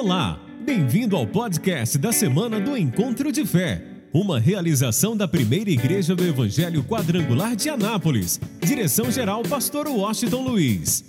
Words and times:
Olá, 0.00 0.38
bem-vindo 0.60 1.16
ao 1.16 1.26
podcast 1.26 1.98
da 1.98 2.12
semana 2.12 2.60
do 2.60 2.76
Encontro 2.76 3.32
de 3.32 3.44
Fé, 3.44 3.84
uma 4.14 4.38
realização 4.38 5.16
da 5.16 5.26
primeira 5.26 5.70
igreja 5.70 6.14
do 6.14 6.24
Evangelho 6.24 6.84
Quadrangular 6.84 7.56
de 7.56 7.68
Anápolis. 7.68 8.40
Direção-geral, 8.60 9.42
Pastor 9.42 9.88
Washington 9.88 10.42
Luiz. 10.42 11.04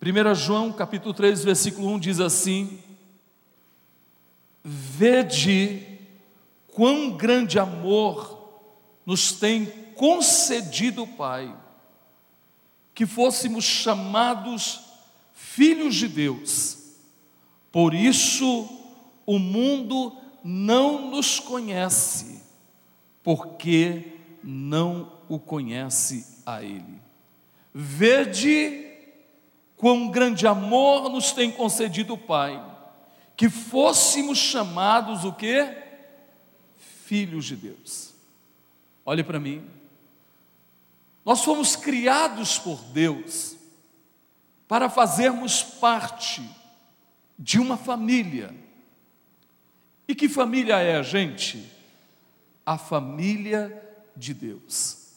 Primeira 0.00 0.34
João, 0.34 0.72
capítulo 0.72 1.14
3, 1.14 1.44
versículo 1.44 1.94
1 1.94 1.98
diz 2.00 2.18
assim: 2.18 2.80
Vede 4.64 5.80
quão 6.74 7.16
grande 7.16 7.56
amor 7.56 8.66
nos 9.06 9.30
tem 9.30 9.64
concedido 9.94 11.04
o 11.04 11.06
Pai 11.06 11.54
que 12.98 13.06
fôssemos 13.06 13.64
chamados 13.64 14.80
filhos 15.32 15.94
de 15.94 16.08
Deus. 16.08 16.96
Por 17.70 17.94
isso 17.94 18.68
o 19.24 19.38
mundo 19.38 20.16
não 20.42 21.08
nos 21.08 21.38
conhece, 21.38 22.42
porque 23.22 24.14
não 24.42 25.12
o 25.28 25.38
conhece 25.38 26.42
a 26.44 26.60
Ele. 26.60 27.00
Vede 27.72 28.84
quão 29.76 30.08
grande 30.10 30.44
amor 30.44 31.08
nos 31.08 31.30
tem 31.30 31.52
concedido 31.52 32.14
o 32.14 32.18
Pai, 32.18 32.60
que 33.36 33.48
fôssemos 33.48 34.38
chamados 34.38 35.24
o 35.24 35.32
quê? 35.32 35.72
Filhos 37.04 37.44
de 37.44 37.54
Deus. 37.54 38.12
Olhe 39.06 39.22
para 39.22 39.38
mim. 39.38 39.77
Nós 41.28 41.44
fomos 41.44 41.76
criados 41.76 42.58
por 42.58 42.80
Deus 42.84 43.54
para 44.66 44.88
fazermos 44.88 45.62
parte 45.62 46.42
de 47.38 47.60
uma 47.60 47.76
família. 47.76 48.54
E 50.08 50.14
que 50.14 50.26
família 50.26 50.78
é 50.78 50.96
a 50.96 51.02
gente? 51.02 51.70
A 52.64 52.78
família 52.78 53.78
de 54.16 54.32
Deus. 54.32 55.16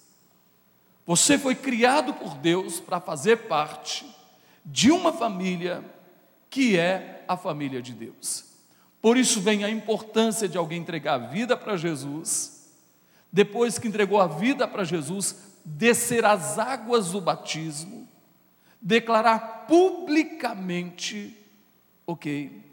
Você 1.08 1.38
foi 1.38 1.56
criado 1.56 2.14
por 2.16 2.36
Deus 2.36 2.82
para 2.82 3.00
fazer 3.00 3.48
parte 3.48 4.06
de 4.66 4.92
uma 4.92 5.14
família 5.14 5.82
que 6.50 6.78
é 6.78 7.24
a 7.26 7.38
família 7.38 7.82
de 7.82 7.94
Deus. 7.94 8.44
Por 9.02 9.16
isso 9.16 9.40
vem 9.40 9.64
a 9.64 9.70
importância 9.70 10.50
de 10.50 10.58
alguém 10.58 10.82
entregar 10.82 11.14
a 11.14 11.28
vida 11.28 11.56
para 11.56 11.78
Jesus. 11.78 12.70
Depois 13.32 13.80
que 13.80 13.88
entregou 13.88 14.20
a 14.20 14.28
vida 14.28 14.68
para 14.68 14.84
Jesus, 14.84 15.51
descer 15.64 16.26
as 16.26 16.58
águas 16.58 17.12
do 17.12 17.22
batismo, 17.22 18.08
declarar 18.82 19.66
publicamente, 19.68 21.38
ok, 22.06 22.64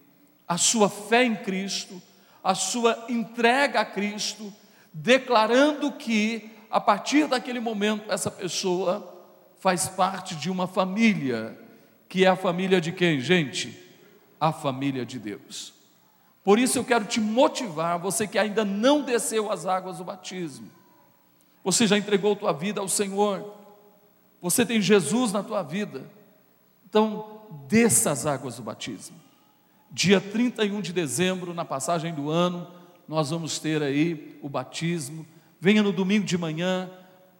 a 0.46 0.56
sua 0.56 0.88
fé 0.88 1.24
em 1.24 1.36
Cristo, 1.36 2.00
a 2.42 2.54
sua 2.54 3.06
entrega 3.08 3.80
a 3.80 3.84
Cristo, 3.84 4.52
declarando 4.92 5.92
que 5.92 6.50
a 6.70 6.80
partir 6.80 7.26
daquele 7.26 7.60
momento 7.60 8.10
essa 8.10 8.30
pessoa 8.30 9.14
faz 9.58 9.88
parte 9.88 10.34
de 10.36 10.50
uma 10.50 10.66
família, 10.66 11.58
que 12.08 12.24
é 12.24 12.28
a 12.28 12.36
família 12.36 12.80
de 12.80 12.92
quem, 12.92 13.20
gente? 13.20 13.76
A 14.40 14.52
família 14.52 15.04
de 15.04 15.18
Deus. 15.18 15.74
Por 16.42 16.58
isso 16.58 16.78
eu 16.78 16.84
quero 16.84 17.04
te 17.04 17.20
motivar, 17.20 17.98
você 17.98 18.26
que 18.26 18.38
ainda 18.38 18.64
não 18.64 19.02
desceu 19.02 19.52
as 19.52 19.66
águas 19.66 19.98
do 19.98 20.04
batismo, 20.04 20.70
você 21.64 21.86
já 21.86 21.98
entregou 21.98 22.36
tua 22.36 22.52
vida 22.52 22.80
ao 22.80 22.88
Senhor. 22.88 23.54
Você 24.40 24.64
tem 24.64 24.80
Jesus 24.80 25.32
na 25.32 25.42
tua 25.42 25.62
vida. 25.62 26.08
Então, 26.88 27.42
desça 27.66 28.10
as 28.10 28.26
águas 28.26 28.56
do 28.56 28.62
batismo. 28.62 29.16
Dia 29.90 30.20
31 30.20 30.80
de 30.80 30.92
dezembro, 30.92 31.54
na 31.54 31.64
passagem 31.64 32.14
do 32.14 32.30
ano, 32.30 32.66
nós 33.06 33.30
vamos 33.30 33.58
ter 33.58 33.82
aí 33.82 34.38
o 34.42 34.48
batismo. 34.48 35.26
Venha 35.60 35.82
no 35.82 35.92
domingo 35.92 36.24
de 36.24 36.38
manhã, 36.38 36.90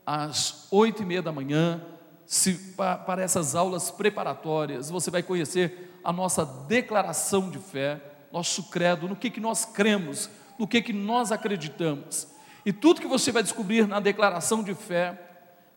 às 0.04 0.66
oito 0.71 1.03
e 1.03 1.06
meia 1.06 1.22
da 1.22 1.31
manhã, 1.31 1.82
se, 2.26 2.75
para 3.06 3.22
essas 3.22 3.54
aulas 3.54 3.91
preparatórias. 3.91 4.91
Você 4.91 5.10
vai 5.10 5.22
conhecer 5.22 5.98
a 6.03 6.12
nossa 6.12 6.44
declaração 6.44 7.50
de 7.50 7.59
fé, 7.59 8.00
nosso 8.32 8.65
credo, 8.71 9.09
no 9.09 9.16
que, 9.16 9.31
que 9.31 9.41
nós 9.41 9.65
cremos, 9.65 10.31
no 10.59 10.66
que, 10.66 10.81
que 10.82 10.92
nós 10.92 11.31
acreditamos. 11.31 12.26
E 12.68 12.72
tudo 12.72 13.00
que 13.00 13.06
você 13.06 13.32
vai 13.32 13.42
descobrir 13.42 13.88
na 13.88 13.98
declaração 13.98 14.62
de 14.62 14.74
fé 14.74 15.18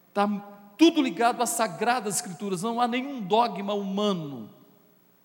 está 0.10 0.28
tudo 0.78 1.02
ligado 1.02 1.42
às 1.42 1.52
sagradas 1.52 2.16
escrituras, 2.16 2.64
não 2.64 2.82
há 2.82 2.86
nenhum 2.86 3.22
dogma 3.22 3.74
humano, 3.74 4.50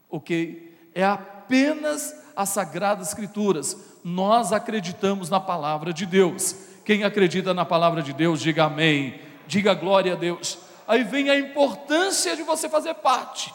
ok? 0.08 0.72
É 0.94 1.04
apenas 1.04 2.14
as 2.36 2.50
sagradas 2.50 3.08
escrituras. 3.08 3.76
Nós 4.04 4.52
acreditamos 4.52 5.28
na 5.28 5.40
palavra 5.40 5.92
de 5.92 6.06
Deus. 6.06 6.54
Quem 6.84 7.02
acredita 7.02 7.52
na 7.52 7.64
palavra 7.64 8.00
de 8.00 8.12
Deus, 8.12 8.40
diga 8.40 8.66
amém, 8.66 9.20
diga 9.48 9.74
glória 9.74 10.12
a 10.12 10.16
Deus. 10.16 10.58
Aí 10.86 11.02
vem 11.02 11.30
a 11.30 11.36
importância 11.36 12.36
de 12.36 12.44
você 12.44 12.68
fazer 12.68 12.94
parte, 12.94 13.52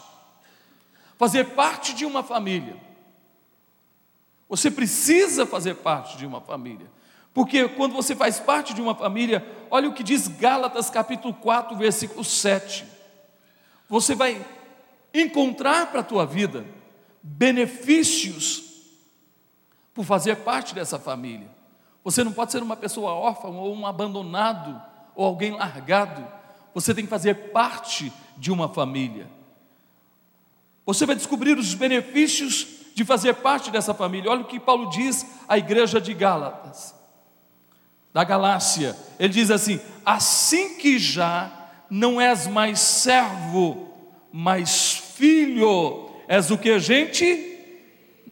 fazer 1.16 1.44
parte 1.54 1.94
de 1.94 2.04
uma 2.04 2.22
família. 2.22 2.76
Você 4.50 4.70
precisa 4.70 5.46
fazer 5.46 5.76
parte 5.76 6.18
de 6.18 6.26
uma 6.26 6.42
família. 6.42 6.92
Porque 7.34 7.68
quando 7.68 7.94
você 7.94 8.14
faz 8.14 8.38
parte 8.38 8.74
de 8.74 8.82
uma 8.82 8.94
família, 8.94 9.46
olha 9.70 9.88
o 9.88 9.94
que 9.94 10.02
diz 10.02 10.28
Gálatas 10.28 10.90
capítulo 10.90 11.32
4, 11.34 11.76
versículo 11.76 12.22
7. 12.22 12.84
Você 13.88 14.14
vai 14.14 14.44
encontrar 15.14 15.90
para 15.90 16.00
a 16.00 16.04
tua 16.04 16.26
vida 16.26 16.64
benefícios 17.22 18.62
por 19.94 20.04
fazer 20.04 20.36
parte 20.36 20.74
dessa 20.74 20.98
família. 20.98 21.48
Você 22.04 22.22
não 22.22 22.32
pode 22.32 22.52
ser 22.52 22.62
uma 22.62 22.76
pessoa 22.76 23.12
órfã 23.12 23.48
ou 23.48 23.74
um 23.74 23.86
abandonado 23.86 24.80
ou 25.14 25.24
alguém 25.24 25.52
largado. 25.52 26.26
Você 26.74 26.94
tem 26.94 27.04
que 27.04 27.10
fazer 27.10 27.50
parte 27.52 28.12
de 28.36 28.50
uma 28.50 28.68
família. 28.68 29.26
Você 30.84 31.06
vai 31.06 31.14
descobrir 31.14 31.56
os 31.56 31.74
benefícios 31.74 32.66
de 32.94 33.04
fazer 33.04 33.34
parte 33.36 33.70
dessa 33.70 33.94
família. 33.94 34.30
Olha 34.30 34.42
o 34.42 34.46
que 34.46 34.60
Paulo 34.60 34.90
diz 34.90 35.26
à 35.48 35.56
igreja 35.56 36.00
de 36.00 36.12
Gálatas 36.12 37.01
da 38.12 38.24
Galácia. 38.24 38.96
Ele 39.18 39.32
diz 39.32 39.50
assim: 39.50 39.80
Assim 40.04 40.76
que 40.76 40.98
já 40.98 41.50
não 41.90 42.20
és 42.20 42.46
mais 42.46 42.80
servo, 42.80 43.88
mas 44.32 45.02
filho, 45.16 46.10
és 46.28 46.50
o 46.50 46.58
que, 46.58 46.78
gente? 46.78 47.58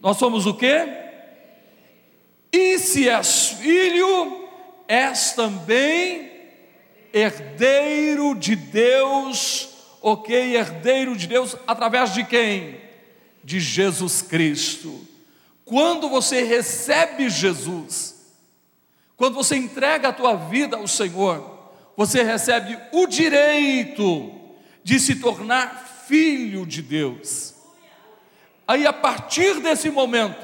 Nós 0.01 0.17
somos 0.17 0.45
o 0.45 0.53
que? 0.53 0.87
E 2.51 2.77
se 2.79 3.07
és 3.07 3.55
filho, 3.61 4.49
és 4.87 5.33
também 5.33 6.31
herdeiro 7.13 8.35
de 8.35 8.55
Deus, 8.55 9.69
ok? 10.01 10.55
Herdeiro 10.55 11.15
de 11.15 11.27
Deus 11.27 11.55
através 11.67 12.13
de 12.13 12.23
quem? 12.23 12.81
De 13.43 13.59
Jesus 13.59 14.21
Cristo. 14.21 15.07
Quando 15.63 16.09
você 16.09 16.43
recebe 16.43 17.29
Jesus, 17.29 18.10
quando 19.21 19.35
você 19.35 19.55
entrega 19.55 20.07
a 20.07 20.11
tua 20.11 20.33
vida 20.33 20.77
ao 20.77 20.87
Senhor, 20.87 21.69
você 21.95 22.23
recebe 22.23 22.75
o 22.91 23.05
direito 23.05 24.31
de 24.83 24.99
se 24.99 25.17
tornar 25.17 26.07
filho 26.07 26.65
de 26.65 26.81
Deus. 26.81 27.53
Aí 28.67 28.87
a 28.87 28.91
partir 28.91 29.59
desse 29.59 29.91
momento, 29.91 30.43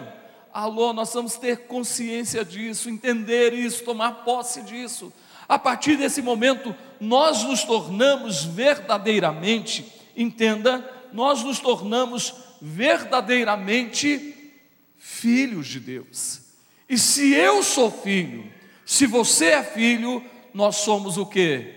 alô, 0.54 0.94
nós 0.94 1.12
vamos 1.12 1.38
ter 1.38 1.66
consciência 1.66 2.46
disso, 2.46 2.88
entender 2.88 3.52
isso, 3.52 3.84
tomar 3.84 4.24
posse 4.24 4.62
disso. 4.62 5.12
A 5.50 5.58
partir 5.58 5.98
desse 5.98 6.22
momento, 6.22 6.76
nós 7.00 7.44
nos 7.46 7.64
tornamos 7.64 8.44
verdadeiramente, 8.44 9.92
entenda, 10.16 10.88
nós 11.12 11.44
nos 11.44 11.58
tornamos 11.58 12.32
verdadeiramente 12.62 14.54
filhos 15.00 15.66
de 15.66 15.80
Deus. 15.80 16.42
E 16.88 16.96
se 16.96 17.34
eu 17.34 17.64
sou 17.64 17.90
filho, 17.90 18.56
se 18.88 19.06
você 19.06 19.48
é 19.48 19.64
filho, 19.64 20.24
nós 20.54 20.78
somos 20.78 21.18
o 21.18 21.26
que? 21.26 21.76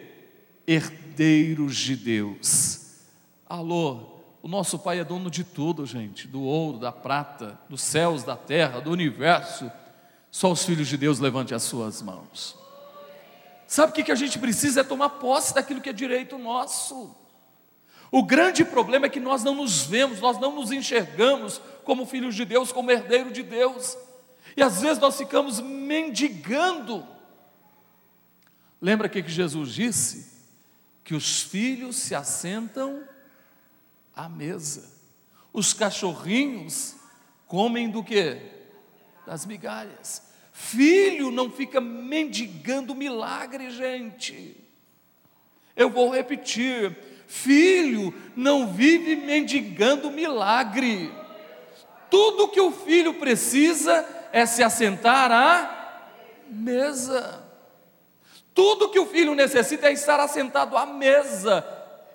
Herdeiros 0.64 1.74
de 1.74 1.96
Deus. 1.96 3.00
Alô, 3.48 4.20
o 4.40 4.46
nosso 4.46 4.78
Pai 4.78 5.00
é 5.00 5.04
dono 5.04 5.28
de 5.28 5.42
tudo, 5.42 5.84
gente: 5.84 6.28
do 6.28 6.40
ouro, 6.40 6.78
da 6.78 6.92
prata, 6.92 7.58
dos 7.68 7.82
céus, 7.82 8.22
da 8.22 8.36
terra, 8.36 8.78
do 8.78 8.92
universo. 8.92 9.68
Só 10.30 10.52
os 10.52 10.64
filhos 10.64 10.86
de 10.86 10.96
Deus 10.96 11.18
levante 11.18 11.52
as 11.52 11.64
suas 11.64 12.00
mãos. 12.00 12.56
Sabe 13.66 13.90
o 13.90 14.04
que 14.04 14.12
a 14.12 14.14
gente 14.14 14.38
precisa? 14.38 14.82
É 14.82 14.84
tomar 14.84 15.08
posse 15.08 15.52
daquilo 15.52 15.80
que 15.80 15.90
é 15.90 15.92
direito 15.92 16.38
nosso. 16.38 17.12
O 18.12 18.22
grande 18.22 18.64
problema 18.64 19.06
é 19.06 19.10
que 19.10 19.18
nós 19.18 19.42
não 19.42 19.56
nos 19.56 19.82
vemos, 19.82 20.20
nós 20.20 20.38
não 20.38 20.54
nos 20.54 20.70
enxergamos 20.70 21.60
como 21.82 22.06
filhos 22.06 22.36
de 22.36 22.44
Deus, 22.44 22.70
como 22.70 22.92
herdeiro 22.92 23.32
de 23.32 23.42
Deus. 23.42 23.96
E 24.56 24.62
às 24.62 24.80
vezes 24.80 24.98
nós 24.98 25.16
ficamos 25.16 25.60
mendigando. 25.60 27.06
Lembra 28.80 29.08
que 29.08 29.22
Jesus 29.26 29.72
disse? 29.72 30.30
que 31.10 31.14
os 31.16 31.42
filhos 31.42 31.96
se 31.96 32.14
assentam 32.14 33.02
à 34.14 34.28
mesa. 34.28 34.96
Os 35.52 35.72
cachorrinhos 35.72 36.94
comem 37.48 37.90
do 37.90 38.04
que? 38.04 38.40
Das 39.26 39.44
migalhas. 39.44 40.22
Filho 40.52 41.32
não 41.32 41.50
fica 41.50 41.80
mendigando 41.80 42.94
milagre, 42.94 43.70
gente. 43.70 44.56
Eu 45.74 45.90
vou 45.90 46.14
repetir: 46.14 46.96
filho 47.26 48.14
não 48.36 48.72
vive 48.72 49.16
mendigando 49.16 50.12
milagre. 50.12 51.12
Tudo 52.08 52.46
que 52.46 52.60
o 52.60 52.70
filho 52.70 53.14
precisa 53.14 54.06
é 54.32 54.46
se 54.46 54.62
assentar 54.62 55.30
à 55.30 55.80
mesa. 56.48 57.44
Tudo 58.54 58.88
que 58.88 58.98
o 58.98 59.06
filho 59.06 59.34
necessita 59.34 59.88
é 59.88 59.92
estar 59.92 60.20
assentado 60.20 60.76
à 60.76 60.84
mesa 60.84 61.64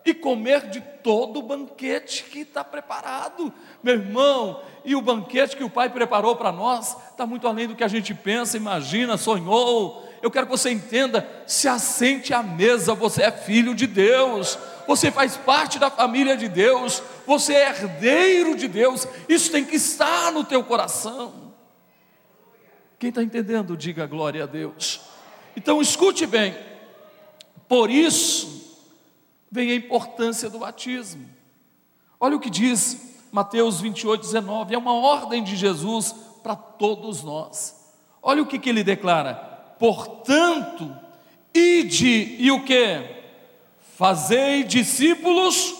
e 0.05 0.13
comer 0.13 0.69
de 0.69 0.79
todo 0.79 1.39
o 1.39 1.43
banquete 1.43 2.25
que 2.25 2.41
está 2.41 2.63
preparado. 2.63 3.51
Meu 3.81 3.95
irmão, 3.95 4.61
e 4.83 4.95
o 4.95 5.01
banquete 5.01 5.57
que 5.57 5.63
o 5.63 5.69
Pai 5.69 5.89
preparou 5.89 6.35
para 6.35 6.51
nós 6.51 6.95
está 7.09 7.25
muito 7.25 7.47
além 7.47 7.67
do 7.67 7.75
que 7.75 7.83
a 7.83 7.87
gente 7.87 8.13
pensa, 8.13 8.55
imagina, 8.55 9.17
sonhou. 9.17 10.07
Eu 10.21 10.29
quero 10.29 10.45
que 10.45 10.51
você 10.51 10.69
entenda: 10.69 11.27
se 11.47 11.67
assente 11.67 12.33
à 12.33 12.43
mesa, 12.43 12.93
você 12.93 13.23
é 13.23 13.31
filho 13.31 13.73
de 13.73 13.87
Deus, 13.87 14.59
você 14.87 15.09
faz 15.09 15.35
parte 15.37 15.79
da 15.79 15.89
família 15.89 16.37
de 16.37 16.47
Deus, 16.47 17.01
você 17.25 17.53
é 17.53 17.69
herdeiro 17.69 18.55
de 18.55 18.67
Deus, 18.67 19.07
isso 19.27 19.51
tem 19.51 19.65
que 19.65 19.75
estar 19.75 20.31
no 20.31 20.43
teu 20.43 20.63
coração. 20.63 21.44
Quem 22.97 23.09
está 23.09 23.21
entendendo, 23.21 23.75
diga 23.75 24.05
glória 24.05 24.43
a 24.43 24.47
Deus. 24.47 25.01
Então 25.55 25.81
escute 25.81 26.25
bem, 26.25 26.55
por 27.67 27.89
isso 27.89 28.79
vem 29.51 29.71
a 29.71 29.75
importância 29.75 30.49
do 30.49 30.59
batismo. 30.59 31.29
Olha 32.19 32.35
o 32.35 32.39
que 32.39 32.49
diz 32.49 33.15
Mateus 33.31 33.81
28, 33.81 34.21
19, 34.21 34.75
é 34.75 34.77
uma 34.77 34.93
ordem 34.93 35.43
de 35.43 35.55
Jesus 35.55 36.13
para 36.41 36.55
todos 36.55 37.23
nós. 37.23 37.93
Olha 38.21 38.41
o 38.41 38.45
que, 38.45 38.59
que 38.59 38.69
ele 38.69 38.83
declara: 38.83 39.35
portanto, 39.79 40.95
ide 41.53 42.35
e 42.39 42.51
o 42.51 42.63
que? 42.63 43.15
Fazei 43.97 44.63
discípulos 44.63 45.73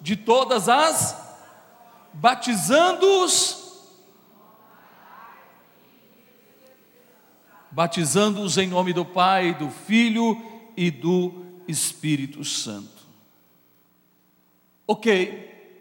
de 0.00 0.14
todas 0.14 0.68
as, 0.68 1.16
batizando-os 2.12 3.65
batizando-os 7.76 8.56
em 8.56 8.66
nome 8.66 8.94
do 8.94 9.04
Pai, 9.04 9.52
do 9.52 9.68
Filho 9.68 10.40
e 10.74 10.90
do 10.90 11.44
Espírito 11.68 12.42
Santo. 12.42 13.06
Ok, 14.88 15.74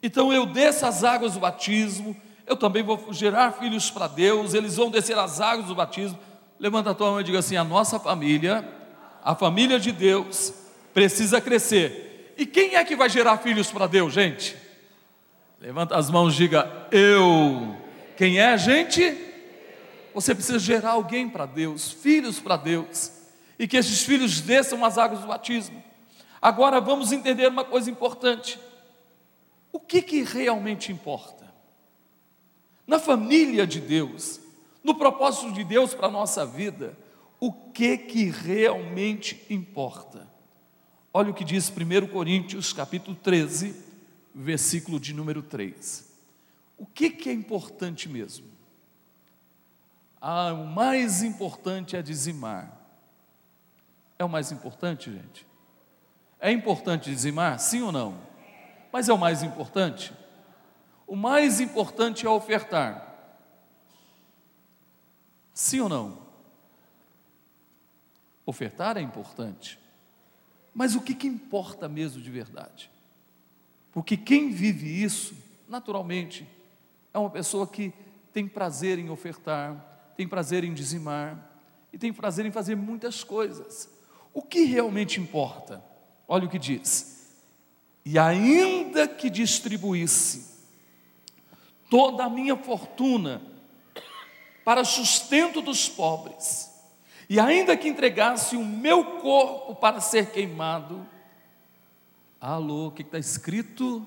então 0.00 0.32
eu 0.32 0.46
desço 0.46 0.86
as 0.86 1.02
águas 1.02 1.32
do 1.32 1.40
batismo, 1.40 2.16
eu 2.46 2.56
também 2.56 2.84
vou 2.84 3.12
gerar 3.12 3.50
filhos 3.50 3.90
para 3.90 4.06
Deus, 4.06 4.54
eles 4.54 4.76
vão 4.76 4.88
descer 4.88 5.18
as 5.18 5.40
águas 5.40 5.66
do 5.66 5.74
batismo. 5.74 6.16
Levanta 6.60 6.90
a 6.90 6.94
tua 6.94 7.10
mão 7.10 7.20
e 7.20 7.24
diga 7.24 7.40
assim: 7.40 7.56
a 7.56 7.64
nossa 7.64 7.98
família, 7.98 8.64
a 9.24 9.34
família 9.34 9.80
de 9.80 9.90
Deus, 9.90 10.54
precisa 10.94 11.40
crescer. 11.40 12.34
E 12.38 12.46
quem 12.46 12.76
é 12.76 12.84
que 12.84 12.94
vai 12.94 13.08
gerar 13.08 13.38
filhos 13.38 13.68
para 13.68 13.88
Deus, 13.88 14.12
gente? 14.12 14.56
Levanta 15.60 15.96
as 15.96 16.08
mãos 16.08 16.34
e 16.34 16.36
diga: 16.36 16.86
eu. 16.92 17.76
Quem 18.16 18.38
é, 18.38 18.56
gente? 18.56 19.31
Você 20.14 20.34
precisa 20.34 20.58
gerar 20.58 20.92
alguém 20.92 21.28
para 21.28 21.46
Deus, 21.46 21.90
filhos 21.90 22.38
para 22.38 22.56
Deus, 22.56 23.12
e 23.58 23.66
que 23.66 23.76
esses 23.76 24.02
filhos 24.02 24.40
desçam 24.40 24.84
as 24.84 24.98
águas 24.98 25.20
do 25.20 25.26
batismo. 25.26 25.82
Agora 26.40 26.80
vamos 26.80 27.12
entender 27.12 27.48
uma 27.48 27.64
coisa 27.64 27.90
importante: 27.90 28.58
o 29.70 29.80
que, 29.80 30.02
que 30.02 30.22
realmente 30.22 30.92
importa? 30.92 31.52
Na 32.86 32.98
família 32.98 33.66
de 33.66 33.80
Deus, 33.80 34.40
no 34.82 34.94
propósito 34.94 35.52
de 35.52 35.64
Deus 35.64 35.94
para 35.94 36.08
a 36.08 36.10
nossa 36.10 36.44
vida, 36.44 36.98
o 37.38 37.52
que 37.52 37.96
que 37.96 38.24
realmente 38.24 39.46
importa? 39.48 40.28
Olha 41.14 41.30
o 41.30 41.34
que 41.34 41.44
diz 41.44 41.70
1 41.70 42.08
Coríntios 42.08 42.72
capítulo 42.72 43.16
13, 43.16 43.74
versículo 44.34 44.98
de 44.98 45.12
número 45.12 45.42
3. 45.42 46.12
O 46.76 46.86
que 46.86 47.10
que 47.10 47.28
é 47.28 47.32
importante 47.32 48.08
mesmo? 48.08 48.51
Ah, 50.24 50.52
o 50.52 50.64
mais 50.64 51.24
importante 51.24 51.96
é 51.96 52.00
dizimar. 52.00 52.80
É 54.16 54.24
o 54.24 54.28
mais 54.28 54.52
importante, 54.52 55.10
gente? 55.10 55.44
É 56.38 56.52
importante 56.52 57.10
dizimar? 57.10 57.58
Sim 57.58 57.82
ou 57.82 57.90
não? 57.90 58.16
Mas 58.92 59.08
é 59.08 59.12
o 59.12 59.18
mais 59.18 59.42
importante? 59.42 60.14
O 61.08 61.16
mais 61.16 61.58
importante 61.58 62.24
é 62.24 62.30
ofertar. 62.30 63.12
Sim 65.52 65.80
ou 65.80 65.88
não? 65.88 66.18
Ofertar 68.46 68.96
é 68.96 69.00
importante. 69.00 69.76
Mas 70.72 70.94
o 70.94 71.00
que, 71.00 71.16
que 71.16 71.26
importa 71.26 71.88
mesmo 71.88 72.22
de 72.22 72.30
verdade? 72.30 72.88
Porque 73.90 74.16
quem 74.16 74.52
vive 74.52 75.02
isso, 75.02 75.36
naturalmente, 75.68 76.46
é 77.12 77.18
uma 77.18 77.28
pessoa 77.28 77.66
que 77.66 77.92
tem 78.32 78.46
prazer 78.46 79.00
em 79.00 79.10
ofertar, 79.10 79.91
tem 80.22 80.28
prazer 80.28 80.62
em 80.62 80.72
dizimar 80.72 81.50
e 81.92 81.98
tem 81.98 82.12
prazer 82.12 82.46
em 82.46 82.52
fazer 82.52 82.76
muitas 82.76 83.24
coisas. 83.24 83.90
O 84.32 84.40
que 84.40 84.62
realmente 84.62 85.20
importa? 85.20 85.82
Olha 86.28 86.46
o 86.46 86.48
que 86.48 86.60
diz: 86.60 87.28
e 88.04 88.16
ainda 88.16 89.08
que 89.08 89.28
distribuísse 89.28 90.52
toda 91.90 92.24
a 92.24 92.30
minha 92.30 92.56
fortuna 92.56 93.42
para 94.64 94.84
sustento 94.84 95.60
dos 95.60 95.88
pobres, 95.88 96.70
e 97.28 97.40
ainda 97.40 97.76
que 97.76 97.88
entregasse 97.88 98.54
o 98.54 98.64
meu 98.64 99.18
corpo 99.18 99.74
para 99.74 100.00
ser 100.00 100.30
queimado, 100.30 101.04
alô, 102.40 102.86
o 102.86 102.92
que 102.92 103.02
está 103.02 103.18
escrito? 103.18 104.06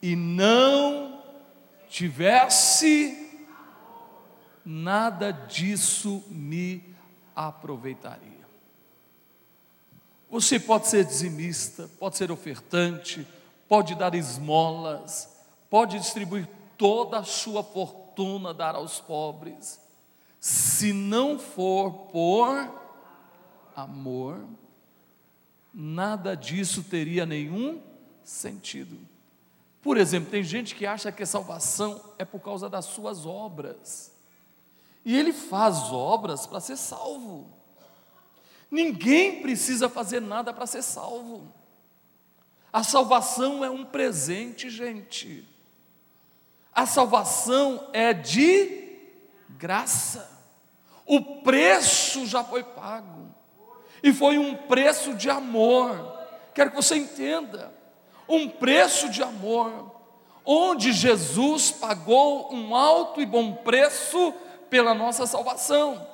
E 0.00 0.14
não 0.14 1.20
tivesse 1.88 3.25
nada 4.66 5.30
disso 5.30 6.24
me 6.28 6.82
aproveitaria. 7.36 8.44
Você 10.28 10.58
pode 10.58 10.88
ser 10.88 11.04
dizimista, 11.04 11.88
pode 12.00 12.16
ser 12.16 12.32
ofertante, 12.32 13.24
pode 13.68 13.94
dar 13.94 14.12
esmolas, 14.16 15.40
pode 15.70 16.00
distribuir 16.00 16.48
toda 16.76 17.20
a 17.20 17.24
sua 17.24 17.62
fortuna, 17.62 18.52
dar 18.52 18.74
aos 18.74 18.98
pobres. 18.98 19.80
Se 20.40 20.92
não 20.92 21.38
for 21.38 22.08
por 22.10 22.68
amor, 23.74 24.44
nada 25.72 26.34
disso 26.34 26.82
teria 26.82 27.24
nenhum 27.24 27.80
sentido. 28.24 28.98
Por 29.80 29.96
exemplo, 29.96 30.30
tem 30.30 30.42
gente 30.42 30.74
que 30.74 30.84
acha 30.84 31.12
que 31.12 31.22
a 31.22 31.26
salvação 31.26 32.00
é 32.18 32.24
por 32.24 32.40
causa 32.40 32.68
das 32.68 32.86
suas 32.86 33.24
obras. 33.24 34.15
E 35.06 35.16
ele 35.16 35.32
faz 35.32 35.92
obras 35.92 36.48
para 36.48 36.58
ser 36.58 36.76
salvo. 36.76 37.46
Ninguém 38.68 39.40
precisa 39.40 39.88
fazer 39.88 40.20
nada 40.20 40.52
para 40.52 40.66
ser 40.66 40.82
salvo. 40.82 41.46
A 42.72 42.82
salvação 42.82 43.64
é 43.64 43.70
um 43.70 43.84
presente, 43.84 44.68
gente. 44.68 45.48
A 46.74 46.86
salvação 46.86 47.88
é 47.92 48.12
de 48.12 48.98
graça. 49.50 50.28
O 51.06 51.20
preço 51.42 52.26
já 52.26 52.42
foi 52.42 52.64
pago. 52.64 53.32
E 54.02 54.12
foi 54.12 54.38
um 54.38 54.56
preço 54.56 55.14
de 55.14 55.30
amor. 55.30 56.18
Quero 56.52 56.70
que 56.70 56.76
você 56.76 56.96
entenda. 56.96 57.72
Um 58.28 58.48
preço 58.48 59.08
de 59.08 59.22
amor. 59.22 59.94
Onde 60.44 60.92
Jesus 60.92 61.70
pagou 61.70 62.52
um 62.52 62.74
alto 62.74 63.20
e 63.20 63.26
bom 63.26 63.52
preço 63.52 64.34
pela 64.68 64.94
nossa 64.94 65.26
salvação, 65.26 66.06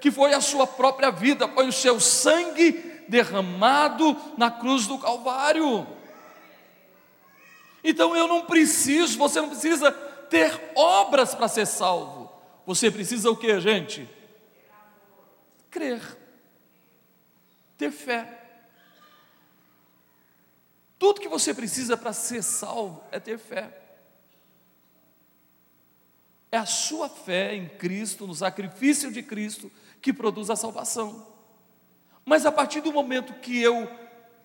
que 0.00 0.10
foi 0.10 0.32
a 0.32 0.40
sua 0.40 0.66
própria 0.66 1.10
vida, 1.10 1.48
foi 1.48 1.68
o 1.68 1.72
seu 1.72 2.00
sangue 2.00 2.72
derramado 3.08 4.16
na 4.36 4.50
cruz 4.50 4.86
do 4.86 4.98
Calvário. 4.98 5.86
Então 7.82 8.14
eu 8.16 8.28
não 8.28 8.44
preciso, 8.44 9.18
você 9.18 9.40
não 9.40 9.48
precisa 9.48 9.90
ter 9.90 10.72
obras 10.74 11.34
para 11.34 11.48
ser 11.48 11.66
salvo. 11.66 12.30
Você 12.66 12.90
precisa 12.90 13.30
o 13.30 13.36
que, 13.36 13.58
gente? 13.60 14.08
Crer. 15.70 16.00
Ter 17.76 17.90
fé. 17.90 18.38
Tudo 20.98 21.20
que 21.20 21.28
você 21.28 21.54
precisa 21.54 21.96
para 21.96 22.12
ser 22.12 22.42
salvo 22.42 23.02
é 23.10 23.18
ter 23.18 23.38
fé. 23.38 23.79
É 26.52 26.56
a 26.56 26.66
sua 26.66 27.08
fé 27.08 27.54
em 27.54 27.68
Cristo, 27.68 28.26
no 28.26 28.34
sacrifício 28.34 29.12
de 29.12 29.22
Cristo, 29.22 29.70
que 30.00 30.12
produz 30.12 30.50
a 30.50 30.56
salvação. 30.56 31.26
Mas 32.24 32.44
a 32.44 32.52
partir 32.52 32.80
do 32.80 32.92
momento 32.92 33.34
que 33.34 33.60
eu 33.60 33.88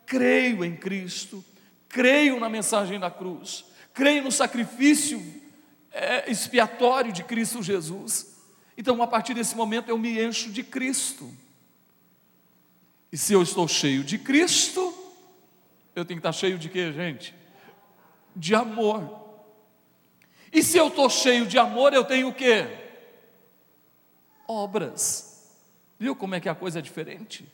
creio 0.06 0.64
em 0.64 0.76
Cristo, 0.76 1.44
creio 1.90 2.40
na 2.40 2.50
mensagem 2.50 3.00
da 3.00 3.10
cruz, 3.10 3.66
creio 3.94 4.24
no 4.24 4.32
sacrifício 4.32 5.22
é, 5.92 6.30
expiatório 6.30 7.12
de 7.12 7.24
Cristo 7.24 7.64
Jesus, 7.64 8.36
então 8.78 9.02
a 9.02 9.08
partir 9.08 9.34
desse 9.34 9.56
momento 9.56 9.90
eu 9.90 9.98
me 9.98 10.20
encho 10.22 10.52
de 10.52 10.62
Cristo. 10.64 11.32
E 13.12 13.18
se 13.18 13.34
eu 13.34 13.42
estou 13.42 13.68
cheio 13.68 14.04
de 14.04 14.18
Cristo, 14.18 14.94
eu 15.96 16.04
tenho 16.04 16.20
que 16.20 16.28
estar 16.28 16.34
cheio 16.34 16.58
de 16.58 16.68
quê, 16.68 16.92
gente? 16.92 17.34
De 18.36 18.54
amor. 18.54 19.25
E 20.56 20.64
se 20.64 20.78
eu 20.78 20.88
estou 20.88 21.10
cheio 21.10 21.46
de 21.46 21.60
amor, 21.60 21.94
eu 21.94 22.06
tenho 22.06 22.30
o 22.30 22.34
quê? 22.34 22.66
Obras. 24.48 25.52
Viu 26.00 26.16
como 26.16 26.34
é 26.34 26.40
que 26.40 26.48
a 26.48 26.56
coisa 26.56 26.80
é 26.80 26.82
diferente? 26.82 27.46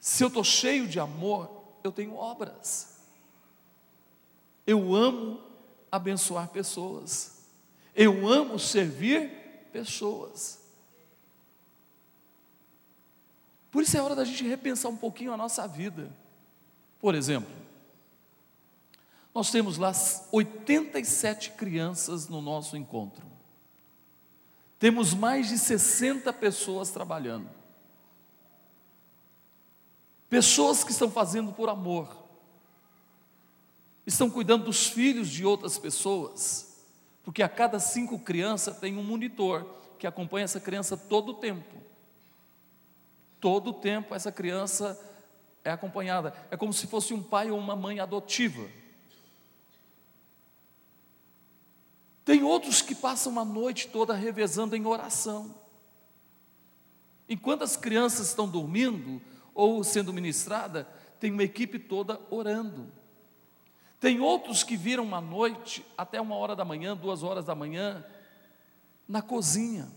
Se 0.00 0.24
eu 0.24 0.28
estou 0.28 0.42
cheio 0.42 0.88
de 0.88 0.98
amor, 0.98 1.50
eu 1.84 1.92
tenho 1.92 2.16
obras. 2.16 2.96
Eu 4.66 4.94
amo 4.94 5.38
abençoar 5.92 6.48
pessoas. 6.48 7.42
Eu 7.94 8.26
amo 8.26 8.58
servir 8.58 9.28
pessoas. 9.70 10.60
Por 13.70 13.82
isso 13.82 13.98
é 13.98 14.00
hora 14.00 14.14
da 14.14 14.24
gente 14.24 14.44
repensar 14.44 14.88
um 14.88 14.96
pouquinho 14.96 15.34
a 15.34 15.36
nossa 15.36 15.68
vida. 15.68 16.10
Por 16.98 17.14
exemplo, 17.14 17.52
nós 19.34 19.50
temos 19.50 19.78
lá 19.78 19.92
87 20.30 21.50
crianças 21.52 22.28
no 22.28 22.40
nosso 22.40 22.76
encontro. 22.76 23.26
Temos 24.78 25.12
mais 25.12 25.48
de 25.48 25.58
60 25.58 26.32
pessoas 26.34 26.90
trabalhando. 26.90 27.50
Pessoas 30.28 30.84
que 30.84 30.92
estão 30.92 31.10
fazendo 31.10 31.52
por 31.52 31.68
amor. 31.68 32.16
Estão 34.06 34.30
cuidando 34.30 34.66
dos 34.66 34.86
filhos 34.86 35.28
de 35.28 35.44
outras 35.44 35.78
pessoas. 35.78 36.76
Porque 37.24 37.42
a 37.42 37.48
cada 37.48 37.80
cinco 37.80 38.18
crianças 38.18 38.78
tem 38.78 38.96
um 38.96 39.02
monitor 39.02 39.64
que 39.98 40.06
acompanha 40.06 40.44
essa 40.44 40.60
criança 40.60 40.96
todo 40.96 41.30
o 41.30 41.34
tempo. 41.34 41.74
Todo 43.40 43.70
o 43.70 43.74
tempo 43.74 44.14
essa 44.14 44.30
criança 44.30 45.00
é 45.64 45.70
acompanhada. 45.70 46.34
É 46.50 46.56
como 46.56 46.72
se 46.72 46.86
fosse 46.86 47.12
um 47.12 47.22
pai 47.22 47.50
ou 47.50 47.58
uma 47.58 47.74
mãe 47.74 47.98
adotiva. 47.98 48.68
Tem 52.24 52.42
outros 52.42 52.80
que 52.80 52.94
passam 52.94 53.38
a 53.38 53.44
noite 53.44 53.88
toda 53.88 54.14
revezando 54.14 54.74
em 54.74 54.86
oração. 54.86 55.54
Enquanto 57.28 57.62
as 57.62 57.76
crianças 57.76 58.28
estão 58.28 58.48
dormindo 58.48 59.20
ou 59.54 59.82
sendo 59.84 60.12
ministrada, 60.12 60.88
tem 61.20 61.30
uma 61.30 61.42
equipe 61.42 61.78
toda 61.78 62.20
orando. 62.30 62.90
Tem 64.00 64.20
outros 64.20 64.62
que 64.62 64.76
viram 64.76 65.04
uma 65.04 65.20
noite 65.20 65.84
até 65.96 66.20
uma 66.20 66.36
hora 66.36 66.54
da 66.54 66.64
manhã, 66.64 66.96
duas 66.96 67.22
horas 67.22 67.44
da 67.44 67.54
manhã, 67.54 68.04
na 69.08 69.22
cozinha 69.22 69.88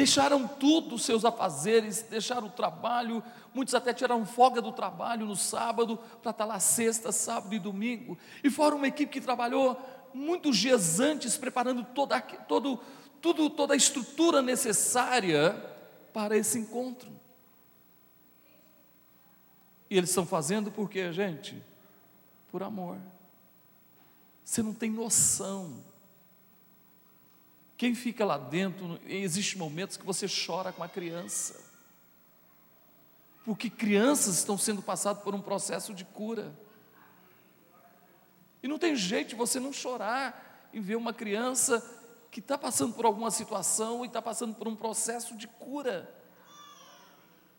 Deixaram 0.00 0.48
tudo, 0.48 0.98
seus 0.98 1.26
afazeres, 1.26 2.00
deixaram 2.08 2.46
o 2.46 2.50
trabalho, 2.50 3.22
muitos 3.52 3.74
até 3.74 3.92
tiraram 3.92 4.24
folga 4.24 4.62
do 4.62 4.72
trabalho 4.72 5.26
no 5.26 5.36
sábado 5.36 5.98
para 6.22 6.30
estar 6.30 6.46
lá 6.46 6.58
sexta, 6.58 7.12
sábado 7.12 7.54
e 7.54 7.58
domingo. 7.58 8.16
E 8.42 8.48
foram 8.48 8.78
uma 8.78 8.88
equipe 8.88 9.12
que 9.12 9.20
trabalhou 9.20 9.78
muitos 10.14 10.56
dias 10.56 11.00
antes, 11.00 11.36
preparando 11.36 11.84
toda, 11.84 12.18
todo, 12.18 12.80
tudo, 13.20 13.50
toda 13.50 13.74
a 13.74 13.76
estrutura 13.76 14.40
necessária 14.40 15.52
para 16.14 16.34
esse 16.34 16.58
encontro. 16.58 17.12
E 19.90 19.98
eles 19.98 20.08
estão 20.08 20.24
fazendo 20.24 20.72
por 20.72 20.88
quê, 20.88 21.12
gente? 21.12 21.62
Por 22.50 22.62
amor. 22.62 22.96
Você 24.42 24.62
não 24.62 24.72
tem 24.72 24.90
noção 24.90 25.84
quem 27.80 27.94
fica 27.94 28.26
lá 28.26 28.36
dentro, 28.36 29.00
existem 29.06 29.58
momentos 29.58 29.96
que 29.96 30.04
você 30.04 30.26
chora 30.28 30.70
com 30.70 30.84
a 30.84 30.88
criança. 30.88 31.58
Porque 33.42 33.70
crianças 33.70 34.36
estão 34.36 34.58
sendo 34.58 34.82
passadas 34.82 35.22
por 35.22 35.34
um 35.34 35.40
processo 35.40 35.94
de 35.94 36.04
cura. 36.04 36.52
E 38.62 38.68
não 38.68 38.78
tem 38.78 38.94
jeito 38.94 39.34
você 39.34 39.58
não 39.58 39.72
chorar 39.72 40.68
em 40.74 40.80
ver 40.82 40.96
uma 40.96 41.14
criança 41.14 41.82
que 42.30 42.40
está 42.40 42.58
passando 42.58 42.92
por 42.92 43.06
alguma 43.06 43.30
situação 43.30 44.04
e 44.04 44.08
está 44.08 44.20
passando 44.20 44.54
por 44.54 44.68
um 44.68 44.76
processo 44.76 45.34
de 45.34 45.48
cura. 45.48 46.14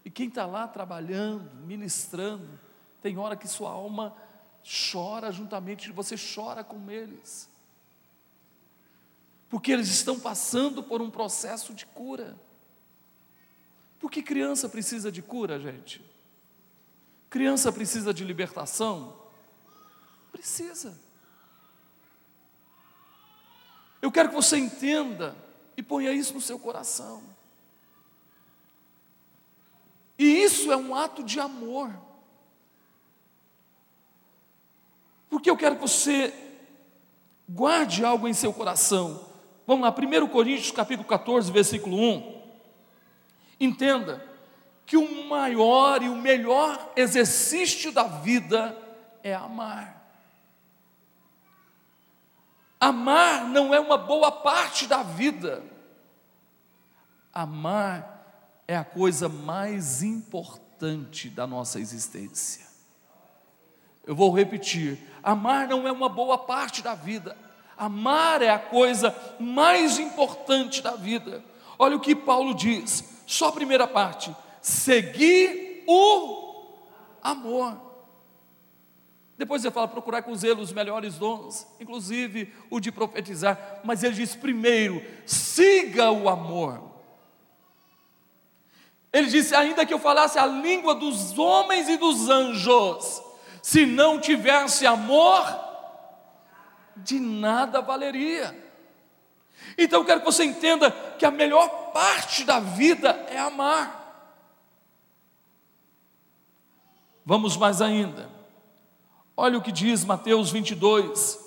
E 0.05 0.11
quem 0.11 0.27
está 0.27 0.45
lá 0.45 0.67
trabalhando, 0.67 1.51
ministrando, 1.65 2.59
tem 3.01 3.17
hora 3.17 3.35
que 3.35 3.47
sua 3.47 3.71
alma 3.71 4.15
chora 4.91 5.31
juntamente, 5.31 5.91
você 5.91 6.13
chora 6.15 6.63
com 6.63 6.91
eles 6.91 7.49
porque 9.51 9.69
eles 9.69 9.89
estão 9.89 10.17
passando 10.17 10.81
por 10.81 11.01
um 11.01 11.11
processo 11.11 11.73
de 11.73 11.85
cura. 11.85 12.39
Porque 13.99 14.23
criança 14.23 14.69
precisa 14.69 15.11
de 15.11 15.21
cura, 15.21 15.59
gente? 15.59 16.01
Criança 17.29 17.69
precisa 17.69 18.13
de 18.13 18.23
libertação? 18.23 19.21
Precisa. 20.31 20.97
Eu 24.01 24.09
quero 24.09 24.29
que 24.29 24.35
você 24.35 24.57
entenda 24.57 25.35
e 25.75 25.83
ponha 25.83 26.13
isso 26.13 26.33
no 26.33 26.41
seu 26.41 26.57
coração. 26.57 27.21
E 30.17 30.23
isso 30.23 30.71
é 30.71 30.77
um 30.77 30.95
ato 30.95 31.23
de 31.23 31.41
amor. 31.41 31.93
Porque 35.29 35.49
eu 35.49 35.57
quero 35.57 35.75
que 35.75 35.81
você 35.81 36.33
guarde 37.49 38.05
algo 38.05 38.29
em 38.29 38.33
seu 38.33 38.53
coração. 38.53 39.29
Vamos 39.71 39.85
lá, 39.85 39.95
1 39.97 40.27
Coríntios 40.27 40.69
capítulo 40.69 41.07
14, 41.07 41.49
versículo 41.49 41.97
1. 41.97 42.41
Entenda 43.57 44.21
que 44.85 44.97
o 44.97 45.29
maior 45.29 46.03
e 46.03 46.09
o 46.09 46.15
melhor 46.17 46.91
exercício 46.93 47.89
da 47.89 48.03
vida 48.03 48.77
é 49.23 49.33
amar. 49.33 50.11
Amar 52.77 53.45
não 53.45 53.73
é 53.73 53.79
uma 53.79 53.97
boa 53.97 54.29
parte 54.29 54.87
da 54.87 55.03
vida. 55.03 55.63
Amar 57.33 58.65
é 58.67 58.75
a 58.75 58.83
coisa 58.83 59.29
mais 59.29 60.03
importante 60.03 61.29
da 61.29 61.47
nossa 61.47 61.79
existência. 61.79 62.67
Eu 64.05 64.17
vou 64.17 64.35
repetir: 64.35 64.99
amar 65.23 65.65
não 65.65 65.87
é 65.87 65.91
uma 65.93 66.09
boa 66.09 66.37
parte 66.37 66.81
da 66.81 66.93
vida, 66.93 67.37
Amar 67.77 68.41
é 68.41 68.49
a 68.49 68.59
coisa 68.59 69.15
mais 69.39 69.97
importante 69.99 70.81
da 70.81 70.91
vida. 70.91 71.43
Olha 71.77 71.95
o 71.95 71.99
que 71.99 72.15
Paulo 72.15 72.53
diz, 72.53 73.03
só 73.25 73.47
a 73.47 73.51
primeira 73.51 73.87
parte: 73.87 74.35
seguir 74.61 75.83
o 75.87 76.77
amor. 77.21 77.91
Depois 79.37 79.65
ele 79.65 79.73
fala 79.73 79.87
procurar 79.87 80.21
com 80.21 80.35
zelo 80.35 80.61
os 80.61 80.71
melhores 80.71 81.15
dons, 81.15 81.65
inclusive 81.79 82.53
o 82.69 82.79
de 82.79 82.91
profetizar, 82.91 83.81
mas 83.83 84.03
ele 84.03 84.13
diz 84.13 84.35
primeiro: 84.35 85.03
siga 85.25 86.11
o 86.11 86.29
amor. 86.29 86.91
Ele 89.11 89.27
disse: 89.27 89.55
ainda 89.55 89.85
que 89.85 89.93
eu 89.93 89.99
falasse 89.99 90.37
a 90.37 90.45
língua 90.45 90.93
dos 90.93 91.37
homens 91.37 91.89
e 91.89 91.97
dos 91.97 92.29
anjos, 92.29 93.21
se 93.61 93.85
não 93.85 94.19
tivesse 94.19 94.85
amor, 94.85 95.70
de 97.03 97.19
nada 97.19 97.81
valeria. 97.81 98.55
Então 99.77 100.01
eu 100.01 100.05
quero 100.05 100.19
que 100.19 100.25
você 100.25 100.43
entenda 100.43 100.91
que 101.17 101.25
a 101.25 101.31
melhor 101.31 101.91
parte 101.91 102.43
da 102.43 102.59
vida 102.59 103.09
é 103.29 103.37
amar. 103.37 103.99
Vamos 107.25 107.55
mais 107.55 107.81
ainda. 107.81 108.29
Olha 109.37 109.57
o 109.57 109.61
que 109.61 109.71
diz 109.71 110.03
Mateus 110.03 110.51
22, 110.51 111.39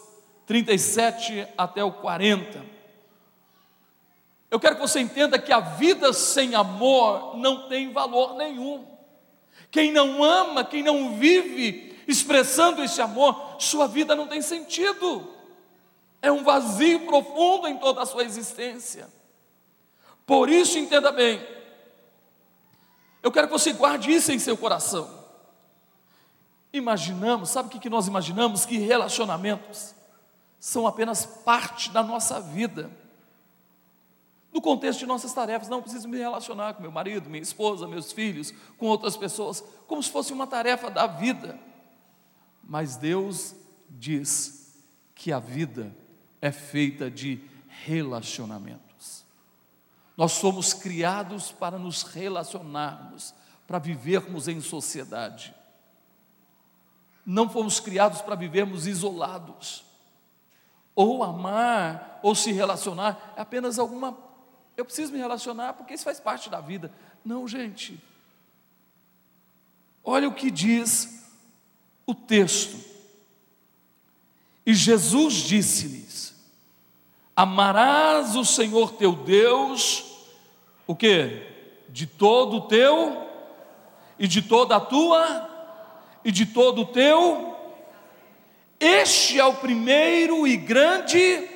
37 0.47 1.47
até 1.59 1.85
o 1.85 1.93
40. 1.93 2.65
Eu 4.51 4.61
quero 4.61 4.77
que 4.77 4.83
você 4.83 5.01
entenda 5.01 5.39
que 5.39 5.53
a 5.53 5.61
vida 5.61 6.13
sem 6.13 6.55
amor 6.55 7.37
não 7.37 7.69
tem 7.69 7.93
valor 7.93 8.37
nenhum. 8.37 8.87
Quem 9.71 9.93
não 9.93 10.23
ama, 10.23 10.65
quem 10.65 10.83
não 10.83 11.17
vive 11.17 12.03
expressando 12.07 12.83
esse 12.83 13.03
amor, 13.03 13.57
sua 13.59 13.89
vida 13.89 14.15
não 14.15 14.29
tem 14.29 14.41
sentido 14.41 15.34
é 16.25 16.33
um 16.33 16.43
vazio 16.43 17.05
profundo 17.05 17.69
em 17.69 17.77
toda 17.77 18.01
a 18.03 18.07
sua 18.07 18.25
existência. 18.25 19.09
Por 20.25 20.49
isso, 20.49 20.79
entenda 20.79 21.13
bem, 21.13 21.47
eu 23.23 23.31
quero 23.31 23.47
que 23.47 23.53
você 23.53 23.75
guarde 23.75 24.11
isso 24.11 24.33
em 24.33 24.39
seu 24.39 24.57
coração. 24.57 25.23
Imaginamos, 26.73 27.51
sabe 27.51 27.69
o 27.69 27.79
que 27.79 27.91
nós 27.91 28.07
imaginamos? 28.07 28.65
Que 28.65 28.79
relacionamentos 28.79 29.95
são 30.59 30.87
apenas 30.87 31.27
parte 31.27 31.91
da 31.91 32.03
nossa 32.03 32.41
vida. 32.41 32.91
no 34.51 34.63
contexto 34.63 35.01
de 35.01 35.07
nossas 35.07 35.33
tarefas. 35.35 35.69
Não 35.69 35.83
preciso 35.83 36.09
me 36.09 36.17
relacionar 36.17 36.75
com 36.75 36.81
meu 36.81 36.93
marido, 36.93 37.29
minha 37.29 37.43
esposa, 37.43 37.89
meus 37.89 38.13
filhos, 38.13 38.55
com 38.79 38.87
outras 38.87 39.17
pessoas, 39.17 39.63
como 39.87 40.01
se 40.01 40.11
fosse 40.11 40.33
uma 40.33 40.47
tarefa 40.47 40.89
da 40.89 41.07
vida. 41.09 41.59
Mas 42.63 42.97
Deus 42.97 43.55
diz 43.91 44.81
que 45.13 45.33
a 45.33 45.41
vida 45.41 45.95
é 46.45 46.53
feita 46.53 47.11
de 47.11 47.41
relacionamentos. 47.87 49.25
Nós 50.15 50.33
somos 50.33 50.75
criados 50.75 51.51
para 51.51 51.79
nos 51.79 52.03
relacionarmos, 52.03 53.35
para 53.67 53.79
vivermos 53.79 54.47
em 54.47 54.61
sociedade. 54.61 55.55
Não 57.25 57.49
fomos 57.49 57.81
criados 57.81 58.21
para 58.21 58.35
vivermos 58.35 58.87
isolados. 58.87 59.87
Ou 60.95 61.25
amar, 61.25 62.21
ou 62.23 62.35
se 62.35 62.53
relacionar, 62.53 63.33
é 63.39 63.41
apenas 63.41 63.79
alguma. 63.79 64.15
Eu 64.77 64.85
preciso 64.85 65.13
me 65.13 65.19
relacionar 65.19 65.73
porque 65.73 65.95
isso 65.95 66.05
faz 66.05 66.21
parte 66.21 66.51
da 66.51 66.61
vida. 66.61 66.93
Não, 67.25 67.49
gente. 67.49 67.99
Olha 70.05 70.29
o 70.29 70.35
que 70.35 70.51
diz 70.51 71.27
o 72.05 72.15
texto. 72.15 72.79
E 74.67 74.75
Jesus 74.75 75.37
disse-lhes: 75.37 76.34
Amarás 77.37 78.37
o 78.37 78.45
Senhor 78.45 78.93
teu 78.93 79.13
Deus, 79.13 80.05
o 80.87 80.95
que? 80.95 81.43
De 81.89 82.07
todo 82.07 82.59
o 82.59 82.61
teu 82.63 83.27
e 84.19 84.29
de 84.29 84.43
toda 84.43 84.77
a 84.77 84.81
tua 84.81 85.51
e 86.25 86.31
de 86.31 86.47
todo 86.47 86.83
o 86.83 86.87
teu. 86.87 87.57
Este 88.79 89.39
é 89.39 89.45
o 89.45 89.55
primeiro 89.55 90.47
e 90.47 90.57
grande 90.57 91.49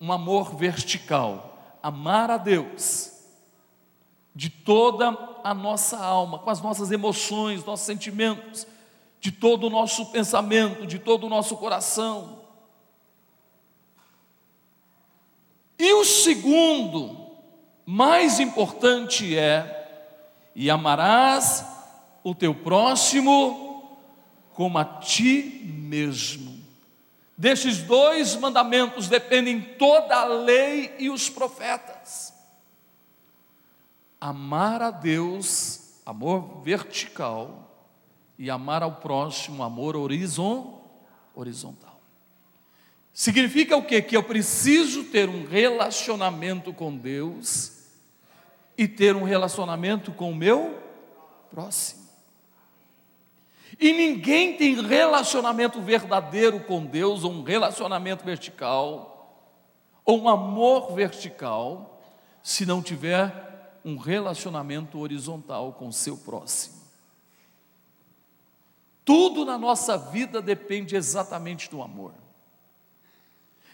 um 0.00 0.12
amor 0.12 0.54
vertical, 0.54 1.78
amar 1.82 2.30
a 2.30 2.36
Deus 2.36 3.12
de 4.34 4.50
toda 4.50 5.16
a 5.42 5.54
nossa 5.54 5.96
alma, 5.96 6.38
com 6.38 6.50
as 6.50 6.60
nossas 6.60 6.92
emoções, 6.92 7.64
nossos 7.64 7.86
sentimentos, 7.86 8.66
de 9.18 9.32
todo 9.32 9.66
o 9.66 9.70
nosso 9.70 10.04
pensamento, 10.06 10.86
de 10.86 10.98
todo 10.98 11.24
o 11.24 11.30
nosso 11.30 11.56
coração. 11.56 12.45
E 15.78 15.92
o 15.94 16.04
segundo, 16.04 17.16
mais 17.84 18.40
importante 18.40 19.36
é: 19.36 20.10
e 20.54 20.70
amarás 20.70 21.64
o 22.24 22.34
teu 22.34 22.54
próximo 22.54 23.98
como 24.54 24.78
a 24.78 24.84
ti 24.84 25.60
mesmo. 25.64 26.56
Destes 27.36 27.82
dois 27.82 28.34
mandamentos 28.36 29.08
dependem 29.08 29.60
toda 29.60 30.16
a 30.16 30.24
lei 30.24 30.94
e 30.98 31.10
os 31.10 31.28
profetas. 31.28 32.32
Amar 34.18 34.80
a 34.80 34.90
Deus, 34.90 36.00
amor 36.06 36.62
vertical, 36.62 37.70
e 38.38 38.50
amar 38.50 38.82
ao 38.82 38.96
próximo, 38.96 39.62
amor 39.62 39.94
horizontal. 39.94 41.85
Significa 43.16 43.74
o 43.74 43.82
quê? 43.82 44.02
Que 44.02 44.14
eu 44.14 44.22
preciso 44.22 45.04
ter 45.04 45.26
um 45.26 45.46
relacionamento 45.46 46.70
com 46.70 46.94
Deus 46.94 47.72
e 48.76 48.86
ter 48.86 49.16
um 49.16 49.24
relacionamento 49.24 50.12
com 50.12 50.30
o 50.30 50.36
meu 50.36 50.78
próximo. 51.50 52.06
E 53.80 53.90
ninguém 53.94 54.58
tem 54.58 54.82
relacionamento 54.86 55.80
verdadeiro 55.80 56.60
com 56.60 56.84
Deus, 56.84 57.24
ou 57.24 57.32
um 57.32 57.42
relacionamento 57.42 58.22
vertical, 58.22 59.50
ou 60.04 60.20
um 60.20 60.28
amor 60.28 60.94
vertical, 60.94 62.02
se 62.42 62.66
não 62.66 62.82
tiver 62.82 63.80
um 63.82 63.96
relacionamento 63.96 64.98
horizontal 64.98 65.72
com 65.72 65.88
o 65.88 65.92
seu 65.92 66.18
próximo. 66.18 66.76
Tudo 69.06 69.42
na 69.46 69.56
nossa 69.56 69.96
vida 69.96 70.42
depende 70.42 70.94
exatamente 70.94 71.70
do 71.70 71.80
amor. 71.80 72.25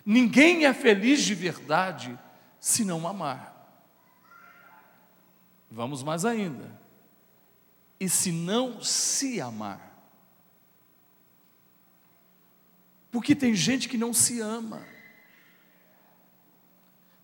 Ninguém 0.04 0.66
é 0.66 0.74
feliz 0.74 1.22
de 1.22 1.34
verdade 1.34 2.18
se 2.58 2.84
não 2.84 3.06
amar. 3.06 3.52
Vamos 5.70 6.02
mais 6.02 6.24
ainda. 6.24 6.80
E 7.98 8.08
se 8.08 8.32
não 8.32 8.82
se 8.82 9.40
amar? 9.40 9.92
Porque 13.10 13.34
tem 13.34 13.54
gente 13.54 13.88
que 13.88 13.96
não 13.96 14.12
se 14.12 14.40
ama. 14.40 14.84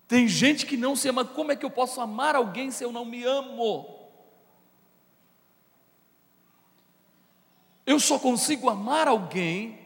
Tem 0.07 0.27
gente 0.27 0.65
que 0.65 0.77
não 0.77 0.95
se 0.95 1.09
ama. 1.09 1.25
Como 1.25 1.51
é 1.51 1.55
que 1.55 1.65
eu 1.65 1.69
posso 1.69 1.99
amar 1.99 2.35
alguém 2.35 2.71
se 2.71 2.83
eu 2.83 2.91
não 2.91 3.05
me 3.05 3.23
amo? 3.23 3.99
Eu 7.85 7.99
só 7.99 8.19
consigo 8.19 8.69
amar 8.69 9.07
alguém 9.07 9.78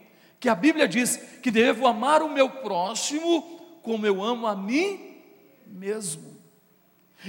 que 0.44 0.48
a 0.50 0.54
Bíblia 0.54 0.86
diz 0.86 1.16
que 1.42 1.50
devo 1.50 1.86
amar 1.86 2.20
o 2.20 2.28
meu 2.28 2.50
próximo 2.50 3.78
como 3.82 4.06
eu 4.06 4.22
amo 4.22 4.46
a 4.46 4.54
mim 4.54 5.22
mesmo. 5.66 6.38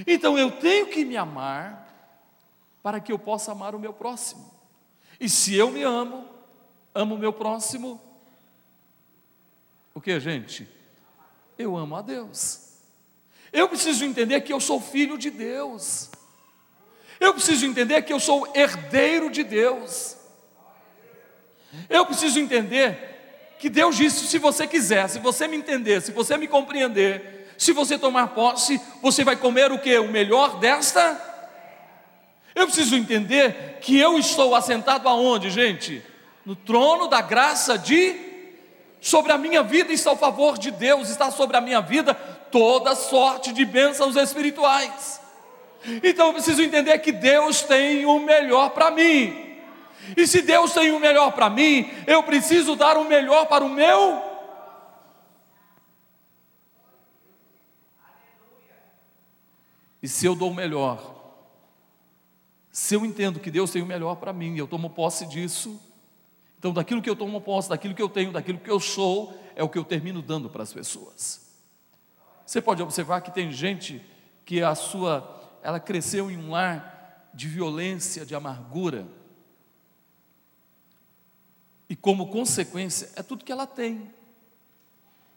Então 0.06 0.38
eu 0.38 0.52
tenho 0.52 0.88
que 0.88 1.06
me 1.06 1.16
amar 1.16 2.12
para 2.84 3.00
que 3.00 3.14
eu 3.14 3.18
possa 3.18 3.54
amar 3.54 3.74
o 3.74 3.80
meu 3.80 3.94
próximo. 3.94 4.54
E 5.18 5.30
se 5.30 5.56
eu 5.56 5.72
me 5.72 5.82
amo, 5.82 6.28
amo 6.94 7.16
o 7.16 7.18
meu 7.18 7.32
próximo, 7.32 8.02
o 9.94 10.02
que, 10.02 10.20
gente? 10.20 10.68
Eu 11.58 11.78
amo 11.78 11.96
a 11.96 12.02
Deus. 12.02 12.82
Eu 13.54 13.70
preciso 13.70 14.04
entender 14.04 14.42
que 14.42 14.52
eu 14.52 14.60
sou 14.60 14.82
filho 14.82 15.18
de 15.18 15.30
Deus. 15.30 16.12
Eu 17.18 17.34
preciso 17.34 17.66
entender 17.66 18.02
que 18.02 18.12
eu 18.12 18.20
sou 18.20 18.46
herdeiro 18.54 19.32
de 19.32 19.42
Deus. 19.42 20.18
Eu 21.90 22.06
preciso 22.06 22.40
entender 22.40 23.56
que 23.60 23.70
Deus 23.70 23.96
disse: 23.96 24.28
se 24.28 24.38
você 24.38 24.68
quiser, 24.68 25.08
se 25.10 25.20
você 25.20 25.48
me 25.48 25.58
entender, 25.58 26.02
se 26.02 26.12
você 26.12 26.38
me 26.38 26.48
compreender, 26.48 27.54
se 27.58 27.72
você 27.72 27.98
tomar 27.98 28.28
posse, 28.30 28.80
você 29.02 29.24
vai 29.24 29.36
comer 29.36 29.72
o 29.72 29.80
que? 29.80 29.98
O 29.98 30.08
melhor 30.08 30.60
desta? 30.60 31.22
Eu 32.54 32.66
preciso 32.68 32.96
entender 32.96 33.80
que 33.82 34.00
eu 34.00 34.18
estou 34.18 34.56
assentado 34.56 35.10
aonde, 35.10 35.50
gente? 35.50 36.02
No 36.46 36.56
trono 36.56 37.08
da 37.08 37.22
graça 37.22 37.78
de 37.78 38.16
sobre 39.02 39.32
a 39.32 39.38
minha 39.38 39.62
vida 39.62 39.94
está 39.94 40.12
o 40.12 40.18
favor 40.18 40.58
de 40.58 40.72
Deus, 40.72 41.10
está 41.10 41.30
sobre 41.30 41.58
a 41.58 41.62
minha 41.62 41.82
vida 41.82 42.14
toda 42.52 42.96
sorte 42.96 43.52
de 43.52 43.66
bênçãos 43.66 44.16
espirituais. 44.16 45.22
Então 46.04 46.28
eu 46.28 46.34
preciso 46.34 46.62
entender 46.62 46.98
que 47.00 47.12
Deus 47.12 47.62
tem 47.62 48.06
o 48.06 48.20
melhor 48.20 48.70
para 48.70 48.90
mim. 48.90 49.45
E 50.16 50.28
se 50.28 50.42
Deus 50.42 50.74
tem 50.74 50.92
o 50.92 51.00
melhor 51.00 51.32
para 51.32 51.50
mim, 51.50 51.90
eu 52.08 52.24
preciso 52.24 52.76
dar 52.76 52.98
o 52.98 53.06
melhor 53.06 53.48
para 53.48 53.64
o 53.64 53.70
meu. 53.70 54.22
E 60.02 60.08
se 60.08 60.26
eu 60.26 60.36
dou 60.36 60.52
o 60.52 60.56
melhor, 60.56 61.14
se 62.72 62.94
eu 62.94 63.06
entendo 63.06 63.40
que 63.40 63.50
Deus 63.50 63.72
tem 63.72 63.82
o 63.82 63.86
melhor 63.86 64.16
para 64.16 64.32
mim, 64.32 64.58
eu 64.58 64.68
tomo 64.68 64.90
posse 64.90 65.26
disso, 65.26 65.80
então, 66.66 66.74
daquilo 66.74 67.00
que 67.00 67.10
eu 67.10 67.16
tomo 67.16 67.40
posse, 67.40 67.70
daquilo 67.70 67.94
que 67.94 68.02
eu 68.02 68.10
tenho, 68.10 68.32
daquilo 68.32 68.58
que 68.58 68.72
eu 68.72 68.80
sou, 68.80 69.40
é 69.56 69.64
o 69.64 69.70
que 69.70 69.78
eu 69.78 69.84
termino 69.84 70.20
dando 70.20 70.50
para 70.50 70.64
as 70.64 70.74
pessoas. 70.74 71.46
Você 72.44 72.60
pode 72.60 72.82
observar 72.82 73.22
que 73.22 73.30
tem 73.30 73.52
gente 73.52 74.04
que 74.44 74.64
a 74.64 74.74
sua, 74.74 75.60
ela 75.62 75.80
cresceu 75.80 76.32
em 76.32 76.38
um 76.38 76.50
lar 76.50 77.30
de 77.36 77.48
violência, 77.48 78.26
de 78.26 78.34
amargura. 78.34 79.06
E 81.90 81.96
como 81.96 82.28
consequência, 82.28 83.12
é 83.16 83.22
tudo 83.22 83.46
que 83.46 83.52
ela 83.52 83.68
tem. 83.68 84.14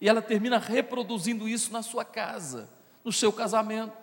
E 0.01 0.09
ela 0.09 0.23
termina 0.23 0.59
reproduzindo 0.59 1.49
isso 1.49 1.73
na 1.73 1.83
sua 1.83 2.05
casa, 2.05 2.71
no 3.05 3.13
seu 3.13 3.33
casamento. 3.33 3.97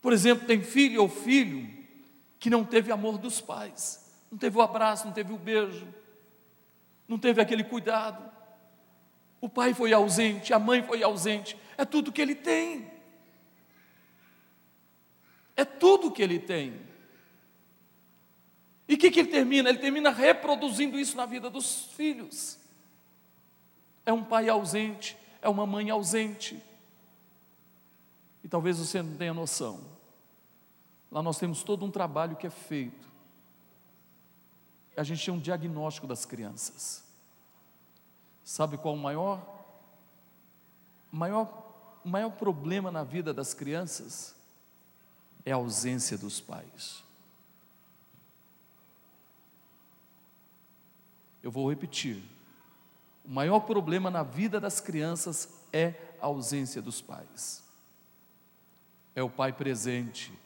Por 0.00 0.12
exemplo, 0.12 0.46
tem 0.46 0.62
filho 0.62 1.02
ou 1.02 1.08
filho 1.08 1.68
que 2.38 2.48
não 2.48 2.64
teve 2.64 2.92
amor 2.92 3.18
dos 3.18 3.40
pais. 3.40 4.06
Não 4.30 4.38
teve 4.38 4.56
o 4.56 4.62
abraço, 4.62 5.06
não 5.06 5.12
teve 5.12 5.32
o 5.32 5.38
beijo, 5.38 5.86
não 7.08 7.18
teve 7.18 7.40
aquele 7.40 7.64
cuidado. 7.64 8.30
O 9.40 9.48
pai 9.48 9.74
foi 9.74 9.92
ausente, 9.92 10.52
a 10.52 10.58
mãe 10.58 10.82
foi 10.82 11.02
ausente. 11.02 11.56
É 11.76 11.84
tudo 11.84 12.12
que 12.12 12.22
ele 12.22 12.34
tem. 12.34 12.90
É 15.56 15.64
tudo 15.64 16.10
que 16.10 16.22
ele 16.22 16.38
tem. 16.38 16.85
E 18.88 18.94
o 18.94 18.98
que, 18.98 19.10
que 19.10 19.20
ele 19.20 19.30
termina? 19.30 19.68
Ele 19.68 19.78
termina 19.78 20.10
reproduzindo 20.10 20.98
isso 20.98 21.16
na 21.16 21.26
vida 21.26 21.50
dos 21.50 21.86
filhos. 21.96 22.58
É 24.04 24.12
um 24.12 24.22
pai 24.22 24.48
ausente, 24.48 25.16
é 25.42 25.48
uma 25.48 25.66
mãe 25.66 25.90
ausente. 25.90 26.62
E 28.44 28.48
talvez 28.48 28.78
você 28.78 29.02
não 29.02 29.16
tenha 29.16 29.34
noção. 29.34 29.80
Lá 31.10 31.22
nós 31.22 31.38
temos 31.38 31.62
todo 31.62 31.84
um 31.84 31.90
trabalho 31.90 32.36
que 32.36 32.46
é 32.46 32.50
feito 32.50 33.06
a 34.96 35.02
gente 35.02 35.24
tem 35.24 35.34
um 35.34 35.38
diagnóstico 35.38 36.06
das 36.06 36.24
crianças. 36.24 37.04
Sabe 38.42 38.78
qual 38.78 38.94
o 38.94 38.98
maior 38.98 39.54
maior, 41.12 42.00
maior 42.04 42.30
problema 42.30 42.90
na 42.90 43.04
vida 43.04 43.32
das 43.32 43.52
crianças 43.52 44.34
é 45.44 45.52
a 45.52 45.56
ausência 45.56 46.16
dos 46.16 46.40
pais. 46.40 47.02
Eu 51.46 51.52
vou 51.52 51.70
repetir. 51.70 52.24
O 53.24 53.30
maior 53.30 53.60
problema 53.60 54.10
na 54.10 54.24
vida 54.24 54.58
das 54.58 54.80
crianças 54.80 55.48
é 55.72 55.94
a 56.20 56.26
ausência 56.26 56.82
dos 56.82 57.00
pais. 57.00 57.62
É 59.14 59.22
o 59.22 59.30
pai 59.30 59.52
presente, 59.52 60.36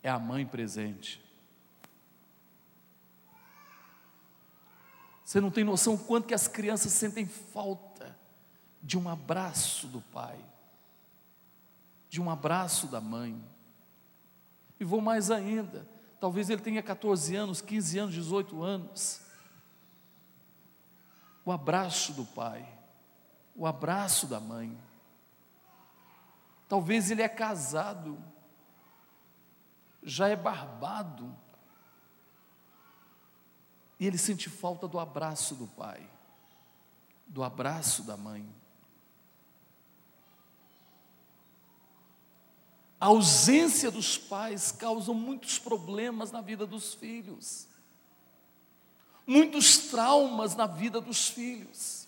é 0.00 0.08
a 0.08 0.16
mãe 0.16 0.46
presente. 0.46 1.20
Você 5.24 5.40
não 5.40 5.50
tem 5.50 5.64
noção 5.64 5.94
o 5.94 5.98
quanto 5.98 6.28
que 6.28 6.34
as 6.34 6.46
crianças 6.46 6.92
sentem 6.92 7.26
falta 7.26 8.16
de 8.80 8.96
um 8.96 9.08
abraço 9.08 9.88
do 9.88 10.00
pai, 10.00 10.38
de 12.08 12.22
um 12.22 12.30
abraço 12.30 12.86
da 12.86 13.00
mãe. 13.00 13.36
E 14.78 14.84
vou 14.84 15.00
mais 15.00 15.32
ainda, 15.32 15.84
talvez 16.20 16.48
ele 16.48 16.62
tenha 16.62 16.80
14 16.80 17.34
anos, 17.34 17.60
15 17.60 17.98
anos, 17.98 18.14
18 18.14 18.62
anos. 18.62 19.23
O 21.44 21.52
abraço 21.52 22.12
do 22.12 22.24
pai, 22.24 22.66
o 23.54 23.66
abraço 23.66 24.26
da 24.26 24.40
mãe. 24.40 24.76
Talvez 26.68 27.10
ele 27.10 27.22
é 27.22 27.28
casado, 27.28 28.18
já 30.02 30.28
é 30.28 30.36
barbado, 30.36 31.36
e 34.00 34.06
ele 34.06 34.18
sente 34.18 34.48
falta 34.48 34.88
do 34.88 34.98
abraço 34.98 35.54
do 35.54 35.66
pai, 35.66 36.08
do 37.26 37.44
abraço 37.44 38.02
da 38.02 38.16
mãe. 38.16 38.48
A 42.98 43.06
ausência 43.06 43.90
dos 43.90 44.16
pais 44.16 44.72
causa 44.72 45.12
muitos 45.12 45.58
problemas 45.58 46.32
na 46.32 46.40
vida 46.40 46.66
dos 46.66 46.94
filhos, 46.94 47.68
muitos 49.26 49.78
traumas 49.90 50.54
na 50.54 50.66
vida 50.66 51.00
dos 51.00 51.28
filhos. 51.28 52.06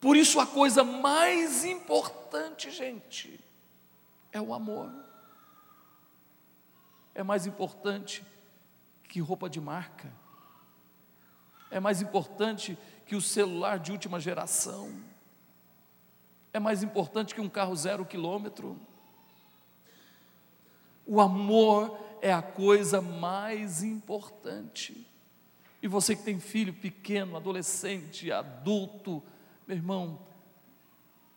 Por 0.00 0.16
isso, 0.16 0.38
a 0.38 0.46
coisa 0.46 0.84
mais 0.84 1.64
importante, 1.64 2.70
gente, 2.70 3.40
é 4.32 4.40
o 4.40 4.52
amor. 4.52 4.92
É 7.14 7.22
mais 7.22 7.46
importante 7.46 8.24
que 9.08 9.20
roupa 9.20 9.48
de 9.48 9.60
marca, 9.60 10.12
é 11.70 11.78
mais 11.78 12.02
importante 12.02 12.76
que 13.06 13.14
o 13.14 13.20
celular 13.20 13.78
de 13.78 13.92
última 13.92 14.18
geração, 14.18 14.92
é 16.52 16.60
mais 16.60 16.82
importante 16.82 17.34
que 17.34 17.40
um 17.40 17.48
carro 17.48 17.74
zero 17.74 18.04
quilômetro. 18.04 18.78
O 21.06 21.20
amor 21.20 21.98
é 22.22 22.32
a 22.32 22.42
coisa 22.42 23.00
mais 23.00 23.82
importante. 23.82 25.06
E 25.84 25.86
você 25.86 26.16
que 26.16 26.22
tem 26.22 26.40
filho 26.40 26.72
pequeno, 26.72 27.36
adolescente, 27.36 28.32
adulto, 28.32 29.22
meu 29.66 29.76
irmão, 29.76 30.18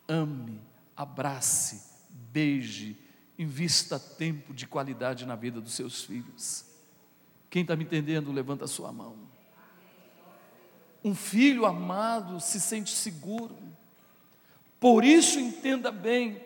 ame, 0.08 0.62
abrace, 0.96 1.84
beije, 2.32 2.96
invista 3.38 4.00
tempo 4.00 4.54
de 4.54 4.66
qualidade 4.66 5.26
na 5.26 5.36
vida 5.36 5.60
dos 5.60 5.74
seus 5.74 6.02
filhos. 6.02 6.64
Quem 7.50 7.64
está 7.64 7.76
me 7.76 7.84
entendendo, 7.84 8.32
levanta 8.32 8.64
a 8.64 8.70
sua 8.70 8.90
mão. 8.90 9.18
Um 11.04 11.14
filho 11.14 11.66
amado 11.66 12.40
se 12.40 12.62
sente 12.62 12.92
seguro. 12.92 13.58
Por 14.80 15.04
isso, 15.04 15.42
entenda 15.42 15.92
bem 15.92 16.42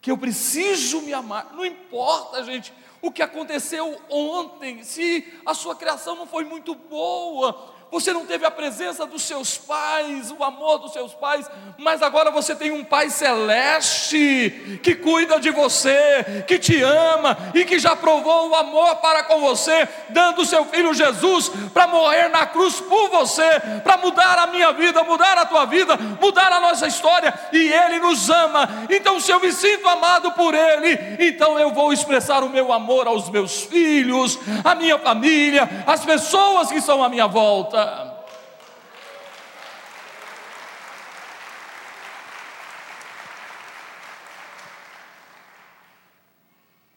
que 0.00 0.10
eu 0.10 0.16
preciso 0.16 1.02
me 1.02 1.12
amar. 1.12 1.52
Não 1.52 1.66
importa, 1.66 2.42
gente, 2.42 2.72
o 3.04 3.12
que 3.12 3.22
aconteceu 3.22 4.00
ontem, 4.08 4.82
se 4.82 5.30
a 5.44 5.52
sua 5.52 5.76
criação 5.76 6.16
não 6.16 6.26
foi 6.26 6.42
muito 6.42 6.74
boa, 6.74 7.73
você 7.94 8.12
não 8.12 8.26
teve 8.26 8.44
a 8.44 8.50
presença 8.50 9.06
dos 9.06 9.22
seus 9.22 9.56
pais, 9.56 10.34
o 10.36 10.42
amor 10.42 10.78
dos 10.78 10.92
seus 10.92 11.14
pais, 11.14 11.48
mas 11.78 12.02
agora 12.02 12.28
você 12.28 12.52
tem 12.52 12.72
um 12.72 12.82
Pai 12.82 13.08
celeste 13.08 14.80
que 14.82 14.96
cuida 14.96 15.38
de 15.38 15.50
você, 15.50 16.44
que 16.44 16.58
te 16.58 16.82
ama 16.82 17.38
e 17.54 17.64
que 17.64 17.78
já 17.78 17.94
provou 17.94 18.48
o 18.48 18.54
amor 18.56 18.96
para 18.96 19.22
com 19.22 19.38
você, 19.38 19.88
dando 20.08 20.42
o 20.42 20.44
seu 20.44 20.64
filho 20.64 20.92
Jesus 20.92 21.48
para 21.72 21.86
morrer 21.86 22.30
na 22.30 22.44
cruz 22.46 22.80
por 22.80 23.10
você, 23.10 23.60
para 23.84 23.96
mudar 23.96 24.40
a 24.40 24.48
minha 24.48 24.72
vida, 24.72 25.04
mudar 25.04 25.38
a 25.38 25.46
tua 25.46 25.64
vida, 25.64 25.96
mudar 26.20 26.50
a 26.50 26.58
nossa 26.58 26.88
história, 26.88 27.32
e 27.52 27.72
Ele 27.72 28.00
nos 28.00 28.28
ama. 28.28 28.68
Então, 28.90 29.20
se 29.20 29.30
eu 29.30 29.38
me 29.38 29.52
sinto 29.52 29.88
amado 29.88 30.32
por 30.32 30.52
Ele, 30.52 30.98
então 31.20 31.60
eu 31.60 31.70
vou 31.70 31.92
expressar 31.92 32.42
o 32.42 32.48
meu 32.48 32.72
amor 32.72 33.06
aos 33.06 33.30
meus 33.30 33.62
filhos, 33.62 34.36
à 34.64 34.74
minha 34.74 34.98
família, 34.98 35.84
às 35.86 36.04
pessoas 36.04 36.72
que 36.72 36.78
estão 36.78 37.04
à 37.04 37.08
minha 37.08 37.28
volta. 37.28 37.83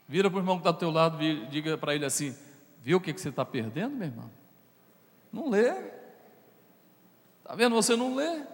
Vira 0.08 0.30
para 0.30 0.38
o 0.38 0.40
irmão 0.40 0.56
que 0.56 0.62
está 0.62 0.72
do 0.72 0.78
teu 0.78 0.90
lado 0.90 1.22
e 1.22 1.46
diga 1.48 1.78
para 1.78 1.94
ele 1.94 2.06
assim: 2.06 2.36
Viu 2.80 2.98
o 2.98 3.02
que, 3.02 3.14
que 3.14 3.20
você 3.20 3.30
está 3.30 3.44
perdendo, 3.44 3.96
meu 3.96 4.08
irmão? 4.08 4.32
Não 5.32 5.50
lê. 5.50 5.70
Está 7.40 7.56
vendo? 7.56 7.76
Você 7.76 7.96
não 7.96 8.16
lê. 8.16 8.46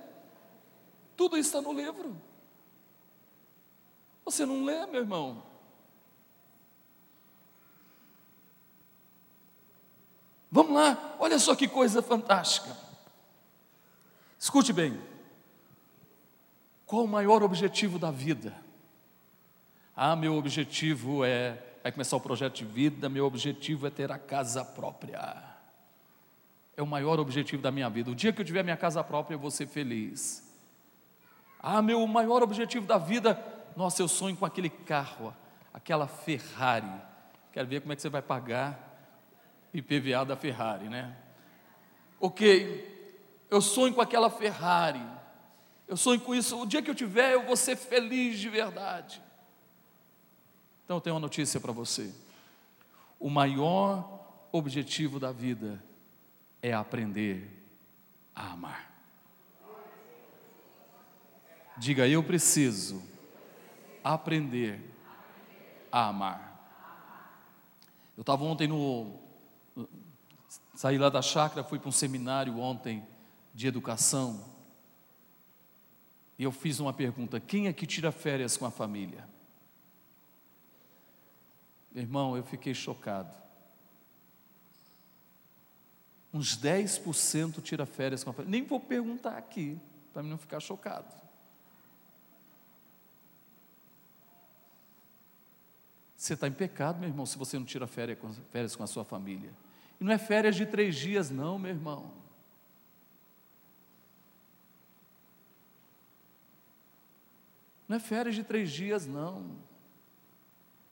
Tudo 1.15 1.37
isso 1.37 1.49
está 1.49 1.61
no 1.61 1.71
livro. 1.71 2.19
Você 4.25 4.45
não 4.45 4.63
lê, 4.63 4.85
meu 4.87 5.01
irmão. 5.01 5.43
Vamos 10.53 10.75
lá, 10.75 11.15
olha 11.17 11.39
só 11.39 11.55
que 11.55 11.67
coisa 11.67 11.99
fantástica. 11.99 12.77
Escute 14.37 14.71
bem. 14.71 15.01
Qual 16.85 17.05
o 17.05 17.07
maior 17.07 17.41
objetivo 17.41 17.97
da 17.97 18.11
vida? 18.11 18.53
Ah, 19.95 20.15
meu 20.15 20.35
objetivo 20.35 21.25
é. 21.25 21.57
Vai 21.81 21.91
começar 21.91 22.15
o 22.17 22.19
projeto 22.19 22.57
de 22.57 22.65
vida, 22.65 23.09
meu 23.09 23.25
objetivo 23.25 23.87
é 23.87 23.89
ter 23.89 24.11
a 24.11 24.19
casa 24.19 24.63
própria. 24.63 25.43
É 26.77 26.83
o 26.83 26.87
maior 26.87 27.19
objetivo 27.19 27.63
da 27.63 27.71
minha 27.71 27.89
vida. 27.89 28.11
O 28.11 28.15
dia 28.15 28.31
que 28.31 28.39
eu 28.39 28.45
tiver 28.45 28.61
minha 28.61 28.77
casa 28.77 29.03
própria, 29.03 29.33
eu 29.33 29.39
vou 29.39 29.49
ser 29.49 29.65
feliz. 29.65 30.55
Ah, 31.59 31.81
meu 31.81 32.05
maior 32.05 32.43
objetivo 32.43 32.85
da 32.85 32.99
vida, 32.99 33.43
nossa, 33.75 34.03
eu 34.03 34.07
sonho 34.07 34.37
com 34.37 34.45
aquele 34.45 34.69
carro, 34.69 35.35
aquela 35.73 36.05
Ferrari. 36.05 37.01
Quero 37.51 37.67
ver 37.67 37.81
como 37.81 37.91
é 37.91 37.95
que 37.95 38.03
você 38.03 38.09
vai 38.09 38.21
pagar 38.21 38.92
IPVA 39.73 40.25
da 40.25 40.35
Ferrari, 40.35 40.87
né? 40.87 41.15
Ok, 42.19 43.45
eu 43.49 43.61
sonho 43.61 43.93
com 43.93 44.01
aquela 44.01 44.29
Ferrari, 44.29 45.01
eu 45.87 45.97
sonho 45.97 46.19
com 46.21 46.33
isso, 46.33 46.61
o 46.61 46.65
dia 46.65 46.81
que 46.81 46.89
eu 46.89 46.95
tiver 46.95 47.33
eu 47.33 47.43
vou 47.43 47.55
ser 47.55 47.75
feliz 47.75 48.39
de 48.39 48.49
verdade. 48.49 49.21
Então 50.85 50.97
eu 50.97 51.01
tenho 51.01 51.15
uma 51.15 51.19
notícia 51.19 51.59
para 51.59 51.71
você: 51.71 52.13
o 53.19 53.29
maior 53.29 54.21
objetivo 54.51 55.19
da 55.19 55.31
vida 55.31 55.83
é 56.61 56.73
aprender 56.73 57.49
a 58.35 58.51
amar. 58.51 58.93
Diga, 61.75 62.07
eu 62.07 62.23
preciso 62.23 63.01
aprender 64.03 64.79
a 65.91 66.07
amar. 66.07 66.53
Eu 68.15 68.21
estava 68.21 68.43
ontem 68.43 68.67
no, 68.67 69.19
Saí 70.73 70.97
lá 70.97 71.09
da 71.09 71.21
chácara, 71.21 71.63
fui 71.63 71.77
para 71.77 71.89
um 71.89 71.91
seminário 71.91 72.59
ontem 72.59 73.05
de 73.53 73.67
educação. 73.67 74.43
E 76.37 76.43
eu 76.43 76.51
fiz 76.51 76.79
uma 76.79 76.91
pergunta: 76.91 77.39
quem 77.39 77.67
é 77.67 77.73
que 77.73 77.85
tira 77.85 78.11
férias 78.11 78.57
com 78.57 78.65
a 78.65 78.71
família? 78.71 79.27
Irmão, 81.93 82.35
eu 82.35 82.43
fiquei 82.43 82.73
chocado. 82.73 83.35
Uns 86.33 86.57
10% 86.57 87.61
tira 87.61 87.85
férias 87.85 88.23
com 88.23 88.31
a 88.31 88.33
família. 88.33 88.59
Nem 88.59 88.67
vou 88.67 88.79
perguntar 88.79 89.37
aqui, 89.37 89.79
para 90.11 90.23
não 90.23 90.37
ficar 90.39 90.59
chocado. 90.59 91.13
Você 96.17 96.33
está 96.33 96.47
em 96.47 96.51
pecado, 96.51 96.99
meu 96.99 97.09
irmão, 97.09 97.27
se 97.27 97.37
você 97.37 97.59
não 97.59 97.65
tira 97.65 97.85
férias 97.85 98.75
com 98.75 98.83
a 98.83 98.87
sua 98.87 99.05
família. 99.05 99.51
E 99.99 100.03
não 100.03 100.11
é 100.11 100.17
férias 100.17 100.55
de 100.55 100.65
três 100.65 100.95
dias, 100.95 101.29
não, 101.29 101.57
meu 101.57 101.71
irmão. 101.71 102.11
Não 107.87 107.97
é 107.97 107.99
férias 107.99 108.35
de 108.35 108.43
três 108.43 108.71
dias, 108.71 109.05
não. 109.05 109.55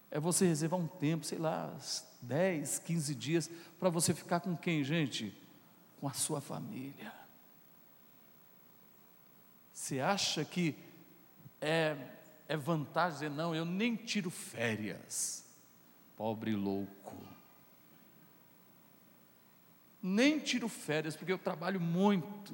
É 0.10 0.20
você 0.20 0.46
reservar 0.46 0.80
um 0.80 0.88
tempo, 0.88 1.26
sei 1.26 1.38
lá, 1.38 1.74
10, 2.22 2.80
15 2.80 3.16
dias, 3.16 3.50
para 3.80 3.90
você 3.90 4.14
ficar 4.14 4.40
com 4.40 4.56
quem, 4.56 4.84
gente? 4.84 5.36
Com 6.00 6.08
a 6.08 6.14
sua 6.14 6.42
família. 6.42 7.14
Você 9.74 10.00
acha 10.00 10.46
que 10.46 10.76
é, 11.60 11.96
é 12.48 12.56
vantagem 12.56 13.14
dizer, 13.14 13.30
não, 13.32 13.56
eu 13.56 13.66
nem 13.66 13.96
tiro 13.96 14.30
férias. 14.30 15.44
Pobre 16.16 16.56
louco. 16.56 17.16
Nem 20.02 20.40
tiro 20.40 20.68
férias, 20.68 21.16
porque 21.16 21.32
eu 21.32 21.38
trabalho 21.38 21.80
muito. 21.80 22.54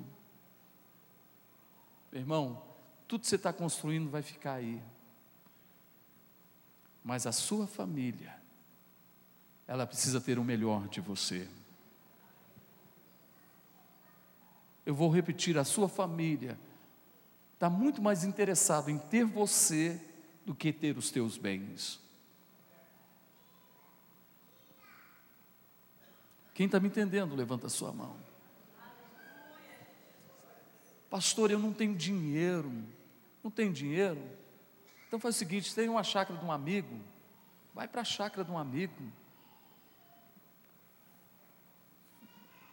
Meu 2.12 2.22
irmão, 2.22 2.62
tudo 3.08 3.22
que 3.22 3.28
você 3.28 3.36
está 3.36 3.54
construindo 3.54 4.10
vai 4.10 4.22
ficar 4.22 4.54
aí. 4.54 4.82
Mas 7.04 7.26
a 7.26 7.32
sua 7.32 7.66
família, 7.66 8.36
ela 9.66 9.88
precisa 9.88 10.20
ter 10.20 10.38
o 10.38 10.44
melhor 10.44 10.88
de 10.90 11.00
você. 11.00 11.48
Eu 14.86 14.94
vou 14.94 15.10
repetir: 15.10 15.58
a 15.58 15.64
sua 15.64 15.88
família 15.88 16.60
está 17.54 17.70
muito 17.70 18.02
mais 18.02 18.24
interessado 18.24 18.90
em 18.90 18.98
ter 18.98 19.26
você 19.26 20.02
do 20.46 20.54
que 20.54 20.72
ter 20.72 20.98
os 20.98 21.12
teus 21.12 21.38
bens. 21.38 22.00
Quem 26.58 26.66
está 26.66 26.80
me 26.80 26.88
entendendo, 26.88 27.36
levanta 27.36 27.68
a 27.68 27.70
sua 27.70 27.92
mão. 27.92 28.18
Pastor, 31.08 31.52
eu 31.52 31.60
não 31.60 31.72
tenho 31.72 31.94
dinheiro. 31.94 32.74
Não 33.44 33.52
tenho 33.52 33.72
dinheiro? 33.72 34.20
Então 35.08 35.20
faz 35.20 35.36
o 35.36 35.38
seguinte: 35.38 35.76
tem 35.76 35.88
uma 35.88 36.04
chácara 36.04 36.40
de 36.40 36.44
um 36.44 36.52
amigo, 36.52 37.00
vai 37.76 37.88
para 37.88 38.02
a 38.02 38.04
chácara 38.04 38.44
de 38.44 38.50
um 38.50 38.58
amigo. 38.58 39.04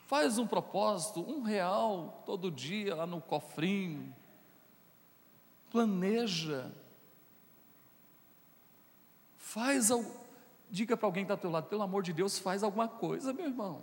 Faz 0.07 0.39
um 0.39 0.47
propósito, 0.47 1.21
um 1.21 1.43
real 1.43 2.23
todo 2.25 2.51
dia 2.51 2.95
lá 2.95 3.07
no 3.07 3.21
cofrinho. 3.21 4.17
Planeja. 5.71 6.73
Faz, 9.37 9.91
diga 10.75 10.97
para 10.97 11.07
alguém 11.07 11.25
que 11.25 11.33
está 11.33 11.35
ao 11.35 11.41
teu 11.41 11.51
lado, 11.51 11.69
pelo 11.69 11.83
amor 11.83 12.03
de 12.03 12.13
Deus, 12.13 12.37
faz 12.37 12.65
alguma 12.65 12.89
coisa, 12.89 13.33
meu 13.33 13.47
irmão. 13.47 13.81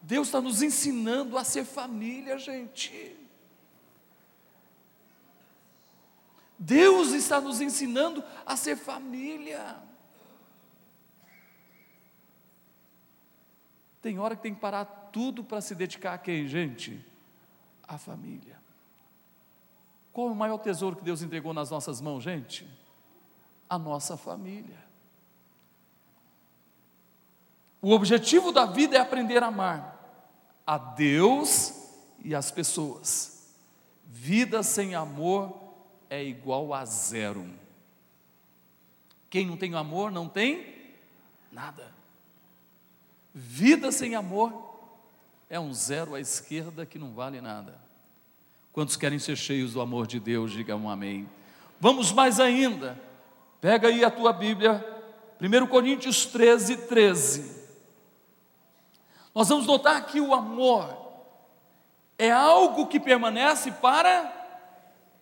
Deus 0.00 0.28
está 0.28 0.40
nos 0.40 0.62
ensinando 0.62 1.36
a 1.36 1.44
ser 1.44 1.64
família, 1.64 2.38
gente. 2.38 3.16
Deus 6.58 7.12
está 7.12 7.38
nos 7.38 7.60
ensinando 7.60 8.24
a 8.46 8.56
ser 8.56 8.76
família. 8.76 9.76
Tem 14.00 14.18
hora 14.18 14.34
que 14.34 14.42
tem 14.42 14.54
que 14.54 14.60
parar 14.60 14.86
tudo 15.12 15.44
para 15.44 15.60
se 15.60 15.74
dedicar 15.74 16.14
a 16.14 16.18
quem, 16.18 16.48
gente? 16.48 17.04
A 17.86 17.98
família. 17.98 18.58
Qual 20.12 20.28
é 20.28 20.32
o 20.32 20.34
maior 20.34 20.58
tesouro 20.58 20.96
que 20.96 21.04
Deus 21.04 21.20
entregou 21.20 21.52
nas 21.52 21.70
nossas 21.70 22.00
mãos, 22.00 22.22
gente? 22.22 22.83
A 23.68 23.78
nossa 23.78 24.16
família. 24.16 24.84
O 27.80 27.90
objetivo 27.90 28.50
da 28.52 28.64
vida 28.66 28.96
é 28.96 29.00
aprender 29.00 29.42
a 29.42 29.48
amar 29.48 29.94
a 30.66 30.78
Deus 30.78 31.74
e 32.22 32.34
as 32.34 32.50
pessoas. 32.50 33.54
Vida 34.06 34.62
sem 34.62 34.94
amor 34.94 35.54
é 36.08 36.22
igual 36.24 36.72
a 36.72 36.84
zero. 36.84 37.46
Quem 39.28 39.46
não 39.46 39.56
tem 39.56 39.74
amor 39.74 40.10
não 40.10 40.28
tem 40.28 40.74
nada. 41.52 41.92
Vida 43.34 43.90
sem 43.90 44.14
amor 44.14 44.78
é 45.50 45.58
um 45.58 45.74
zero 45.74 46.14
à 46.14 46.20
esquerda 46.20 46.86
que 46.86 46.98
não 46.98 47.12
vale 47.12 47.40
nada. 47.40 47.78
Quantos 48.72 48.96
querem 48.96 49.18
ser 49.18 49.36
cheios 49.36 49.72
do 49.72 49.80
amor 49.80 50.06
de 50.06 50.18
Deus, 50.18 50.52
digam 50.52 50.80
um 50.80 50.88
amém. 50.88 51.28
Vamos 51.80 52.12
mais 52.12 52.40
ainda. 52.40 52.98
Pega 53.64 53.88
aí 53.88 54.04
a 54.04 54.10
tua 54.10 54.30
Bíblia, 54.30 54.84
1 55.40 55.66
Coríntios 55.68 56.26
13, 56.26 56.76
13. 56.86 57.64
Nós 59.34 59.48
vamos 59.48 59.66
notar 59.66 60.04
que 60.04 60.20
o 60.20 60.34
amor 60.34 60.94
é 62.18 62.30
algo 62.30 62.86
que 62.88 63.00
permanece 63.00 63.72
para 63.72 64.30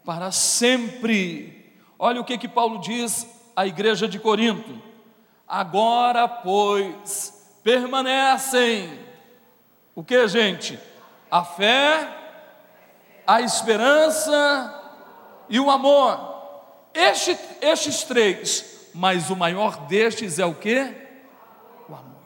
para 0.04 0.32
sempre. 0.32 1.72
Olha 1.96 2.20
o 2.20 2.24
que 2.24 2.36
que 2.36 2.48
Paulo 2.48 2.80
diz 2.80 3.28
à 3.54 3.64
igreja 3.64 4.08
de 4.08 4.18
Corinto. 4.18 4.76
Agora, 5.46 6.26
pois, 6.26 7.60
permanecem. 7.62 9.06
O 9.94 10.02
que, 10.02 10.26
gente? 10.26 10.80
A 11.30 11.44
fé, 11.44 12.08
a 13.24 13.40
esperança 13.40 14.82
e 15.48 15.60
o 15.60 15.70
amor. 15.70 16.31
Este, 16.94 17.38
estes 17.60 18.02
três, 18.04 18.90
mas 18.94 19.30
o 19.30 19.36
maior 19.36 19.86
destes 19.86 20.38
é 20.38 20.44
o 20.44 20.54
que? 20.54 20.78
O 21.88 21.94
amor. 21.94 22.22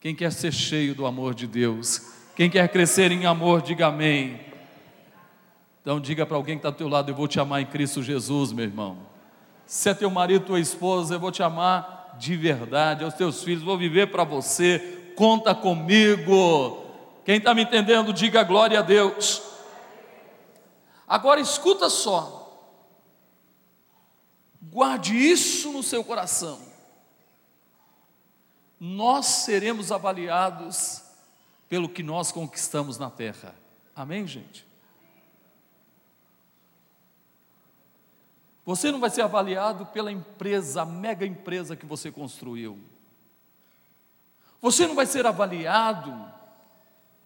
Quem 0.00 0.14
quer 0.14 0.32
ser 0.32 0.52
cheio 0.52 0.94
do 0.94 1.06
amor 1.06 1.34
de 1.34 1.46
Deus? 1.46 2.12
Quem 2.36 2.48
quer 2.48 2.68
crescer 2.68 3.12
em 3.12 3.26
amor, 3.26 3.62
diga 3.62 3.88
amém. 3.88 4.40
Então 5.80 6.00
diga 6.00 6.24
para 6.24 6.36
alguém 6.36 6.56
que 6.56 6.60
está 6.60 6.68
ao 6.68 6.74
teu 6.74 6.88
lado, 6.88 7.10
eu 7.10 7.14
vou 7.14 7.26
te 7.26 7.40
amar 7.40 7.60
em 7.60 7.66
Cristo 7.66 8.02
Jesus, 8.02 8.52
meu 8.52 8.64
irmão. 8.64 8.98
Se 9.66 9.88
é 9.88 9.94
teu 9.94 10.10
marido, 10.10 10.46
tua 10.46 10.60
esposa, 10.60 11.14
eu 11.14 11.20
vou 11.20 11.32
te 11.32 11.42
amar 11.42 12.16
de 12.18 12.36
verdade 12.36 13.04
aos 13.04 13.14
teus 13.14 13.42
filhos, 13.42 13.64
vou 13.64 13.76
viver 13.76 14.08
para 14.08 14.22
você, 14.22 15.12
conta 15.16 15.54
comigo. 15.54 16.84
Quem 17.24 17.38
está 17.38 17.54
me 17.54 17.62
entendendo, 17.62 18.12
diga 18.12 18.42
glória 18.42 18.78
a 18.78 18.82
Deus. 18.82 19.42
Agora 21.06 21.40
escuta 21.40 21.90
só, 21.90 22.41
guarde 24.62 25.16
isso 25.16 25.72
no 25.72 25.82
seu 25.82 26.04
coração. 26.04 26.60
Nós 28.78 29.26
seremos 29.26 29.90
avaliados 29.90 31.02
pelo 31.68 31.88
que 31.88 32.02
nós 32.02 32.30
conquistamos 32.30 32.98
na 32.98 33.10
terra. 33.10 33.54
Amém, 33.94 34.26
gente? 34.26 34.66
Você 38.64 38.92
não 38.92 39.00
vai 39.00 39.10
ser 39.10 39.22
avaliado 39.22 39.86
pela 39.86 40.12
empresa, 40.12 40.82
a 40.82 40.86
mega 40.86 41.26
empresa 41.26 41.76
que 41.76 41.84
você 41.84 42.12
construiu. 42.12 42.78
Você 44.60 44.86
não 44.86 44.94
vai 44.94 45.06
ser 45.06 45.26
avaliado 45.26 46.32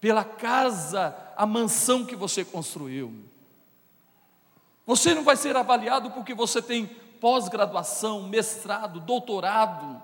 pela 0.01 0.25
casa, 0.25 1.15
a 1.37 1.45
mansão 1.45 2.07
que 2.07 2.17
você 2.17 2.45
construiu. 2.45 3.13
Você 4.87 5.15
não 5.15 5.25
vai 5.25 5.37
ser 5.37 5.57
avaliado 5.57 6.11
porque 6.13 6.33
você 6.33 6.63
tem 6.63 6.89
pós-graduação, 7.21 8.29
mestrado, 8.29 9.01
doutorado. 9.01 10.03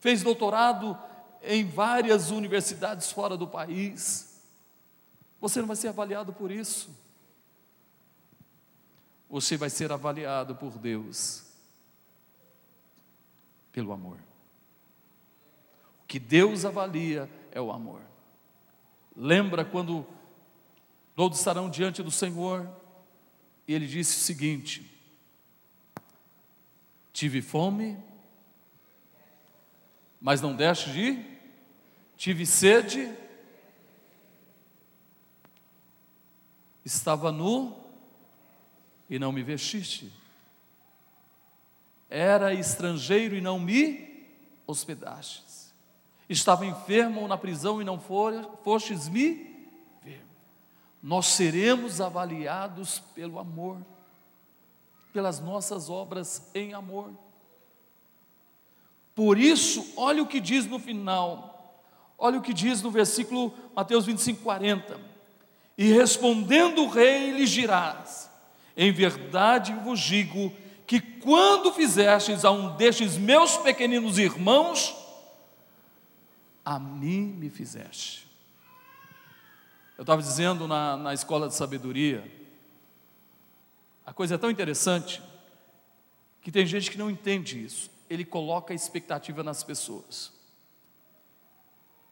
Fez 0.00 0.22
doutorado 0.22 0.98
em 1.42 1.66
várias 1.66 2.30
universidades 2.30 3.10
fora 3.10 3.36
do 3.36 3.46
país. 3.46 4.42
Você 5.40 5.60
não 5.60 5.66
vai 5.66 5.76
ser 5.76 5.88
avaliado 5.88 6.32
por 6.32 6.50
isso 6.50 7.04
você 9.34 9.56
vai 9.56 9.68
ser 9.68 9.90
avaliado 9.90 10.54
por 10.54 10.78
Deus 10.78 11.42
pelo 13.72 13.92
amor. 13.92 14.16
O 16.04 16.06
que 16.06 16.20
Deus 16.20 16.64
avalia 16.64 17.28
é 17.50 17.60
o 17.60 17.72
amor. 17.72 18.00
Lembra 19.16 19.64
quando 19.64 20.06
todos 21.16 21.40
estarão 21.40 21.68
diante 21.68 22.00
do 22.00 22.12
Senhor 22.12 22.70
e 23.66 23.74
ele 23.74 23.86
disse 23.86 24.16
o 24.16 24.20
seguinte: 24.20 24.90
Tive 27.12 27.40
fome, 27.40 27.96
mas 30.20 30.40
não 30.40 30.54
deste 30.54 30.90
de 30.90 31.00
ir, 31.00 31.40
tive 32.16 32.44
sede, 32.44 33.14
estava 36.84 37.30
nu 37.30 37.76
e 39.08 39.18
não 39.18 39.32
me 39.32 39.42
vestiste. 39.42 40.12
Era 42.10 42.52
estrangeiro 42.52 43.34
e 43.34 43.40
não 43.40 43.58
me 43.58 44.28
hospedastes. 44.66 45.72
Estava 46.28 46.64
enfermo 46.64 47.26
na 47.28 47.36
prisão 47.36 47.80
e 47.80 47.84
não 47.84 48.00
fostes 48.00 49.08
me. 49.08 49.53
Nós 51.04 51.26
seremos 51.26 52.00
avaliados 52.00 52.98
pelo 53.14 53.38
amor, 53.38 53.76
pelas 55.12 55.38
nossas 55.38 55.90
obras 55.90 56.50
em 56.54 56.72
amor. 56.72 57.12
Por 59.14 59.38
isso, 59.38 59.86
olha 59.98 60.22
o 60.22 60.26
que 60.26 60.40
diz 60.40 60.64
no 60.64 60.78
final, 60.78 61.84
olha 62.16 62.38
o 62.38 62.42
que 62.42 62.54
diz 62.54 62.80
no 62.80 62.90
versículo 62.90 63.52
Mateus 63.76 64.06
25, 64.06 64.42
40. 64.42 64.98
E 65.76 65.92
respondendo 65.92 66.84
o 66.84 66.88
rei, 66.88 67.32
lhe 67.32 67.44
dirás: 67.44 68.30
em 68.74 68.90
verdade 68.90 69.74
vos 69.74 70.00
digo 70.00 70.50
que 70.86 71.00
quando 71.00 71.70
fizestes 71.70 72.46
a 72.46 72.50
um 72.50 72.76
destes 72.76 73.18
meus 73.18 73.58
pequeninos 73.58 74.16
irmãos, 74.16 74.96
a 76.64 76.78
mim 76.78 77.26
me 77.26 77.50
fizeste. 77.50 78.23
Eu 79.96 80.02
estava 80.02 80.20
dizendo 80.20 80.66
na, 80.66 80.96
na 80.96 81.14
escola 81.14 81.46
de 81.46 81.54
sabedoria, 81.54 82.28
a 84.04 84.12
coisa 84.12 84.34
é 84.34 84.38
tão 84.38 84.50
interessante 84.50 85.22
que 86.40 86.50
tem 86.50 86.66
gente 86.66 86.90
que 86.90 86.98
não 86.98 87.10
entende 87.10 87.64
isso. 87.64 87.90
Ele 88.10 88.24
coloca 88.24 88.72
a 88.72 88.76
expectativa 88.76 89.42
nas 89.42 89.62
pessoas. 89.62 90.32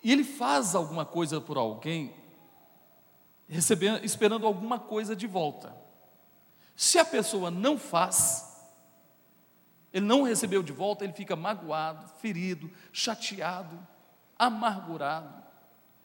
E 0.03 0.11
ele 0.11 0.25
faz 0.25 0.75
alguma 0.75 1.05
coisa 1.05 1.41
por 1.41 1.57
alguém, 1.57 2.15
recebendo, 3.49 4.05
esperando 4.05 4.47
alguma 4.47 4.79
coisa 4.79 5.15
de 5.15 5.27
volta. 5.27 5.77
Se 6.75 6.99
a 6.99 7.05
pessoa 7.05 7.51
não 7.51 7.77
faz, 7.79 8.49
ele 9.93 10.07
não 10.07 10.23
recebeu 10.23 10.63
de 10.63 10.73
volta, 10.73 11.05
ele 11.05 11.13
fica 11.13 11.37
magoado, 11.37 12.09
ferido, 12.21 12.71
chateado, 12.93 13.79
amargurado. 14.39 15.43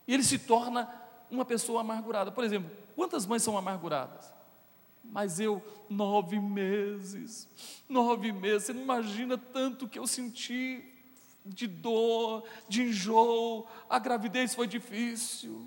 E 0.08 0.13
ele 0.13 0.24
se 0.24 0.38
torna 0.38 1.07
uma 1.30 1.46
pessoa 1.46 1.82
amargurada. 1.82 2.32
Por 2.32 2.44
exemplo, 2.44 2.72
quantas 2.96 3.26
mães 3.26 3.44
são 3.44 3.58
amarguradas? 3.58 4.34
Mas 5.04 5.40
eu, 5.40 5.62
nove 5.90 6.40
meses, 6.40 7.48
nove 7.88 8.32
meses, 8.32 8.68
você 8.68 8.74
não 8.74 8.82
imagina 8.82 9.38
tanto 9.38 9.88
que 9.88 9.98
eu 9.98 10.06
senti 10.06 10.84
de 11.46 11.66
dor, 11.66 12.44
de 12.68 12.84
enjoo, 12.84 13.66
a 13.90 13.98
gravidez 13.98 14.54
foi 14.54 14.68
difícil. 14.68 15.66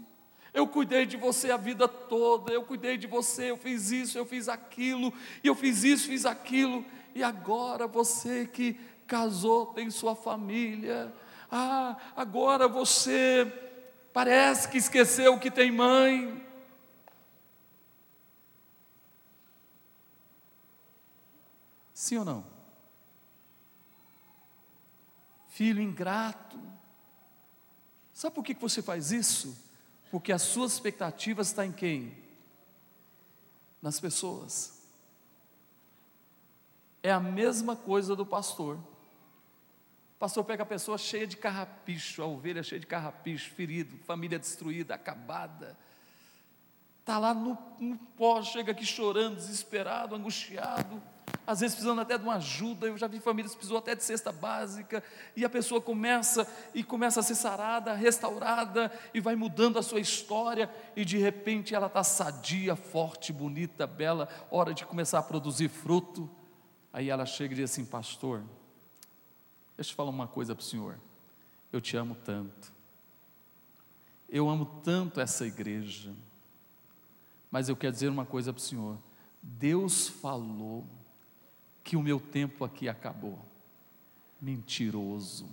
Eu 0.52 0.66
cuidei 0.66 1.06
de 1.06 1.16
você 1.16 1.50
a 1.50 1.56
vida 1.56 1.86
toda, 1.88 2.52
eu 2.52 2.64
cuidei 2.64 2.98
de 2.98 3.06
você, 3.06 3.50
eu 3.50 3.56
fiz 3.56 3.90
isso, 3.90 4.18
eu 4.18 4.26
fiz 4.26 4.48
aquilo, 4.48 5.12
e 5.42 5.46
eu 5.46 5.54
fiz 5.54 5.84
isso, 5.84 6.08
fiz 6.08 6.26
aquilo, 6.26 6.84
e 7.14 7.22
agora 7.22 7.86
você 7.86 8.46
que 8.46 8.74
casou, 9.06 9.66
tem 9.66 9.90
sua 9.90 10.14
família, 10.14 11.12
ah, 11.50 11.96
agora 12.16 12.68
você 12.68 13.69
parece 14.12 14.68
que 14.68 14.78
esqueceu 14.78 15.38
que 15.38 15.50
tem 15.50 15.70
mãe. 15.70 16.46
Sim 21.92 22.18
ou 22.18 22.24
não? 22.24 22.46
Filho 25.48 25.82
ingrato. 25.82 26.58
Sabe 28.14 28.34
por 28.34 28.44
que 28.44 28.54
você 28.54 28.82
faz 28.82 29.12
isso? 29.12 29.56
Porque 30.10 30.32
as 30.32 30.42
suas 30.42 30.72
expectativas 30.72 31.48
estão 31.48 31.64
em 31.64 31.72
quem? 31.72 32.16
Nas 33.80 34.00
pessoas. 34.00 34.80
É 37.02 37.12
a 37.12 37.20
mesma 37.20 37.76
coisa 37.76 38.16
do 38.16 38.26
pastor. 38.26 38.78
Pastor 40.20 40.44
pega 40.44 40.62
a 40.62 40.66
pessoa 40.66 40.96
cheia 40.96 41.26
de 41.26 41.36
carrapicho, 41.36 42.22
a 42.22 42.26
ovelha 42.26 42.62
cheia 42.62 42.78
de 42.78 42.86
carrapicho, 42.86 43.50
ferido, 43.50 43.96
família 44.04 44.38
destruída, 44.38 44.94
acabada. 44.94 45.76
Está 47.00 47.18
lá 47.18 47.34
no, 47.34 47.58
no 47.80 47.96
pó, 48.16 48.40
chega 48.40 48.70
aqui 48.70 48.86
chorando, 48.86 49.34
desesperado, 49.34 50.14
angustiado 50.14 51.02
às 51.50 51.58
vezes 51.60 51.74
precisando 51.74 52.00
até 52.00 52.16
de 52.16 52.22
uma 52.22 52.36
ajuda. 52.36 52.86
Eu 52.86 52.96
já 52.96 53.08
vi 53.08 53.18
famílias 53.18 53.52
que 53.52 53.58
precisou 53.58 53.78
até 53.78 53.94
de 53.96 54.04
cesta 54.04 54.30
básica, 54.30 55.02
e 55.34 55.44
a 55.44 55.48
pessoa 55.48 55.80
começa 55.80 56.46
e 56.72 56.84
começa 56.84 57.18
a 57.18 57.22
ser 57.22 57.34
sarada, 57.34 57.92
restaurada, 57.92 58.92
e 59.12 59.20
vai 59.20 59.34
mudando 59.34 59.76
a 59.76 59.82
sua 59.82 59.98
história, 59.98 60.70
e 60.94 61.04
de 61.04 61.18
repente 61.18 61.74
ela 61.74 61.88
está 61.88 62.04
sadia, 62.04 62.76
forte, 62.76 63.32
bonita, 63.32 63.84
bela, 63.84 64.28
hora 64.48 64.72
de 64.72 64.86
começar 64.86 65.18
a 65.18 65.22
produzir 65.22 65.68
fruto. 65.68 66.30
Aí 66.92 67.10
ela 67.10 67.26
chega 67.26 67.52
e 67.52 67.56
diz 67.56 67.70
assim: 67.70 67.84
Pastor, 67.84 68.44
deixa 69.80 69.92
eu 69.92 69.96
falar 69.96 70.10
uma 70.10 70.28
coisa 70.28 70.54
para 70.54 70.60
o 70.60 70.64
senhor. 70.64 71.00
Eu 71.72 71.80
te 71.80 71.96
amo 71.96 72.14
tanto, 72.14 72.70
eu 74.28 74.50
amo 74.50 74.66
tanto 74.84 75.20
essa 75.20 75.46
igreja, 75.46 76.14
mas 77.50 77.70
eu 77.70 77.74
quero 77.74 77.94
dizer 77.94 78.10
uma 78.10 78.26
coisa 78.26 78.52
para 78.52 78.60
o 78.60 78.62
senhor. 78.62 78.98
Deus 79.42 80.06
falou 80.06 80.86
que 81.82 81.96
o 81.96 82.02
meu 82.02 82.20
tempo 82.20 82.62
aqui 82.62 82.90
acabou. 82.90 83.42
Mentiroso. 84.38 85.48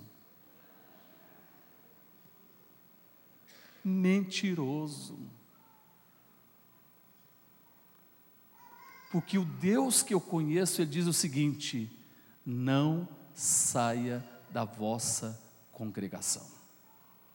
Mentiroso. 3.82 5.18
Porque 9.10 9.38
o 9.38 9.44
Deus 9.46 10.02
que 10.02 10.12
eu 10.12 10.20
conheço, 10.20 10.82
ele 10.82 10.90
diz 10.90 11.06
o 11.06 11.14
seguinte: 11.14 11.90
não 12.44 13.08
saia 13.38 14.24
da 14.50 14.64
vossa 14.64 15.40
congregação. 15.70 16.44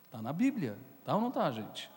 Está 0.05 0.21
na 0.21 0.33
Bíblia, 0.33 0.77
tá 1.05 1.15
ou 1.15 1.21
não 1.21 1.29
está, 1.29 1.49
gente? 1.49 1.89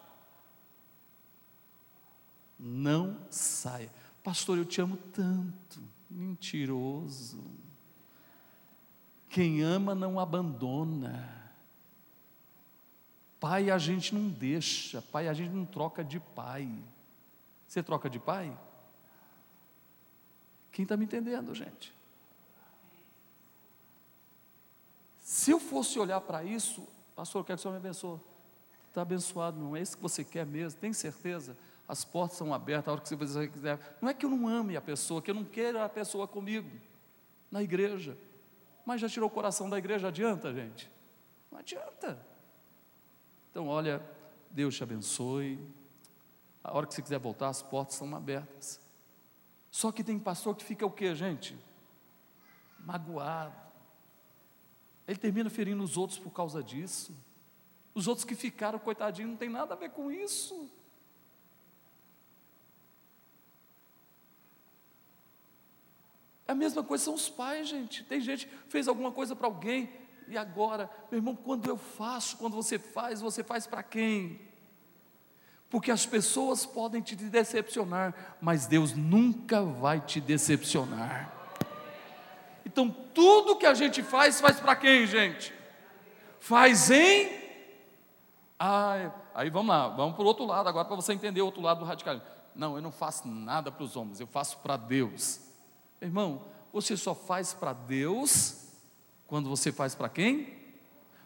Não 2.57 3.19
saia. 3.29 3.91
Pastor, 4.23 4.59
eu 4.59 4.65
te 4.65 4.81
amo 4.81 4.97
tanto. 4.97 5.83
Mentiroso. 6.09 7.45
Quem 9.29 9.63
ama 9.63 9.93
não 9.93 10.21
abandona. 10.21 11.53
Pai 13.41 13.71
a 13.71 13.77
gente 13.77 14.15
não 14.15 14.29
deixa, 14.29 15.03
pai 15.03 15.27
a 15.27 15.35
gente 15.35 15.51
não 15.51 15.67
troca 15.67 16.05
de 16.05 16.21
pai. 16.21 16.73
Você 17.67 17.83
troca 17.83 18.09
de 18.09 18.21
pai? 18.21 18.57
Quem 20.71 20.85
está 20.85 20.97
me 20.97 21.05
entendendo, 21.05 21.53
gente? 21.53 21.96
Se 25.27 25.51
eu 25.51 25.59
fosse 25.59 25.99
olhar 25.99 26.21
para 26.21 26.45
isso, 26.45 26.87
pastor, 27.17 27.41
eu 27.41 27.45
quero 27.45 27.57
que 27.57 27.61
o 27.61 27.63
Senhor 27.63 27.73
me 27.73 27.79
abençoe. 27.79 28.21
Está 28.87 29.03
abençoado, 29.03 29.59
não 29.59 29.75
é 29.75 29.81
isso 29.81 29.97
que 29.97 30.03
você 30.03 30.23
quer 30.23 30.47
mesmo, 30.47 30.79
tem 30.79 30.93
certeza? 30.93 31.57
as 31.89 32.05
portas 32.05 32.37
são 32.37 32.53
abertas 32.53 32.89
a 32.89 32.93
hora 32.93 33.01
que 33.01 33.15
você 33.15 33.49
quiser. 33.49 33.99
Não 34.01 34.09
é 34.09 34.15
que 34.15 34.27
eu 34.27 34.31
não 34.31 34.49
ame 34.49 34.77
a 34.77 34.81
pessoa, 34.81 35.23
que 35.23 35.31
eu 35.31 35.35
não 35.35 35.45
queira 35.45 35.85
a 35.85 35.89
pessoa 35.89 36.27
comigo, 36.27 36.71
na 37.51 37.61
igreja. 37.61 38.17
Mas 38.85 39.01
já 39.01 39.09
tirou 39.09 39.29
o 39.29 39.33
coração 39.33 39.69
da 39.69 39.79
igreja, 39.79 40.09
adianta, 40.09 40.53
gente? 40.53 40.91
Não 41.51 41.59
adianta. 41.59 42.25
Então, 43.51 43.69
olha, 43.69 44.01
Deus 44.51 44.77
te 44.77 44.83
abençoe. 44.83 45.61
A 46.63 46.77
hora 46.77 46.87
que 46.87 46.95
você 46.95 47.03
quiser 47.03 47.19
voltar, 47.19 47.49
as 47.49 47.63
portas 47.63 47.95
estão 47.95 48.15
abertas. 48.15 48.81
Só 49.71 49.93
que 49.93 50.03
tem 50.03 50.19
pastor 50.19 50.57
que 50.57 50.65
fica 50.65 50.85
o 50.85 50.91
que, 50.91 51.15
gente? 51.15 51.57
Magoado. 52.81 53.66
Ele 55.07 55.19
termina 55.19 55.49
ferindo 55.49 55.83
os 55.83 55.97
outros 55.97 56.19
por 56.19 56.31
causa 56.31 56.63
disso. 56.63 57.17
Os 57.95 58.07
outros 58.07 58.25
que 58.25 58.35
ficaram, 58.35 58.79
coitadinho, 58.79 59.29
não 59.29 59.37
tem 59.37 59.49
nada 59.49 59.75
a 59.75 59.77
ver 59.77 59.91
com 59.91 60.11
isso. 60.11 60.69
É 66.47 66.53
a 66.53 66.55
mesma 66.55 66.83
coisa 66.83 67.05
são 67.05 67.15
os 67.15 67.29
pais, 67.29 67.69
gente. 67.69 68.05
Tem 68.05 68.21
gente 68.21 68.49
fez 68.69 68.87
alguma 68.87 69.11
coisa 69.11 69.35
para 69.35 69.47
alguém 69.47 69.91
e 70.29 70.37
agora, 70.37 70.91
meu 71.11 71.19
irmão, 71.19 71.37
quando 71.37 71.69
eu 71.69 71.77
faço, 71.77 72.37
quando 72.37 72.55
você 72.55 72.79
faz, 72.79 73.21
você 73.21 73.45
faz 73.45 73.67
para 73.67 73.83
quem? 73.83 74.41
Porque 75.71 75.91
as 75.91 76.07
pessoas 76.07 76.67
podem 76.67 77.01
te 77.01 77.15
decepcionar, 77.17 78.37
mas 78.41 78.67
Deus 78.67 78.93
nunca 78.93 79.63
vai 79.63 80.01
te 80.01 80.21
decepcionar. 80.21 81.36
Então, 82.77 82.95
tudo 83.15 83.57
que 83.57 83.65
a 83.65 83.73
gente 83.73 84.03
faz, 84.03 84.39
faz 84.39 84.61
para 84.61 84.77
quem, 84.77 85.07
gente? 85.07 85.51
Faz 86.39 86.91
em. 86.91 87.33
Ah, 88.59 89.11
aí 89.35 89.49
vamos 89.49 89.75
lá, 89.75 89.89
vamos 89.89 90.15
para 90.15 90.23
o 90.23 90.27
outro 90.27 90.45
lado 90.45 90.69
agora, 90.69 90.85
para 90.85 90.95
você 90.95 91.15
entender 91.15 91.41
o 91.41 91.47
outro 91.47 91.63
lado 91.63 91.79
do 91.79 91.87
radicalismo. 91.87 92.29
Não, 92.55 92.77
eu 92.77 92.83
não 92.83 92.93
faço 92.93 93.27
nada 93.27 93.73
para 93.73 93.83
os 93.83 93.97
homens, 93.97 94.21
eu 94.21 94.27
faço 94.27 94.59
para 94.59 94.77
Deus. 94.77 95.41
Irmão, 96.03 96.43
você 96.71 96.99
só 96.99 97.15
faz 97.15 97.55
para 97.55 97.73
Deus 97.73 98.67
quando 99.27 99.49
você 99.49 99.73
faz 99.73 99.95
para 99.95 100.11
quem? 100.11 100.55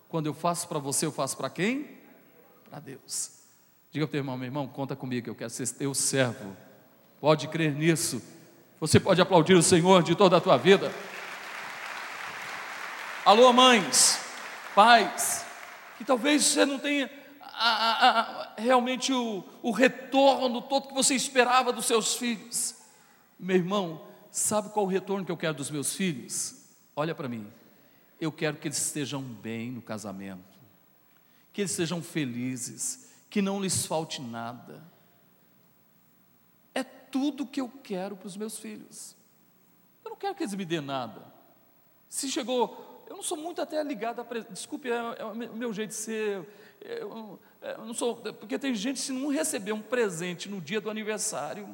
Quando 0.09 0.27
eu 0.27 0.35
faço 0.35 0.69
para 0.69 0.79
você, 0.79 1.05
eu 1.05 1.13
faço 1.13 1.37
para 1.37 1.51
quem? 1.51 1.99
Para 2.71 2.79
Deus. 2.79 3.41
Diga 3.91 4.07
para 4.07 4.11
o 4.11 4.13
teu 4.13 4.19
irmão, 4.19 4.37
meu 4.37 4.47
irmão, 4.47 4.69
conta 4.69 4.95
comigo, 4.95 5.29
eu 5.29 5.35
quero 5.35 5.51
ser 5.51 5.69
teu 5.71 5.95
servo. 5.95 6.57
Pode 7.21 7.49
crer 7.49 7.75
nisso. 7.75 8.23
Você 8.79 9.01
pode 9.01 9.21
aplaudir 9.21 9.55
o 9.55 9.63
Senhor 9.65 10.05
de 10.05 10.15
toda 10.15 10.37
a 10.37 10.41
tua 10.41 10.57
vida. 10.57 10.93
Alô, 13.25 13.53
mães, 13.53 14.19
pais, 14.75 15.45
que 15.99 16.05
talvez 16.05 16.45
você 16.45 16.65
não 16.65 16.79
tenha 16.79 17.11
a, 17.43 17.71
a, 17.71 18.21
a, 18.21 18.55
realmente 18.57 19.13
o, 19.13 19.45
o 19.63 19.71
retorno 19.71 20.63
todo 20.63 20.89
que 20.89 20.95
você 20.95 21.15
esperava 21.15 21.73
dos 21.73 21.87
seus 21.87 22.15
filhos. 22.15 22.75
Meu 23.39 23.57
irmão, 23.57 24.11
Sabe 24.31 24.69
qual 24.71 24.87
o 24.87 24.89
retorno 24.89 25.25
que 25.25 25.33
eu 25.33 25.37
quero 25.37 25.55
dos 25.55 25.71
meus 25.71 25.95
filhos? 25.95 26.55
Olha 26.95 27.15
para 27.15 27.29
mim. 27.29 27.51
Eu 28.21 28.31
quero 28.31 28.57
que 28.57 28.69
eles 28.69 28.79
estejam 28.79 29.23
bem 29.23 29.73
no 29.73 29.83
casamento, 29.83 30.59
que 31.53 31.63
eles 31.63 31.71
sejam 31.73 32.03
felizes, 32.03 33.11
que 33.29 33.43
não 33.43 33.61
lhes 33.61 33.87
falte 33.87 34.21
nada. 34.21 34.85
É 36.75 36.85
tudo 36.85 37.47
que 37.47 37.61
eu 37.61 37.69
quero 37.69 38.17
para 38.17 38.27
os 38.27 38.37
meus 38.37 38.59
filhos. 38.59 39.17
Eu 40.05 40.11
não 40.11 40.17
quero 40.17 40.35
que 40.35 40.43
eles 40.43 40.55
me 40.55 40.65
dêem 40.65 40.83
nada. 40.83 41.25
Se 42.09 42.31
chegou, 42.31 42.90
eu 43.11 43.17
não 43.17 43.25
sou 43.25 43.37
muito 43.37 43.61
até 43.61 43.83
ligado 43.83 44.21
a. 44.21 44.39
Desculpe, 44.51 44.89
é, 44.89 44.95
é 45.19 45.25
o 45.25 45.35
meu 45.35 45.73
jeito 45.73 45.91
de 45.91 45.97
ser. 45.97 46.49
Eu, 46.81 47.41
eu 47.61 47.85
não 47.85 47.93
sou. 47.93 48.15
Porque 48.15 48.57
tem 48.57 48.73
gente, 48.73 49.01
se 49.01 49.11
não 49.11 49.29
receber 49.29 49.73
um 49.73 49.83
presente 49.83 50.49
no 50.49 50.61
dia 50.61 50.81
do 50.81 50.89
aniversário, 50.89 51.69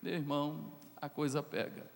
meu 0.00 0.14
irmão, 0.14 0.72
a 1.02 1.08
coisa 1.08 1.42
pega. 1.42 1.90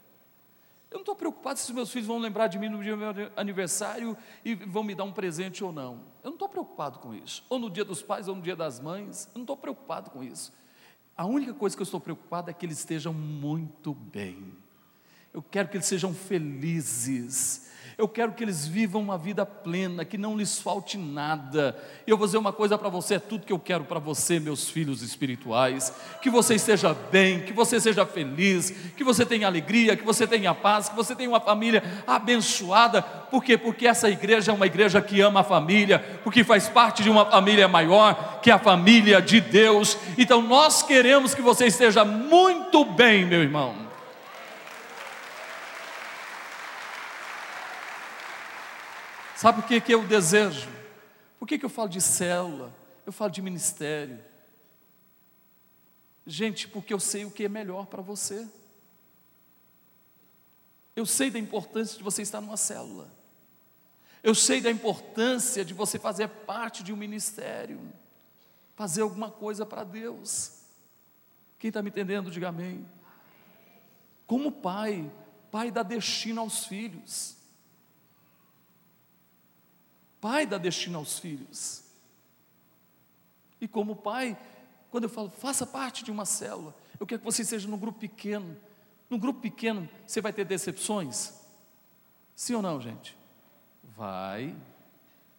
Eu 0.91 0.97
não 0.97 1.03
estou 1.03 1.15
preocupado 1.15 1.61
se 1.61 1.67
os 1.67 1.71
meus 1.71 1.93
filhos 1.93 2.09
vão 2.09 2.19
lembrar 2.19 2.49
de 2.49 2.59
mim 2.59 2.69
no 2.69 2.83
dia 2.83 2.97
do 2.97 2.99
meu 2.99 3.33
aniversário 3.37 4.19
e 4.45 4.57
vão 4.57 4.83
me 4.83 4.93
dar 4.93 5.05
um 5.05 5.13
presente 5.13 5.63
ou 5.63 5.71
não. 5.71 6.01
Eu 6.25 6.31
não 6.31 6.33
estou 6.33 6.49
preocupado 6.49 6.99
com 6.99 7.15
isso. 7.15 7.45
Ou 7.49 7.61
no 7.61 7.71
dia 7.71 7.85
dos 7.85 8.03
pais 8.03 8.27
ou 8.27 8.35
no 8.35 8.43
dia 8.43 8.57
das 8.57 8.81
mães. 8.81 9.27
Eu 9.27 9.37
não 9.37 9.43
estou 9.43 9.57
preocupado 9.57 10.11
com 10.11 10.25
isso. 10.25 10.53
A 11.17 11.25
única 11.25 11.55
coisa 11.55 11.77
que 11.77 11.83
eu 11.83 11.85
estou 11.85 12.01
preocupado 12.01 12.51
é 12.51 12.53
que 12.53 12.67
eles 12.67 12.79
estejam 12.79 13.15
muito 13.15 13.95
bem. 13.95 14.57
Eu 15.33 15.43
quero 15.43 15.69
que 15.69 15.77
eles 15.77 15.87
sejam 15.87 16.13
felizes. 16.13 17.71
Eu 17.97 18.09
quero 18.09 18.33
que 18.33 18.43
eles 18.43 18.67
vivam 18.67 19.03
uma 19.03 19.19
vida 19.19 19.45
plena, 19.45 20.07
que 20.07 20.17
não 20.17 20.35
lhes 20.35 20.59
falte 20.59 20.97
nada. 20.97 21.77
E 22.07 22.11
eu 22.11 22.17
vou 22.17 22.27
dizer 22.27 22.39
uma 22.39 22.53
coisa 22.53 22.79
para 22.79 22.89
você: 22.89 23.17
é 23.17 23.19
tudo 23.19 23.45
que 23.45 23.53
eu 23.53 23.59
quero 23.59 23.85
para 23.85 23.99
você, 23.99 24.41
meus 24.41 24.71
filhos 24.71 25.03
espirituais. 25.03 25.93
Que 26.23 26.31
você 26.31 26.55
esteja 26.55 26.95
bem, 27.13 27.43
que 27.43 27.53
você 27.53 27.79
seja 27.79 28.07
feliz, 28.07 28.71
que 28.97 29.05
você 29.05 29.27
tenha 29.27 29.47
alegria, 29.47 29.97
que 29.97 30.05
você 30.05 30.27
tenha 30.27 30.55
paz, 30.55 30.89
que 30.89 30.97
você 30.97 31.15
tenha 31.15 31.29
uma 31.29 31.41
família 31.41 31.83
abençoada. 32.07 33.03
Por 33.03 33.45
quê? 33.45 33.59
Porque 33.59 33.87
essa 33.87 34.09
igreja 34.09 34.51
é 34.51 34.55
uma 34.55 34.67
igreja 34.67 35.03
que 35.03 35.21
ama 35.21 35.41
a 35.41 35.45
família, 35.45 35.99
porque 36.25 36.43
faz 36.43 36.71
parte 36.71 37.03
de 37.03 37.11
uma 37.11 37.27
família 37.31 37.69
maior, 37.69 38.41
que 38.41 38.51
é 38.51 38.55
a 38.55 38.59
família 38.59 39.21
de 39.21 39.43
Deus. 39.43 39.97
Então 40.17 40.41
nós 40.41 40.83
queremos 40.83 41.35
que 41.35 41.43
você 41.43 41.67
esteja 41.67 42.03
muito 42.03 42.83
bem, 42.85 43.27
meu 43.27 43.43
irmão. 43.43 43.90
Sabe 49.41 49.61
o 49.61 49.63
que, 49.63 49.81
que 49.81 49.95
eu 49.95 50.07
desejo? 50.07 50.69
Por 51.39 51.49
que, 51.49 51.59
que 51.59 51.65
eu 51.65 51.71
falo 51.71 51.89
de 51.89 51.99
célula? 51.99 52.77
Eu 53.07 53.11
falo 53.11 53.31
de 53.31 53.41
ministério. 53.41 54.23
Gente, 56.27 56.69
porque 56.69 56.93
eu 56.93 57.01
sei 57.01 57.25
o 57.25 57.31
que 57.31 57.47
é 57.47 57.49
melhor 57.49 57.87
para 57.87 58.03
você. 58.03 58.47
Eu 60.95 61.07
sei 61.07 61.31
da 61.31 61.39
importância 61.39 61.97
de 61.97 62.05
você 62.05 62.21
estar 62.21 62.43
numa 62.43 62.59
célula. 62.59 63.11
Eu 64.23 64.35
sei 64.35 64.61
da 64.61 64.71
importância 64.71 65.65
de 65.65 65.73
você 65.73 65.99
fazer 65.99 66.29
parte 66.29 66.83
de 66.83 66.93
um 66.93 66.97
ministério, 66.97 67.81
fazer 68.77 69.01
alguma 69.01 69.31
coisa 69.31 69.65
para 69.65 69.85
Deus. 69.85 70.65
Quem 71.59 71.69
está 71.69 71.81
me 71.81 71.89
entendendo, 71.89 72.31
diga 72.31 72.51
amém. 72.51 72.87
Como 74.27 74.53
pai, 74.53 75.11
pai 75.51 75.71
dá 75.71 75.83
destino 75.83 76.43
aos 76.43 76.67
filhos. 76.67 77.40
Pai 80.21 80.47
dá 80.47 80.59
destino 80.59 80.99
aos 80.99 81.19
filhos. 81.19 81.85
E 83.61 83.69
como 83.69 83.97
pai, 83.97 84.37
quando 84.91 85.05
eu 85.05 85.11
falo, 85.11 85.31
faça 85.31 85.67
parte 85.67 86.03
de 86.03 86.11
uma 86.11 86.25
célula, 86.25 86.75
eu 86.99 87.07
quero 87.07 87.21
que 87.21 87.25
você 87.25 87.45
seja 87.45 87.69
num 87.69 87.79
grupo 87.79 87.99
pequeno. 87.99 88.57
No 89.09 89.19
grupo 89.19 89.41
pequeno, 89.41 89.89
você 90.07 90.21
vai 90.21 90.33
ter 90.33 90.45
decepções? 90.45 91.33
Sim 92.35 92.55
ou 92.55 92.63
não, 92.63 92.81
gente? 92.81 93.17
Vai. 93.83 94.57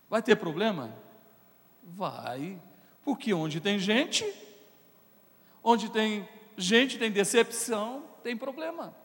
Vai 0.10 0.22
ter 0.22 0.36
problema? 0.36 0.94
Vai. 1.84 2.62
Porque 3.04 3.34
onde 3.34 3.60
tem 3.60 3.80
gente, 3.80 4.26
onde 5.64 5.90
tem 5.90 6.28
gente, 6.58 6.98
tem 6.98 7.12
decepção, 7.12 8.04
tem 8.24 8.38
problema. 8.38 8.96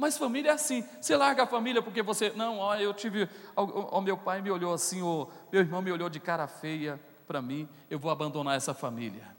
Mas 0.00 0.16
família 0.16 0.48
é 0.48 0.54
assim. 0.54 0.82
Você 0.98 1.14
larga 1.14 1.42
a 1.42 1.46
família 1.46 1.82
porque 1.82 2.02
você. 2.02 2.30
Não, 2.30 2.56
ó, 2.56 2.74
eu 2.74 2.94
tive. 2.94 3.28
O, 3.54 3.98
o 3.98 4.00
meu 4.00 4.16
pai 4.16 4.40
me 4.40 4.50
olhou 4.50 4.72
assim, 4.72 5.02
o 5.02 5.28
meu 5.52 5.60
irmão 5.60 5.82
me 5.82 5.92
olhou 5.92 6.08
de 6.08 6.18
cara 6.18 6.48
feia 6.48 6.98
para 7.26 7.42
mim, 7.42 7.68
eu 7.90 7.98
vou 7.98 8.10
abandonar 8.10 8.56
essa 8.56 8.72
família. 8.72 9.36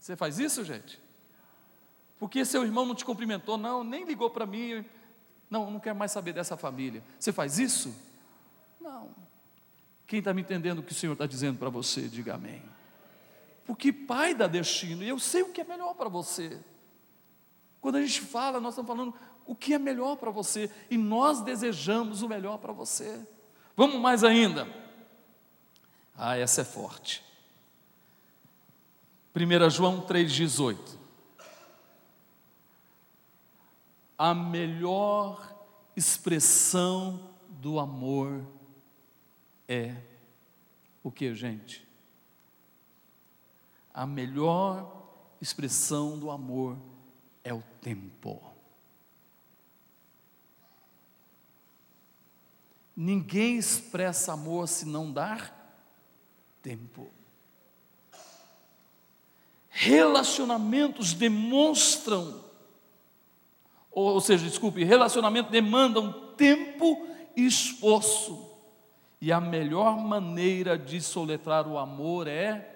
Você 0.00 0.16
faz 0.16 0.40
isso, 0.40 0.64
gente? 0.64 1.00
Porque 2.18 2.44
seu 2.44 2.64
irmão 2.64 2.84
não 2.84 2.94
te 2.94 3.04
cumprimentou, 3.04 3.56
não, 3.56 3.84
nem 3.84 4.04
ligou 4.04 4.28
para 4.28 4.44
mim. 4.44 4.84
Não, 5.48 5.70
não 5.70 5.78
quero 5.78 5.96
mais 5.96 6.10
saber 6.10 6.32
dessa 6.32 6.56
família. 6.56 7.04
Você 7.20 7.32
faz 7.32 7.56
isso? 7.56 7.94
Não. 8.80 9.10
Quem 10.08 10.18
está 10.18 10.34
me 10.34 10.42
entendendo 10.42 10.80
o 10.80 10.82
que 10.82 10.90
o 10.90 10.94
Senhor 10.94 11.12
está 11.12 11.24
dizendo 11.24 11.56
para 11.56 11.70
você, 11.70 12.08
diga 12.08 12.34
amém. 12.34 12.64
Porque 13.64 13.92
pai 13.92 14.34
dá 14.34 14.48
destino, 14.48 15.04
e 15.04 15.08
eu 15.08 15.20
sei 15.20 15.42
o 15.42 15.52
que 15.52 15.60
é 15.60 15.64
melhor 15.64 15.94
para 15.94 16.08
você. 16.08 16.60
Quando 17.80 17.96
a 17.96 18.02
gente 18.02 18.20
fala, 18.20 18.60
nós 18.60 18.74
estamos 18.74 18.88
falando 18.88 19.14
o 19.46 19.54
que 19.54 19.74
é 19.74 19.78
melhor 19.78 20.16
para 20.16 20.30
você 20.30 20.70
e 20.90 20.96
nós 20.96 21.40
desejamos 21.40 22.22
o 22.22 22.28
melhor 22.28 22.58
para 22.58 22.72
você. 22.72 23.26
Vamos 23.76 24.00
mais 24.00 24.22
ainda. 24.22 24.68
Ah, 26.16 26.36
essa 26.36 26.60
é 26.60 26.64
forte. 26.64 27.24
1 29.34 29.70
João 29.70 30.02
3,18. 30.02 30.98
A 34.18 34.34
melhor 34.34 35.56
expressão 35.96 37.30
do 37.48 37.80
amor 37.80 38.44
é 39.66 39.96
o 41.02 41.10
que, 41.10 41.34
gente? 41.34 41.88
A 43.94 44.06
melhor 44.06 45.00
expressão 45.40 46.18
do 46.18 46.30
amor 46.30 46.76
é 46.76 46.80
tempo. 47.80 48.40
Ninguém 52.96 53.56
expressa 53.56 54.32
amor 54.32 54.68
se 54.68 54.84
não 54.86 55.10
dar 55.10 55.56
tempo. 56.62 57.10
Relacionamentos 59.70 61.14
demonstram, 61.14 62.44
ou 63.90 64.20
seja, 64.20 64.44
desculpe, 64.44 64.84
relacionamento 64.84 65.50
demandam 65.50 66.12
tempo 66.36 67.08
e 67.34 67.46
esforço. 67.46 68.50
E 69.20 69.32
a 69.32 69.40
melhor 69.40 69.96
maneira 69.98 70.76
de 70.76 71.00
soletrar 71.00 71.66
o 71.66 71.78
amor 71.78 72.26
é 72.26 72.66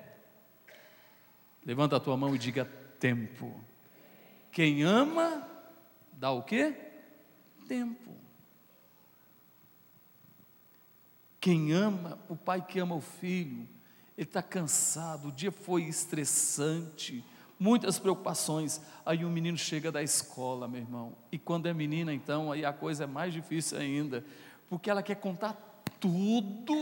levanta 1.65 1.97
a 1.97 2.01
tua 2.01 2.17
mão 2.17 2.35
e 2.35 2.39
diga 2.39 2.65
tempo. 2.99 3.53
Quem 4.55 4.85
ama, 4.85 5.45
dá 6.13 6.31
o 6.31 6.41
quê? 6.41 6.73
Tempo. 7.67 8.15
Quem 11.41 11.73
ama, 11.73 12.17
o 12.29 12.37
pai 12.37 12.65
que 12.65 12.79
ama 12.79 12.95
o 12.95 13.01
filho, 13.01 13.69
ele 14.17 14.29
está 14.29 14.41
cansado, 14.41 15.27
o 15.27 15.33
dia 15.33 15.51
foi 15.51 15.83
estressante, 15.83 17.25
muitas 17.59 17.99
preocupações. 17.99 18.81
Aí 19.05 19.25
o 19.25 19.29
menino 19.29 19.59
chega 19.59 19.91
da 19.91 20.05
escola, 20.05 20.69
meu 20.69 20.83
irmão, 20.83 21.17
e 21.33 21.39
quando 21.39 21.67
é 21.67 21.75
menina, 21.75 22.15
então, 22.15 22.53
aí 22.53 22.65
a 22.65 22.73
coisa 22.73 23.03
é 23.05 23.07
mais 23.09 23.35
difícil 23.35 23.77
ainda, 23.77 24.25
porque 24.69 24.89
ela 24.89 25.03
quer 25.03 25.17
contar 25.17 25.55
tudo. 25.99 26.77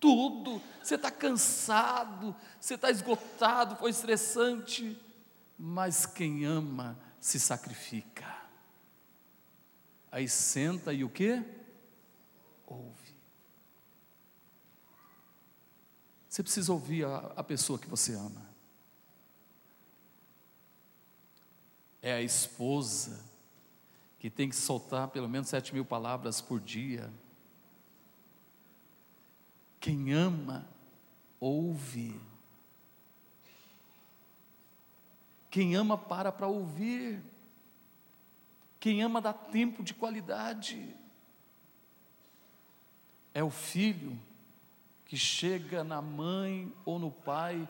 Tudo, 0.00 0.60
você 0.82 0.96
está 0.96 1.10
cansado, 1.10 2.34
você 2.58 2.74
está 2.74 2.90
esgotado, 2.90 3.76
foi 3.76 3.90
estressante 3.90 4.98
mas 5.62 6.06
quem 6.06 6.46
ama 6.46 6.98
se 7.20 7.38
sacrifica. 7.38 8.26
Aí 10.10 10.26
senta 10.26 10.90
e 10.90 11.04
o 11.04 11.10
que? 11.10 11.44
Ouve. 12.66 13.14
Você 16.26 16.42
precisa 16.42 16.72
ouvir 16.72 17.04
a, 17.04 17.18
a 17.36 17.44
pessoa 17.44 17.78
que 17.78 17.86
você 17.86 18.14
ama. 18.14 18.48
É 22.00 22.14
a 22.14 22.22
esposa 22.22 23.22
que 24.18 24.30
tem 24.30 24.48
que 24.48 24.56
soltar 24.56 25.08
pelo 25.08 25.28
menos 25.28 25.50
sete 25.50 25.74
mil 25.74 25.84
palavras 25.84 26.40
por 26.40 26.58
dia. 26.58 27.12
Quem 29.78 30.14
ama, 30.14 30.66
ouve. 31.38 32.18
Quem 35.50 35.74
ama 35.74 35.98
para 35.98 36.30
para 36.30 36.46
ouvir. 36.46 37.22
Quem 38.78 39.02
ama 39.02 39.20
dá 39.20 39.32
tempo 39.32 39.82
de 39.82 39.92
qualidade. 39.92 40.96
É 43.34 43.42
o 43.42 43.50
filho 43.50 44.18
que 45.04 45.16
chega 45.16 45.82
na 45.82 46.00
mãe 46.00 46.72
ou 46.84 46.98
no 46.98 47.10
pai 47.10 47.68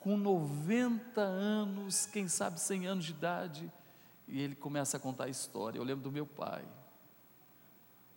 com 0.00 0.16
90 0.16 1.20
anos, 1.20 2.06
quem 2.06 2.26
sabe 2.26 2.60
100 2.60 2.86
anos 2.88 3.04
de 3.04 3.12
idade, 3.12 3.72
e 4.26 4.40
ele 4.40 4.56
começa 4.56 4.96
a 4.96 5.00
contar 5.00 5.24
a 5.24 5.28
história. 5.28 5.78
Eu 5.78 5.84
lembro 5.84 6.02
do 6.02 6.10
meu 6.10 6.26
pai. 6.26 6.64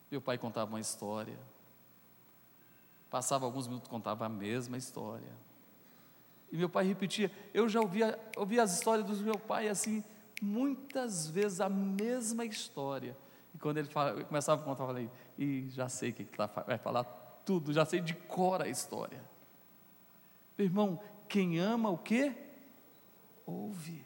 Meu 0.09 0.19
pai 0.19 0.37
contava 0.37 0.71
uma 0.71 0.79
história. 0.79 1.37
Passava 3.09 3.45
alguns 3.45 3.67
minutos, 3.67 3.87
contava 3.87 4.25
a 4.25 4.29
mesma 4.29 4.77
história. 4.77 5.44
E 6.55 6.57
meu 6.57 6.69
pai 6.69 6.85
repetia. 6.85 7.29
Eu 7.53 7.67
já 7.67 7.81
ouvia, 7.81 8.17
ouvia 8.37 8.63
as 8.63 8.73
histórias 8.75 9.05
do 9.05 9.25
meu 9.25 9.37
pai 9.37 9.67
assim, 9.67 10.01
muitas 10.41 11.27
vezes 11.27 11.59
a 11.59 11.67
mesma 11.67 12.45
história. 12.45 13.13
E 13.53 13.57
quando 13.57 13.77
ele 13.77 13.89
fala, 13.89 14.23
começava 14.23 14.61
a 14.61 14.63
contar, 14.63 14.83
eu 14.83 14.87
falei, 14.87 15.09
e 15.37 15.67
já 15.71 15.89
sei 15.89 16.11
o 16.11 16.13
que 16.13 16.21
ele 16.21 16.29
vai 16.65 16.77
falar 16.77 17.03
tudo, 17.45 17.73
já 17.73 17.83
sei 17.83 17.99
de 17.99 18.13
cor 18.13 18.61
a 18.61 18.69
história. 18.69 19.21
Meu 20.57 20.65
irmão, 20.65 20.97
quem 21.27 21.59
ama 21.59 21.89
o 21.89 21.97
quê? 21.97 22.33
Ouve. 23.45 24.01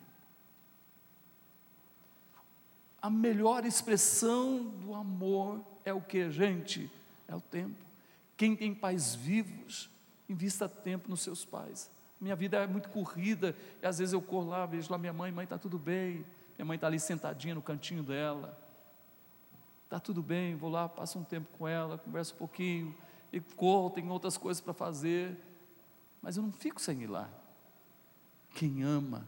A 2.99 3.11
melhor 3.11 3.63
expressão 3.63 4.63
do 4.63 4.95
amor 4.95 5.61
é 5.85 5.93
o 5.93 6.01
que, 6.01 6.31
gente? 6.31 6.91
É 7.27 7.35
o 7.35 7.41
tempo. 7.41 7.77
Quem 8.35 8.55
tem 8.55 8.73
pais 8.73 9.13
vivos, 9.13 9.87
invista 10.27 10.67
tempo 10.67 11.11
nos 11.11 11.21
seus 11.21 11.45
pais. 11.45 11.91
Minha 12.19 12.35
vida 12.35 12.57
é 12.57 12.67
muito 12.67 12.89
corrida, 12.89 13.55
e 13.81 13.85
às 13.85 13.97
vezes 13.97 14.13
eu 14.13 14.21
corro 14.21 14.49
lá, 14.49 14.65
vejo 14.65 14.91
lá 14.91 14.97
minha 14.97 15.13
mãe, 15.13 15.31
mãe, 15.31 15.45
está 15.45 15.57
tudo 15.57 15.79
bem. 15.79 16.25
Minha 16.57 16.65
mãe 16.65 16.75
está 16.75 16.87
ali 16.87 16.99
sentadinha 16.99 17.55
no 17.55 17.61
cantinho 17.61 18.03
dela. 18.03 18.57
Está 19.85 19.99
tudo 19.99 20.21
bem, 20.21 20.55
vou 20.55 20.69
lá, 20.69 20.87
passo 20.89 21.17
um 21.17 21.23
tempo 21.23 21.47
com 21.57 21.67
ela, 21.67 21.97
converso 21.97 22.35
um 22.35 22.37
pouquinho, 22.37 22.95
e 23.31 23.39
corro, 23.39 23.89
tenho 23.89 24.09
outras 24.09 24.37
coisas 24.37 24.61
para 24.61 24.73
fazer. 24.73 25.35
Mas 26.21 26.37
eu 26.37 26.43
não 26.43 26.51
fico 26.51 26.81
sem 26.81 27.03
ir 27.03 27.07
lá. 27.07 27.29
Quem 28.53 28.83
ama, 28.83 29.25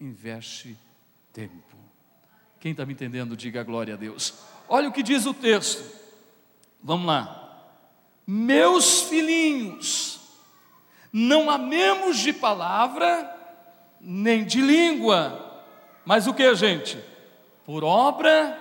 investe 0.00 0.78
tempo. 1.32 1.76
Quem 2.60 2.70
está 2.70 2.86
me 2.86 2.92
entendendo, 2.92 3.36
diga 3.36 3.62
glória 3.64 3.94
a 3.94 3.96
Deus. 3.96 4.34
Olha 4.68 4.88
o 4.88 4.92
que 4.92 5.02
diz 5.02 5.26
o 5.26 5.34
texto. 5.34 6.00
Vamos 6.82 7.06
lá. 7.06 7.38
Meus 8.26 9.02
filhinhos, 9.02 10.11
não 11.12 11.50
amemos 11.50 12.18
de 12.18 12.32
palavra, 12.32 13.30
nem 14.00 14.44
de 14.44 14.60
língua, 14.60 15.62
mas 16.04 16.26
o 16.26 16.34
que, 16.34 16.54
gente? 16.54 16.98
Por 17.64 17.84
obra 17.84 18.58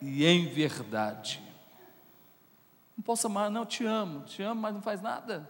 e 0.00 0.26
em 0.26 0.46
verdade. 0.46 1.42
Não 2.96 3.02
posso 3.02 3.28
amar, 3.28 3.50
não, 3.50 3.64
te 3.64 3.86
amo, 3.86 4.22
te 4.22 4.42
amo, 4.42 4.60
mas 4.60 4.74
não 4.74 4.82
faz 4.82 5.00
nada. 5.00 5.48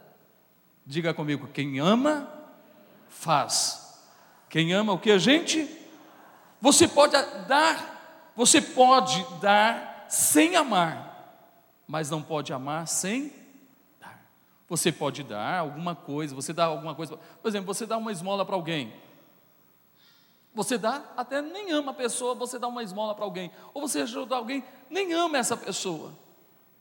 Diga 0.85 1.13
comigo, 1.13 1.47
quem 1.47 1.79
ama, 1.79 2.31
faz. 3.09 3.99
Quem 4.47 4.73
ama 4.73 4.93
o 4.93 4.99
que, 4.99 5.17
gente? 5.17 5.67
Você 6.61 6.87
pode 6.87 7.13
dar, 7.47 8.31
você 8.35 8.61
pode 8.61 9.25
dar 9.41 10.05
sem 10.07 10.55
amar, 10.55 11.43
mas 11.87 12.09
não 12.09 12.21
pode 12.21 12.53
amar 12.53 12.87
sem 12.87 13.33
você 14.69 14.91
pode 14.91 15.23
dar 15.23 15.59
alguma 15.59 15.95
coisa, 15.95 16.35
você 16.35 16.53
dá 16.53 16.65
alguma 16.65 16.93
coisa, 16.93 17.17
por 17.41 17.47
exemplo, 17.47 17.73
você 17.73 17.87
dá 17.87 17.97
uma 17.97 18.11
esmola 18.11 18.45
para 18.45 18.55
alguém. 18.55 18.93
Você 20.53 20.77
dá, 20.77 21.03
até 21.17 21.41
nem 21.41 21.71
ama 21.71 21.91
a 21.91 21.95
pessoa, 21.95 22.35
você 22.35 22.59
dá 22.59 22.67
uma 22.67 22.83
esmola 22.83 23.15
para 23.15 23.25
alguém. 23.25 23.51
Ou 23.73 23.81
você 23.81 24.01
ajuda 24.01 24.35
alguém, 24.35 24.63
nem 24.89 25.13
ama 25.13 25.37
essa 25.37 25.57
pessoa. 25.57 26.13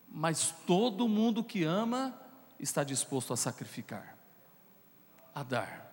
Mas 0.08 0.54
todo 0.66 1.08
mundo 1.08 1.42
que 1.42 1.64
ama 1.64 2.14
está 2.60 2.84
disposto 2.84 3.32
a 3.32 3.36
sacrificar, 3.36 4.16
a 5.34 5.42
dar. 5.42 5.86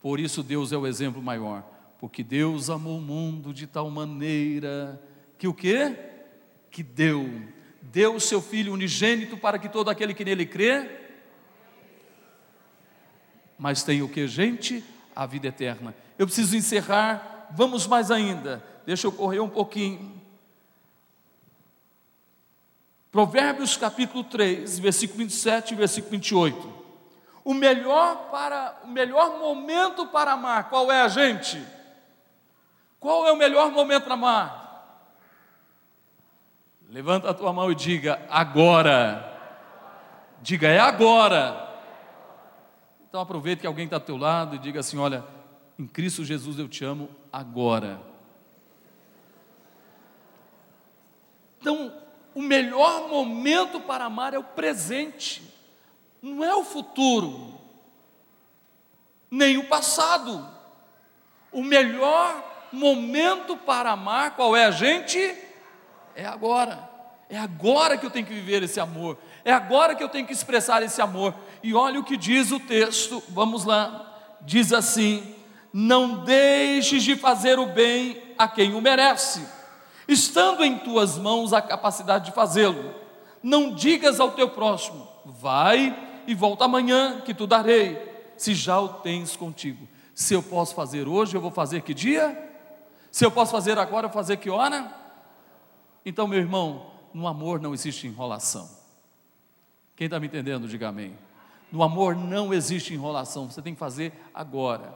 Por 0.00 0.18
isso 0.18 0.42
Deus 0.42 0.72
é 0.72 0.76
o 0.76 0.86
exemplo 0.86 1.22
maior, 1.22 1.64
porque 1.98 2.24
Deus 2.24 2.70
amou 2.70 2.98
o 2.98 3.02
mundo 3.02 3.52
de 3.52 3.66
tal 3.66 3.90
maneira 3.90 5.00
que 5.36 5.46
o 5.46 5.54
quê? 5.54 5.96
Que 6.70 6.82
deu, 6.82 7.28
deu 7.82 8.14
o 8.14 8.20
seu 8.20 8.40
filho 8.40 8.72
unigênito 8.72 9.36
para 9.36 9.58
que 9.58 9.68
todo 9.68 9.88
aquele 9.88 10.14
que 10.14 10.24
nele 10.24 10.46
crê 10.46 11.07
mas 13.58 13.82
tem 13.82 14.02
o 14.02 14.08
que, 14.08 14.26
gente? 14.28 14.84
A 15.14 15.26
vida 15.26 15.48
eterna. 15.48 15.94
Eu 16.18 16.26
preciso 16.26 16.56
encerrar, 16.56 17.48
vamos 17.50 17.86
mais 17.86 18.10
ainda, 18.10 18.62
deixa 18.86 19.06
eu 19.06 19.12
correr 19.12 19.40
um 19.40 19.48
pouquinho. 19.48 20.16
Provérbios 23.10 23.76
capítulo 23.76 24.22
3, 24.22 24.78
versículo 24.78 25.18
27 25.18 25.72
e 25.72 25.76
versículo 25.76 26.12
28. 26.12 26.78
O 27.44 27.54
melhor 27.54 28.28
para 28.30 28.76
o 28.84 28.88
melhor 28.88 29.38
momento 29.38 30.06
para 30.06 30.32
amar, 30.32 30.68
qual 30.68 30.92
é 30.92 31.00
a 31.00 31.08
gente? 31.08 31.60
Qual 33.00 33.26
é 33.26 33.32
o 33.32 33.36
melhor 33.36 33.70
momento 33.70 34.04
para 34.04 34.14
amar? 34.14 34.68
Levanta 36.90 37.30
a 37.30 37.34
tua 37.34 37.52
mão 37.52 37.70
e 37.70 37.74
diga 37.74 38.20
agora. 38.30 39.24
Diga 40.40 40.68
é 40.68 40.78
agora. 40.78 41.67
Então 43.08 43.20
aproveite 43.20 43.60
que 43.60 43.66
alguém 43.66 43.86
está 43.86 43.96
ao 43.96 44.00
teu 44.00 44.16
lado 44.16 44.56
e 44.56 44.58
diga 44.58 44.80
assim: 44.80 44.98
olha, 44.98 45.24
em 45.78 45.86
Cristo 45.86 46.24
Jesus 46.24 46.58
eu 46.58 46.68
te 46.68 46.84
amo 46.84 47.08
agora. 47.32 48.00
Então, 51.60 51.92
o 52.34 52.42
melhor 52.42 53.08
momento 53.08 53.80
para 53.80 54.04
amar 54.04 54.34
é 54.34 54.38
o 54.38 54.44
presente, 54.44 55.42
não 56.22 56.44
é 56.44 56.54
o 56.54 56.64
futuro, 56.64 57.58
nem 59.30 59.56
o 59.56 59.66
passado. 59.66 60.46
O 61.50 61.64
melhor 61.64 62.68
momento 62.70 63.56
para 63.56 63.92
amar, 63.92 64.36
qual 64.36 64.54
é 64.54 64.66
a 64.66 64.70
gente? 64.70 65.18
É 66.14 66.26
agora. 66.26 66.88
É 67.28 67.38
agora 67.38 67.96
que 67.98 68.06
eu 68.06 68.10
tenho 68.10 68.26
que 68.26 68.34
viver 68.34 68.62
esse 68.62 68.80
amor. 68.80 69.18
É 69.48 69.52
agora 69.52 69.94
que 69.94 70.04
eu 70.04 70.10
tenho 70.10 70.26
que 70.26 70.32
expressar 70.34 70.82
esse 70.82 71.00
amor. 71.00 71.34
E 71.62 71.72
olha 71.72 71.98
o 71.98 72.04
que 72.04 72.18
diz 72.18 72.52
o 72.52 72.60
texto, 72.60 73.22
vamos 73.30 73.64
lá. 73.64 74.36
Diz 74.42 74.74
assim: 74.74 75.34
Não 75.72 76.22
deixes 76.22 77.02
de 77.02 77.16
fazer 77.16 77.58
o 77.58 77.64
bem 77.64 78.22
a 78.36 78.46
quem 78.46 78.74
o 78.74 78.80
merece, 78.82 79.42
estando 80.06 80.62
em 80.62 80.78
tuas 80.78 81.16
mãos 81.16 81.54
a 81.54 81.62
capacidade 81.62 82.26
de 82.26 82.32
fazê-lo. 82.32 82.94
Não 83.42 83.72
digas 83.72 84.20
ao 84.20 84.32
teu 84.32 84.50
próximo: 84.50 85.08
Vai 85.24 85.96
e 86.26 86.34
volta 86.34 86.66
amanhã, 86.66 87.22
que 87.22 87.32
tu 87.32 87.46
darei, 87.46 87.96
se 88.36 88.54
já 88.54 88.78
o 88.78 88.88
tens 89.00 89.34
contigo. 89.34 89.88
Se 90.14 90.34
eu 90.34 90.42
posso 90.42 90.74
fazer 90.74 91.08
hoje, 91.08 91.34
eu 91.34 91.40
vou 91.40 91.50
fazer 91.50 91.80
que 91.80 91.94
dia? 91.94 92.36
Se 93.10 93.24
eu 93.24 93.30
posso 93.30 93.50
fazer 93.50 93.78
agora, 93.78 94.08
eu 94.08 94.10
vou 94.10 94.22
fazer 94.22 94.36
que 94.36 94.50
hora? 94.50 94.94
Então, 96.04 96.28
meu 96.28 96.38
irmão, 96.38 96.90
no 97.14 97.26
amor 97.26 97.62
não 97.62 97.72
existe 97.72 98.06
enrolação. 98.06 98.76
Quem 99.98 100.04
está 100.04 100.20
me 100.20 100.28
entendendo, 100.28 100.68
diga 100.68 100.90
amém. 100.90 101.18
No 101.72 101.82
amor 101.82 102.14
não 102.14 102.54
existe 102.54 102.94
enrolação, 102.94 103.50
você 103.50 103.60
tem 103.60 103.74
que 103.74 103.80
fazer 103.80 104.12
agora. 104.32 104.94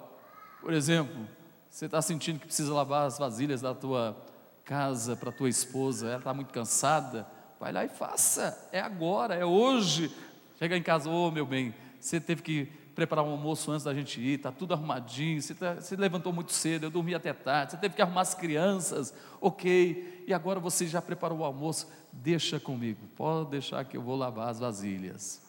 Por 0.61 0.72
exemplo, 0.72 1.26
você 1.68 1.86
está 1.86 2.00
sentindo 2.00 2.38
que 2.38 2.46
precisa 2.46 2.72
lavar 2.72 3.09
as 3.09 3.18
vasilhas 3.18 3.61
da 3.61 3.74
tua 3.74 4.16
casa 4.64 5.16
para 5.16 5.32
tua 5.32 5.48
esposa, 5.48 6.07
ela 6.07 6.18
está 6.18 6.32
muito 6.32 6.53
cansada, 6.53 7.26
vai 7.59 7.72
lá 7.72 7.84
e 7.84 7.88
faça, 7.88 8.68
é 8.70 8.78
agora, 8.78 9.34
é 9.34 9.44
hoje. 9.44 10.09
Chega 10.57 10.76
em 10.76 10.82
casa, 10.84 11.11
ô 11.11 11.26
oh, 11.26 11.30
meu 11.32 11.44
bem, 11.44 11.74
você 11.98 12.20
teve 12.20 12.40
que 12.40 12.72
preparar 12.95 13.24
um 13.24 13.30
almoço 13.30 13.70
antes 13.70 13.84
da 13.84 13.95
gente 13.95 14.20
ir, 14.20 14.36
está 14.36 14.53
tudo 14.53 14.74
arrumadinho, 14.74 15.40
você, 15.40 15.55
tá, 15.55 15.74
você 15.74 15.97
levantou 15.97 16.32
muito 16.32 16.53
cedo, 16.53 16.84
eu 16.84 16.90
dormi 16.90 17.14
até 17.14 17.32
tarde, 17.32 17.72
você 17.72 17.78
teve 17.78 17.95
que 17.95 18.03
arrumar 18.03 18.20
as 18.20 18.34
crianças, 18.34 19.14
ok, 19.40 20.24
e 20.26 20.34
agora 20.34 20.61
você 20.61 20.86
já 20.86 21.01
preparou 21.01 21.38
o 21.38 21.45
almoço, 21.45 21.90
deixa 22.12 22.61
comigo, 22.61 23.01
pode 23.16 23.51
deixar 23.51 23.84
que 23.84 23.97
eu 23.97 24.03
vou 24.03 24.16
lavar 24.16 24.49
as 24.49 24.59
vasilhas. 24.59 25.40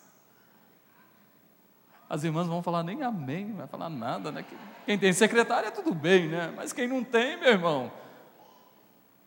As 2.09 2.23
irmãs 2.23 2.47
vão 2.47 2.61
falar 2.61 2.83
nem 2.83 3.01
amém, 3.01 3.45
não 3.45 3.57
vai 3.57 3.67
falar 3.67 3.89
nada, 3.89 4.31
né? 4.31 4.45
Quem 4.85 4.97
tem 4.99 5.11
secretária, 5.13 5.71
tudo 5.71 5.93
bem, 5.93 6.27
né? 6.27 6.53
Mas 6.55 6.71
quem 6.71 6.87
não 6.87 7.03
tem, 7.03 7.37
meu 7.39 7.49
irmão, 7.49 7.91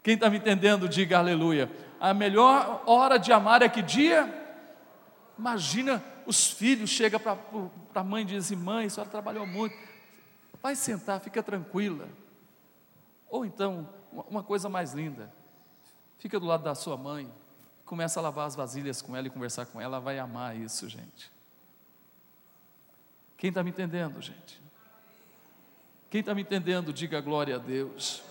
quem 0.02 0.14
está 0.14 0.30
me 0.30 0.36
entendendo, 0.36 0.88
diga 0.88 1.18
aleluia. 1.18 1.70
A 1.98 2.14
melhor 2.14 2.82
hora 2.86 3.18
de 3.18 3.32
amar 3.32 3.62
é 3.62 3.68
que 3.68 3.82
dia? 3.82 4.32
Imagina 5.36 6.02
os 6.26 6.50
filhos 6.50 6.90
chegam 6.90 7.20
para 7.20 7.38
a 7.94 8.04
mãe 8.04 8.22
e 8.22 8.26
dizem: 8.26 8.58
Mãe, 8.58 8.86
a 8.86 8.90
senhora 8.90 9.10
trabalhou 9.10 9.46
muito, 9.46 9.76
vai 10.62 10.74
sentar, 10.74 11.20
fica 11.20 11.42
tranquila. 11.42 12.08
Ou 13.30 13.44
então, 13.44 13.88
uma 14.28 14.42
coisa 14.42 14.68
mais 14.68 14.92
linda, 14.92 15.32
fica 16.18 16.38
do 16.38 16.46
lado 16.46 16.64
da 16.64 16.74
sua 16.74 16.96
mãe, 16.96 17.32
começa 17.84 18.18
a 18.18 18.22
lavar 18.22 18.46
as 18.46 18.54
vasilhas 18.54 19.00
com 19.00 19.16
ela 19.16 19.26
e 19.26 19.30
conversar 19.30 19.66
com 19.66 19.80
ela, 19.80 19.96
ela 19.96 20.00
vai 20.00 20.18
amar 20.18 20.56
isso, 20.56 20.88
gente. 20.88 21.30
Quem 23.36 23.48
está 23.48 23.62
me 23.62 23.70
entendendo, 23.70 24.20
gente? 24.20 24.60
Quem 26.10 26.20
está 26.20 26.34
me 26.34 26.42
entendendo, 26.42 26.92
diga 26.92 27.20
glória 27.20 27.56
a 27.56 27.58
Deus. 27.58 28.22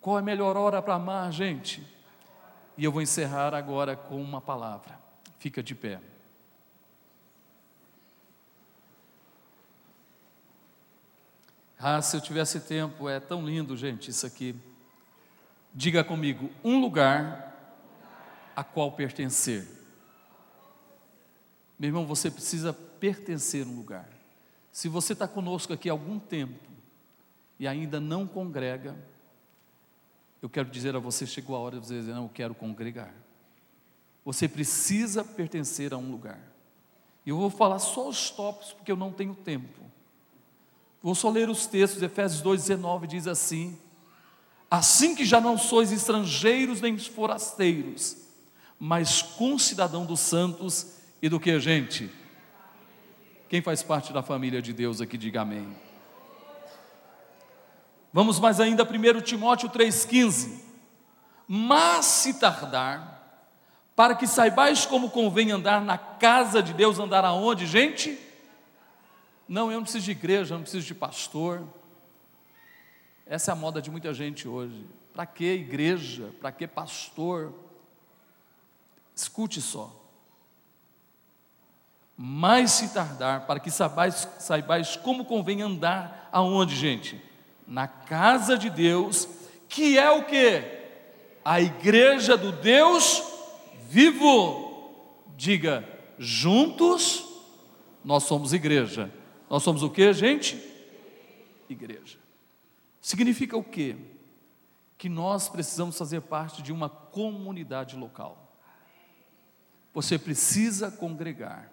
Qual 0.00 0.16
é 0.16 0.20
a 0.20 0.24
melhor 0.24 0.56
hora 0.56 0.80
para 0.80 0.94
amar, 0.94 1.30
gente? 1.32 1.86
E 2.76 2.84
eu 2.84 2.92
vou 2.92 3.02
encerrar 3.02 3.54
agora 3.54 3.96
com 3.96 4.20
uma 4.22 4.40
palavra. 4.40 4.98
Fica 5.38 5.62
de 5.62 5.74
pé. 5.74 6.00
Ah, 11.78 12.02
se 12.02 12.16
eu 12.16 12.20
tivesse 12.20 12.58
tempo, 12.60 13.08
é 13.08 13.20
tão 13.20 13.46
lindo, 13.46 13.76
gente, 13.76 14.10
isso 14.10 14.26
aqui. 14.26 14.54
Diga 15.72 16.02
comigo, 16.02 16.50
um 16.64 16.80
lugar 16.80 17.48
a 18.56 18.64
qual 18.64 18.90
pertencer. 18.90 19.64
Meu 21.78 21.88
irmão, 21.88 22.04
você 22.04 22.30
precisa 22.30 22.72
pertencer 22.72 23.64
a 23.64 23.68
um 23.68 23.76
lugar. 23.76 24.08
Se 24.72 24.88
você 24.88 25.12
está 25.12 25.28
conosco 25.28 25.72
aqui 25.72 25.88
há 25.88 25.92
algum 25.92 26.18
tempo 26.18 26.68
e 27.60 27.68
ainda 27.68 28.00
não 28.00 28.26
congrega, 28.26 28.96
eu 30.42 30.48
quero 30.48 30.68
dizer 30.68 30.96
a 30.96 30.98
você: 30.98 31.26
chegou 31.26 31.54
a 31.54 31.60
hora 31.60 31.78
de 31.78 31.86
você 31.86 32.00
dizer, 32.00 32.12
não, 32.12 32.24
eu 32.24 32.30
quero 32.30 32.54
congregar. 32.54 33.14
Você 34.24 34.48
precisa 34.48 35.24
pertencer 35.24 35.94
a 35.94 35.96
um 35.96 36.10
lugar. 36.10 36.40
E 37.24 37.30
eu 37.30 37.36
vou 37.36 37.50
falar 37.50 37.78
só 37.78 38.08
os 38.08 38.30
tópicos, 38.30 38.72
porque 38.72 38.90
eu 38.90 38.96
não 38.96 39.12
tenho 39.12 39.34
tempo. 39.34 39.87
Vou 41.02 41.14
só 41.14 41.30
ler 41.30 41.48
os 41.48 41.66
textos, 41.66 42.02
Efésios 42.02 42.42
2,19 42.42 43.06
diz 43.06 43.26
assim: 43.26 43.78
Assim 44.70 45.14
que 45.14 45.24
já 45.24 45.40
não 45.40 45.56
sois 45.56 45.92
estrangeiros 45.92 46.80
nem 46.80 46.98
forasteiros, 46.98 48.16
mas 48.78 49.22
concidadão 49.22 50.04
dos 50.04 50.20
santos 50.20 50.98
e 51.22 51.28
do 51.28 51.40
que, 51.40 51.58
gente? 51.58 52.10
Quem 53.48 53.62
faz 53.62 53.82
parte 53.82 54.12
da 54.12 54.22
família 54.22 54.60
de 54.60 54.72
Deus 54.72 55.00
aqui, 55.00 55.16
diga 55.16 55.40
amém. 55.40 55.74
Vamos 58.12 58.38
mais 58.38 58.60
ainda, 58.60 58.84
1 58.84 59.20
Timóteo 59.22 59.70
3,15. 59.70 60.60
Mas 61.46 62.04
se 62.04 62.34
tardar, 62.34 63.42
para 63.96 64.14
que 64.14 64.26
saibais 64.26 64.84
como 64.84 65.08
convém 65.08 65.50
andar 65.50 65.80
na 65.80 65.96
casa 65.96 66.62
de 66.62 66.74
Deus, 66.74 66.98
andar 66.98 67.24
aonde, 67.24 67.66
gente? 67.66 68.18
Não, 69.48 69.72
eu 69.72 69.78
não 69.78 69.82
preciso 69.84 70.04
de 70.04 70.10
igreja, 70.10 70.54
eu 70.54 70.58
não 70.58 70.62
preciso 70.62 70.86
de 70.86 70.94
pastor. 70.94 71.66
Essa 73.26 73.50
é 73.50 73.52
a 73.52 73.56
moda 73.56 73.80
de 73.80 73.90
muita 73.90 74.12
gente 74.12 74.46
hoje. 74.46 74.86
Para 75.14 75.24
que 75.24 75.44
igreja? 75.44 76.30
Para 76.40 76.52
que 76.52 76.66
pastor? 76.66 77.54
Escute 79.14 79.60
só. 79.62 79.94
Mas 82.16 82.72
se 82.72 82.92
tardar, 82.92 83.46
para 83.46 83.60
que 83.60 83.70
saibais, 83.70 84.28
saibais 84.38 84.96
como 84.96 85.24
convém 85.24 85.62
andar 85.62 86.28
aonde, 86.32 86.76
gente? 86.76 87.20
Na 87.66 87.86
casa 87.86 88.58
de 88.58 88.68
Deus, 88.68 89.28
que 89.68 89.96
é 89.96 90.10
o 90.10 90.24
que? 90.24 90.62
A 91.44 91.60
igreja 91.60 92.36
do 92.36 92.52
Deus 92.52 93.22
vivo. 93.88 94.92
Diga, 95.36 95.88
juntos 96.18 97.24
nós 98.04 98.24
somos 98.24 98.52
igreja. 98.52 99.12
Nós 99.48 99.62
somos 99.62 99.82
o 99.82 99.90
que, 99.90 100.12
gente? 100.12 100.56
Igreja. 101.68 102.18
Significa 103.00 103.56
o 103.56 103.64
quê? 103.64 103.96
Que 104.96 105.08
nós 105.08 105.48
precisamos 105.48 105.96
fazer 105.96 106.20
parte 106.22 106.62
de 106.62 106.72
uma 106.72 106.88
comunidade 106.88 107.96
local. 107.96 108.52
Você 109.94 110.18
precisa 110.18 110.90
congregar, 110.90 111.72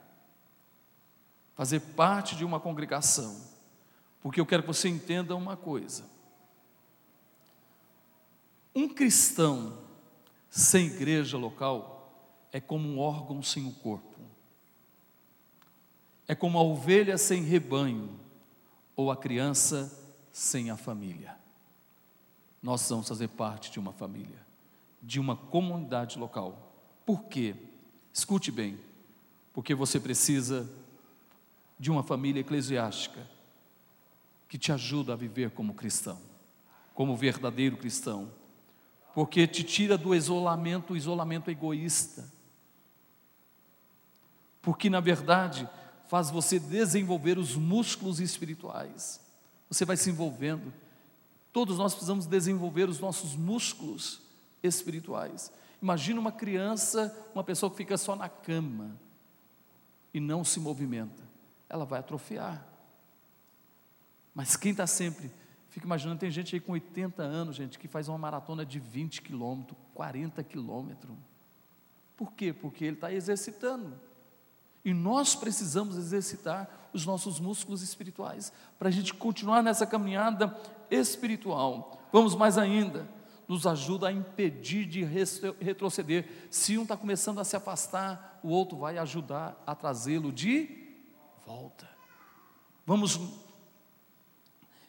fazer 1.54 1.80
parte 1.80 2.36
de 2.36 2.46
uma 2.46 2.60
congregação, 2.60 3.40
porque 4.22 4.40
eu 4.40 4.46
quero 4.46 4.64
que 4.64 4.68
você 4.68 4.88
entenda 4.88 5.36
uma 5.36 5.58
coisa: 5.58 6.06
um 8.74 8.88
cristão 8.88 9.78
sem 10.50 10.88
igreja 10.88 11.38
local 11.38 11.94
é 12.52 12.62
como 12.62 12.88
um 12.88 13.00
órgão 13.00 13.44
sem 13.44 13.68
o 13.68 13.72
corpo 13.74 14.15
é 16.28 16.34
como 16.34 16.58
a 16.58 16.64
ovelha 16.64 17.18
sem 17.18 17.44
rebanho 17.44 18.20
ou 18.96 19.12
a 19.12 19.18
criança 19.18 19.92
sem 20.32 20.70
a 20.70 20.78
família. 20.78 21.38
Nós 22.62 22.88
vamos 22.90 23.08
fazer 23.08 23.28
parte 23.28 23.72
de 23.72 23.80
uma 23.80 23.94
família, 23.94 24.44
de 25.02 25.20
uma 25.20 25.36
comunidade 25.36 26.18
local. 26.18 26.74
Por 27.06 27.26
quê? 27.26 27.56
Escute 28.12 28.52
bem, 28.52 28.80
porque 29.54 29.76
você 29.76 30.00
precisa 30.00 30.70
de 31.78 31.92
uma 31.92 32.02
família 32.02 32.40
eclesiástica 32.40 33.28
que 34.48 34.58
te 34.58 34.72
ajuda 34.72 35.14
a 35.14 35.16
viver 35.16 35.52
como 35.52 35.74
cristão, 35.74 36.20
como 36.94 37.16
verdadeiro 37.16 37.78
cristão, 37.78 38.32
porque 39.14 39.48
te 39.48 39.64
tira 39.64 39.98
do 39.98 40.16
isolamento, 40.16 40.94
o 40.94 40.98
isolamento 40.98 41.52
egoísta. 41.52 42.30
Porque 44.62 44.90
na 44.90 45.00
verdade, 45.00 45.70
faz 46.08 46.30
você 46.30 46.60
desenvolver 46.60 47.38
os 47.38 47.56
músculos 47.56 48.20
espirituais. 48.20 49.20
Você 49.70 49.86
vai 49.86 49.98
se 49.98 50.10
envolvendo. 50.10 50.74
Todos 51.52 51.78
nós 51.78 51.94
precisamos 51.94 52.26
desenvolver 52.26 52.90
os 52.90 53.00
nossos 53.00 53.36
músculos 53.36 54.22
espirituais. 54.62 55.52
Imagina 55.82 56.20
uma 56.20 56.32
criança, 56.32 57.16
uma 57.34 57.44
pessoa 57.44 57.70
que 57.70 57.78
fica 57.78 57.98
só 57.98 58.16
na 58.16 58.30
cama 58.30 59.00
e 60.14 60.20
não 60.20 60.44
se 60.44 60.60
movimenta. 60.60 61.24
Ela 61.70 61.86
vai 61.86 62.00
atrofiar. 62.00 62.66
Mas 64.34 64.56
quem 64.58 64.72
está 64.72 64.86
sempre, 64.86 65.32
fica 65.70 65.86
imaginando, 65.86 66.20
tem 66.20 66.30
gente 66.30 66.56
aí 66.56 66.60
com 66.60 66.74
80 66.74 67.24
anos, 67.24 67.56
gente, 67.56 67.80
que 67.80 67.88
faz 67.88 68.08
uma 68.08 68.18
maratona 68.18 68.66
de 68.66 68.80
20 68.80 69.22
quilômetros, 69.22 69.78
40 69.94 70.44
quilômetros. 70.44 71.16
Por 72.18 72.34
quê? 72.34 72.54
Porque 72.54 72.86
ele 72.86 72.96
está 72.96 73.12
exercitando. 73.12 73.98
E 74.86 74.94
nós 74.94 75.36
precisamos 75.36 75.98
exercitar 75.98 76.70
os 76.94 77.08
nossos 77.08 77.40
músculos 77.40 77.82
espirituais 77.82 78.54
para 78.78 78.88
a 78.88 78.92
gente 78.92 79.16
continuar 79.16 79.64
nessa 79.64 79.86
caminhada 79.88 80.56
espiritual. 80.92 82.00
Vamos 82.14 82.36
mais 82.36 82.56
ainda, 82.56 83.10
nos 83.48 83.66
ajuda 83.66 84.08
a 84.08 84.12
impedir 84.12 84.86
de 84.86 85.04
retroceder. 85.60 86.48
Se 86.52 86.78
um 86.78 86.84
está 86.84 86.96
começando 86.96 87.40
a 87.40 87.44
se 87.44 87.56
afastar, 87.56 88.40
o 88.44 88.50
outro 88.50 88.78
vai 88.78 89.00
ajudar 89.00 89.62
a 89.66 89.74
trazê-lo 89.74 90.32
de 90.32 90.70
volta. 91.46 91.90
Vamos. 92.86 93.20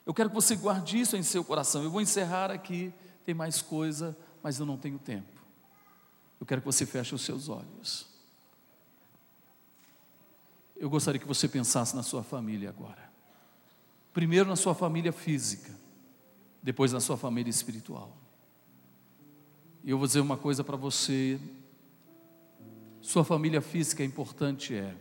Eu 0.04 0.12
quero 0.12 0.28
que 0.28 0.34
você 0.34 0.54
guarde 0.54 1.00
isso 1.00 1.16
em 1.16 1.22
seu 1.22 1.42
coração. 1.42 1.82
Eu 1.82 1.90
vou 1.90 2.02
encerrar 2.02 2.50
aqui, 2.50 2.92
tem 3.24 3.34
mais 3.34 3.62
coisa, 3.62 4.14
mas 4.42 4.60
eu 4.60 4.66
não 4.66 4.76
tenho 4.76 4.98
tempo. 4.98 5.42
Eu 6.38 6.46
quero 6.46 6.60
que 6.60 6.66
você 6.66 6.84
feche 6.84 7.14
os 7.14 7.22
seus 7.22 7.48
olhos. 7.48 8.14
Eu 10.78 10.90
gostaria 10.90 11.18
que 11.18 11.26
você 11.26 11.48
pensasse 11.48 11.96
na 11.96 12.02
sua 12.02 12.22
família 12.22 12.68
agora. 12.68 13.10
Primeiro 14.12 14.48
na 14.48 14.56
sua 14.56 14.74
família 14.74 15.12
física, 15.12 15.72
depois 16.62 16.92
na 16.92 17.00
sua 17.00 17.16
família 17.16 17.50
espiritual. 17.50 18.16
E 19.82 19.90
eu 19.90 19.98
vou 19.98 20.06
dizer 20.06 20.20
uma 20.20 20.36
coisa 20.36 20.64
para 20.64 20.76
você: 20.76 21.40
sua 23.00 23.24
família 23.24 23.60
física 23.60 24.02
é 24.02 24.06
importante, 24.06 24.74
é, 24.74 24.94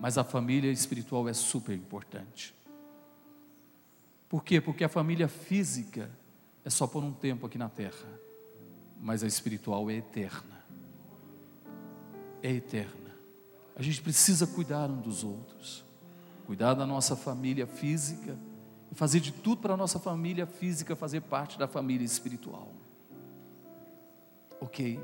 mas 0.00 0.16
a 0.16 0.24
família 0.24 0.70
espiritual 0.70 1.28
é 1.28 1.32
super 1.32 1.76
importante. 1.76 2.54
Por 4.28 4.42
quê? 4.42 4.60
Porque 4.60 4.82
a 4.82 4.88
família 4.88 5.28
física 5.28 6.10
é 6.64 6.70
só 6.70 6.86
por 6.86 7.04
um 7.04 7.12
tempo 7.12 7.46
aqui 7.46 7.58
na 7.58 7.68
terra, 7.68 8.08
mas 8.98 9.22
a 9.22 9.26
espiritual 9.26 9.90
é 9.90 9.96
eterna. 9.96 10.64
É 12.42 12.50
eterna. 12.50 13.01
A 13.76 13.82
gente 13.82 14.02
precisa 14.02 14.46
cuidar 14.46 14.88
um 14.90 15.00
dos 15.00 15.24
outros, 15.24 15.84
cuidar 16.46 16.74
da 16.74 16.86
nossa 16.86 17.16
família 17.16 17.66
física 17.66 18.36
e 18.90 18.94
fazer 18.94 19.20
de 19.20 19.32
tudo 19.32 19.62
para 19.62 19.74
a 19.74 19.76
nossa 19.76 19.98
família 19.98 20.46
física 20.46 20.94
fazer 20.94 21.22
parte 21.22 21.58
da 21.58 21.66
família 21.66 22.04
espiritual. 22.04 22.68
Ok? 24.60 25.00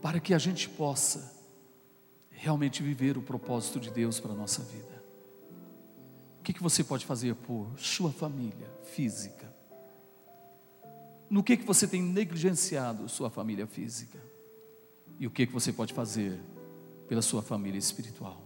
Para 0.00 0.18
que 0.18 0.32
a 0.32 0.38
gente 0.38 0.68
possa 0.68 1.34
realmente 2.30 2.82
viver 2.82 3.16
o 3.16 3.22
propósito 3.22 3.78
de 3.78 3.90
Deus 3.90 4.18
para 4.18 4.32
a 4.32 4.34
nossa 4.34 4.62
vida. 4.62 5.02
O 6.40 6.42
que, 6.42 6.52
que 6.52 6.62
você 6.62 6.84
pode 6.84 7.06
fazer 7.06 7.34
por 7.34 7.78
sua 7.78 8.12
família 8.12 8.70
física? 8.82 9.53
No 11.28 11.42
que, 11.42 11.56
que 11.56 11.64
você 11.64 11.86
tem 11.86 12.02
negligenciado 12.02 13.08
sua 13.08 13.30
família 13.30 13.66
física 13.66 14.18
e 15.18 15.26
o 15.26 15.30
que, 15.30 15.46
que 15.46 15.52
você 15.52 15.72
pode 15.72 15.92
fazer 15.94 16.40
pela 17.08 17.22
sua 17.22 17.42
família 17.42 17.78
espiritual. 17.78 18.42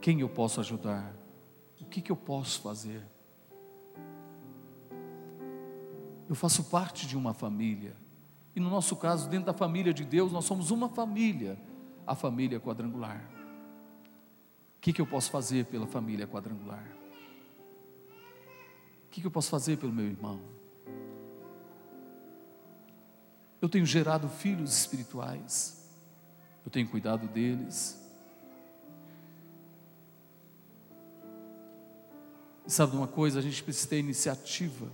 Quem 0.00 0.20
eu 0.20 0.28
posso 0.28 0.60
ajudar? 0.60 1.14
O 1.80 1.84
que, 1.84 2.00
que 2.00 2.10
eu 2.10 2.16
posso 2.16 2.60
fazer? 2.60 3.02
Eu 6.28 6.34
faço 6.34 6.64
parte 6.64 7.06
de 7.06 7.16
uma 7.16 7.34
família, 7.34 7.94
e 8.54 8.60
no 8.60 8.70
nosso 8.70 8.96
caso, 8.96 9.28
dentro 9.28 9.46
da 9.46 9.52
família 9.52 9.92
de 9.92 10.04
Deus, 10.04 10.32
nós 10.32 10.44
somos 10.44 10.70
uma 10.70 10.88
família, 10.88 11.58
a 12.06 12.14
família 12.14 12.60
quadrangular. 12.60 13.28
O 14.76 14.80
que, 14.80 14.92
que 14.92 15.00
eu 15.00 15.06
posso 15.06 15.30
fazer 15.30 15.66
pela 15.66 15.86
família 15.86 16.26
quadrangular? 16.26 16.86
O 19.06 19.10
que, 19.10 19.20
que 19.20 19.26
eu 19.26 19.30
posso 19.30 19.50
fazer 19.50 19.76
pelo 19.76 19.92
meu 19.92 20.06
irmão? 20.06 20.40
Eu 23.62 23.68
tenho 23.68 23.86
gerado 23.86 24.28
filhos 24.28 24.76
espirituais. 24.76 25.88
Eu 26.64 26.70
tenho 26.70 26.88
cuidado 26.88 27.28
deles. 27.28 27.96
E 32.66 32.70
sabe 32.72 32.96
uma 32.96 33.06
coisa? 33.06 33.38
A 33.38 33.42
gente 33.42 33.62
precisa 33.62 33.88
ter 33.88 34.00
iniciativa. 34.00 34.90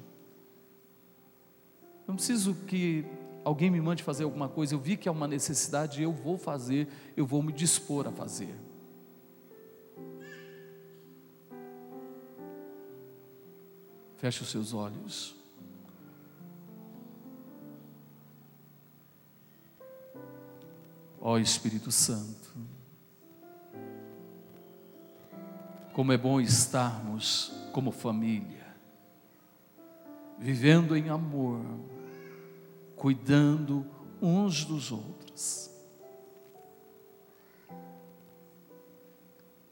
Não 2.06 2.14
preciso 2.14 2.54
que 2.66 3.06
alguém 3.42 3.70
me 3.70 3.80
mande 3.80 4.02
fazer 4.02 4.24
alguma 4.24 4.50
coisa. 4.50 4.74
Eu 4.74 4.78
vi 4.78 4.98
que 4.98 5.08
é 5.08 5.10
uma 5.10 5.26
necessidade, 5.26 6.02
eu 6.02 6.12
vou 6.12 6.36
fazer, 6.36 6.88
eu 7.16 7.24
vou 7.24 7.42
me 7.42 7.54
dispor 7.54 8.06
a 8.06 8.12
fazer. 8.12 8.54
Feche 14.18 14.42
os 14.42 14.50
seus 14.50 14.74
olhos. 14.74 15.37
Ó 21.20 21.38
Espírito 21.38 21.90
Santo, 21.90 22.56
como 25.92 26.12
é 26.12 26.16
bom 26.16 26.40
estarmos 26.40 27.52
como 27.72 27.90
família, 27.90 28.66
vivendo 30.38 30.96
em 30.96 31.08
amor, 31.08 31.60
cuidando 32.94 33.84
uns 34.22 34.64
dos 34.64 34.92
outros. 34.92 35.70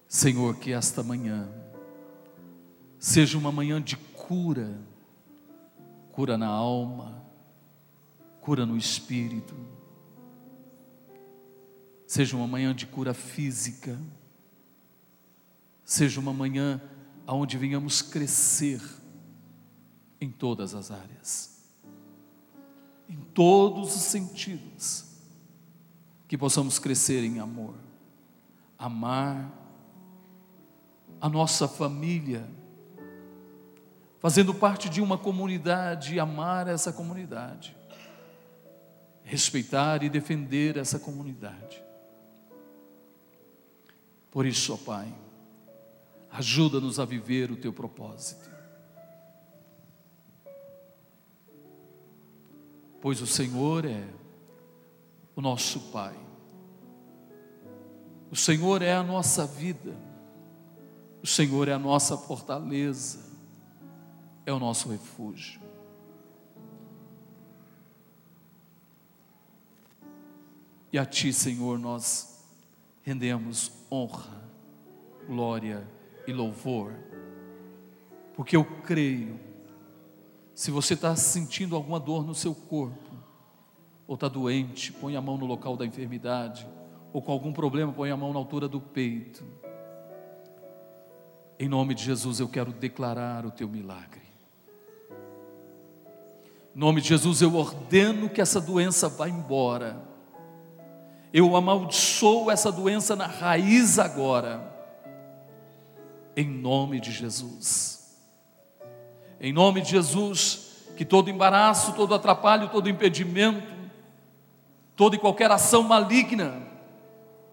Senhor, 0.08 0.56
que 0.56 0.72
esta 0.72 1.02
manhã 1.02 1.48
seja 2.98 3.38
uma 3.38 3.52
manhã 3.52 3.80
de 3.80 3.96
cura, 3.96 4.80
cura 6.10 6.36
na 6.36 6.48
alma, 6.48 7.22
cura 8.40 8.66
no 8.66 8.76
espírito, 8.76 9.54
seja 12.16 12.34
uma 12.34 12.46
manhã 12.46 12.74
de 12.74 12.86
cura 12.86 13.12
física, 13.12 14.00
seja 15.84 16.18
uma 16.18 16.32
manhã 16.32 16.80
onde 17.26 17.58
venhamos 17.58 18.00
crescer 18.00 18.80
em 20.18 20.30
todas 20.30 20.74
as 20.74 20.90
áreas, 20.90 21.62
em 23.06 23.16
todos 23.34 23.94
os 23.94 24.00
sentidos, 24.00 25.04
que 26.26 26.38
possamos 26.38 26.78
crescer 26.78 27.22
em 27.22 27.38
amor, 27.38 27.74
amar 28.78 29.52
a 31.20 31.28
nossa 31.28 31.68
família, 31.68 32.48
fazendo 34.20 34.54
parte 34.54 34.88
de 34.88 35.02
uma 35.02 35.18
comunidade, 35.18 36.18
amar 36.18 36.66
essa 36.66 36.94
comunidade, 36.94 37.76
respeitar 39.22 40.02
e 40.02 40.08
defender 40.08 40.78
essa 40.78 40.98
comunidade. 40.98 41.84
Por 44.30 44.44
isso, 44.44 44.74
ó 44.74 44.76
Pai, 44.76 45.12
ajuda-nos 46.30 47.00
a 47.00 47.04
viver 47.04 47.50
o 47.50 47.56
teu 47.56 47.72
propósito. 47.72 48.50
Pois 53.00 53.20
o 53.20 53.26
Senhor 53.26 53.84
é 53.84 54.06
o 55.34 55.40
nosso 55.40 55.80
Pai, 55.92 56.16
o 58.30 58.36
Senhor 58.36 58.82
é 58.82 58.94
a 58.94 59.02
nossa 59.02 59.46
vida, 59.46 59.96
o 61.22 61.26
Senhor 61.26 61.68
é 61.68 61.72
a 61.72 61.78
nossa 61.78 62.16
fortaleza, 62.16 63.20
é 64.44 64.52
o 64.52 64.58
nosso 64.58 64.88
refúgio. 64.88 65.60
E 70.92 70.98
a 70.98 71.04
Ti, 71.04 71.32
Senhor, 71.32 71.78
nós 71.78 72.44
rendemos 73.02 73.70
honra, 73.96 74.42
glória 75.26 75.86
e 76.26 76.32
louvor, 76.32 76.92
porque 78.34 78.56
eu 78.56 78.64
creio. 78.64 79.40
Se 80.54 80.70
você 80.70 80.94
está 80.94 81.14
sentindo 81.16 81.76
alguma 81.76 82.00
dor 82.00 82.26
no 82.26 82.34
seu 82.34 82.54
corpo, 82.54 83.14
ou 84.06 84.14
está 84.14 84.28
doente, 84.28 84.92
põe 84.92 85.16
a 85.16 85.20
mão 85.20 85.36
no 85.36 85.46
local 85.46 85.76
da 85.76 85.84
enfermidade, 85.84 86.66
ou 87.12 87.20
com 87.20 87.32
algum 87.32 87.52
problema, 87.52 87.92
põe 87.92 88.10
a 88.10 88.16
mão 88.16 88.32
na 88.32 88.38
altura 88.38 88.68
do 88.68 88.80
peito. 88.80 89.44
Em 91.58 91.68
nome 91.68 91.94
de 91.94 92.04
Jesus, 92.04 92.38
eu 92.38 92.48
quero 92.48 92.72
declarar 92.72 93.46
o 93.46 93.50
teu 93.50 93.68
milagre. 93.68 94.22
Em 96.74 96.78
nome 96.78 97.00
de 97.00 97.08
Jesus, 97.08 97.40
eu 97.40 97.54
ordeno 97.54 98.28
que 98.28 98.40
essa 98.40 98.60
doença 98.60 99.08
vá 99.08 99.28
embora. 99.28 100.15
Eu 101.32 101.56
amaldiçoo 101.56 102.50
essa 102.50 102.70
doença 102.70 103.14
na 103.14 103.26
raiz 103.26 103.98
agora. 103.98 104.74
Em 106.36 106.48
nome 106.48 107.00
de 107.00 107.10
Jesus. 107.12 108.16
Em 109.40 109.52
nome 109.52 109.80
de 109.82 109.90
Jesus, 109.90 110.84
que 110.96 111.04
todo 111.04 111.28
embaraço, 111.28 111.92
todo 111.92 112.14
atrapalho, 112.14 112.70
todo 112.70 112.88
impedimento, 112.88 113.66
toda 114.94 115.16
e 115.16 115.18
qualquer 115.18 115.50
ação 115.50 115.82
maligna 115.82 116.62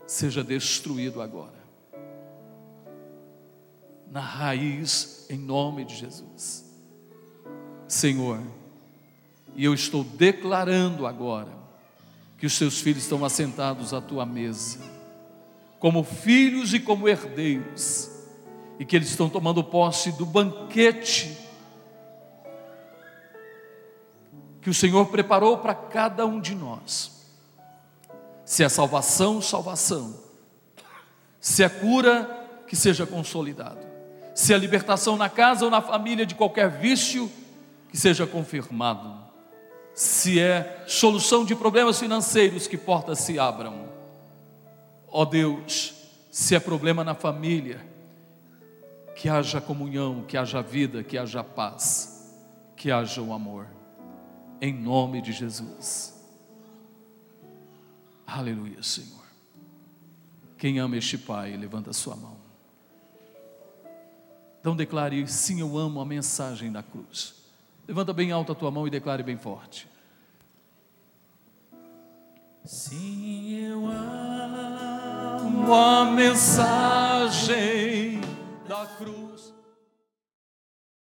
seja 0.08 0.44
destruído 0.44 1.22
agora. 1.22 1.64
Na 4.10 4.22
raiz, 4.22 5.26
em 5.30 5.38
nome 5.38 5.84
de 5.84 5.96
Jesus. 5.96 6.72
Senhor, 7.88 8.40
e 9.56 9.66
eu 9.66 9.74
estou 9.74 10.04
declarando 10.04 11.06
agora 11.06 11.63
que 12.44 12.48
os 12.48 12.58
seus 12.58 12.82
filhos 12.82 13.04
estão 13.04 13.24
assentados 13.24 13.94
à 13.94 14.02
tua 14.02 14.26
mesa, 14.26 14.78
como 15.80 16.04
filhos 16.04 16.74
e 16.74 16.80
como 16.82 17.08
herdeiros, 17.08 18.12
e 18.78 18.84
que 18.84 18.98
eles 18.98 19.08
estão 19.08 19.30
tomando 19.30 19.64
posse 19.64 20.12
do 20.12 20.26
banquete 20.26 21.38
que 24.62 24.70
o 24.70 24.74
Senhor 24.74 25.06
preparou 25.06 25.60
para 25.60 25.74
cada 25.74 26.26
um 26.26 26.42
de 26.42 26.54
nós. 26.54 27.30
Se 28.44 28.62
é 28.62 28.68
salvação, 28.68 29.42
salvação. 29.42 30.14
Se 31.40 31.64
é 31.64 31.70
cura, 31.70 32.26
que 32.68 32.76
seja 32.76 33.06
consolidado. 33.06 33.88
Se 34.36 34.54
é 34.54 34.58
libertação 34.58 35.16
na 35.16 35.30
casa 35.30 35.64
ou 35.64 35.72
na 35.72 35.82
família 35.82 36.26
de 36.26 36.36
qualquer 36.36 36.70
vício, 36.70 37.32
que 37.90 37.98
seja 37.98 38.28
confirmado 38.28 39.23
se 39.94 40.40
é 40.40 40.84
solução 40.88 41.46
de 41.46 41.56
problemas 41.56 42.00
financeiros, 42.00 42.68
que 42.68 42.78
portas 42.78 43.20
se 43.20 43.38
abram. 43.38 43.90
Ó 45.08 45.22
oh 45.22 45.26
Deus, 45.26 45.94
se 46.32 46.56
é 46.56 46.60
problema 46.60 47.04
na 47.04 47.14
família, 47.14 47.86
que 49.16 49.30
haja 49.30 49.62
comunhão, 49.62 50.24
que 50.24 50.36
haja 50.36 50.62
vida, 50.62 51.04
que 51.04 51.18
haja 51.18 51.44
paz, 51.44 52.34
que 52.76 52.92
haja 52.92 53.22
o 53.22 53.32
amor, 53.32 53.68
em 54.60 54.74
nome 54.74 55.22
de 55.22 55.32
Jesus. 55.32 56.14
Aleluia, 58.26 58.82
Senhor. 58.82 59.24
Quem 60.58 60.80
ama 60.80 60.98
este 60.98 61.18
Pai, 61.18 61.56
levanta 61.56 61.92
a 61.92 61.94
sua 61.94 62.16
mão. 62.16 62.38
Então 64.60 64.76
declare: 64.76 65.28
sim, 65.28 65.60
eu 65.60 65.78
amo 65.78 66.00
a 66.00 66.06
mensagem 66.06 66.72
da 66.72 66.82
cruz. 66.82 67.43
Levanta 67.88 68.14
bem 68.14 68.32
alta 68.32 68.54
a 68.54 68.56
tua 68.56 68.72
mão 68.72 68.88
e 68.88 68.90
declare 68.90 69.24
bem 69.24 69.38
forte. 69.38 69.88
Sim, 72.64 73.56
eu 73.58 73.86
amo 73.88 75.74
a 75.74 76.06
mensagem 76.06 77.54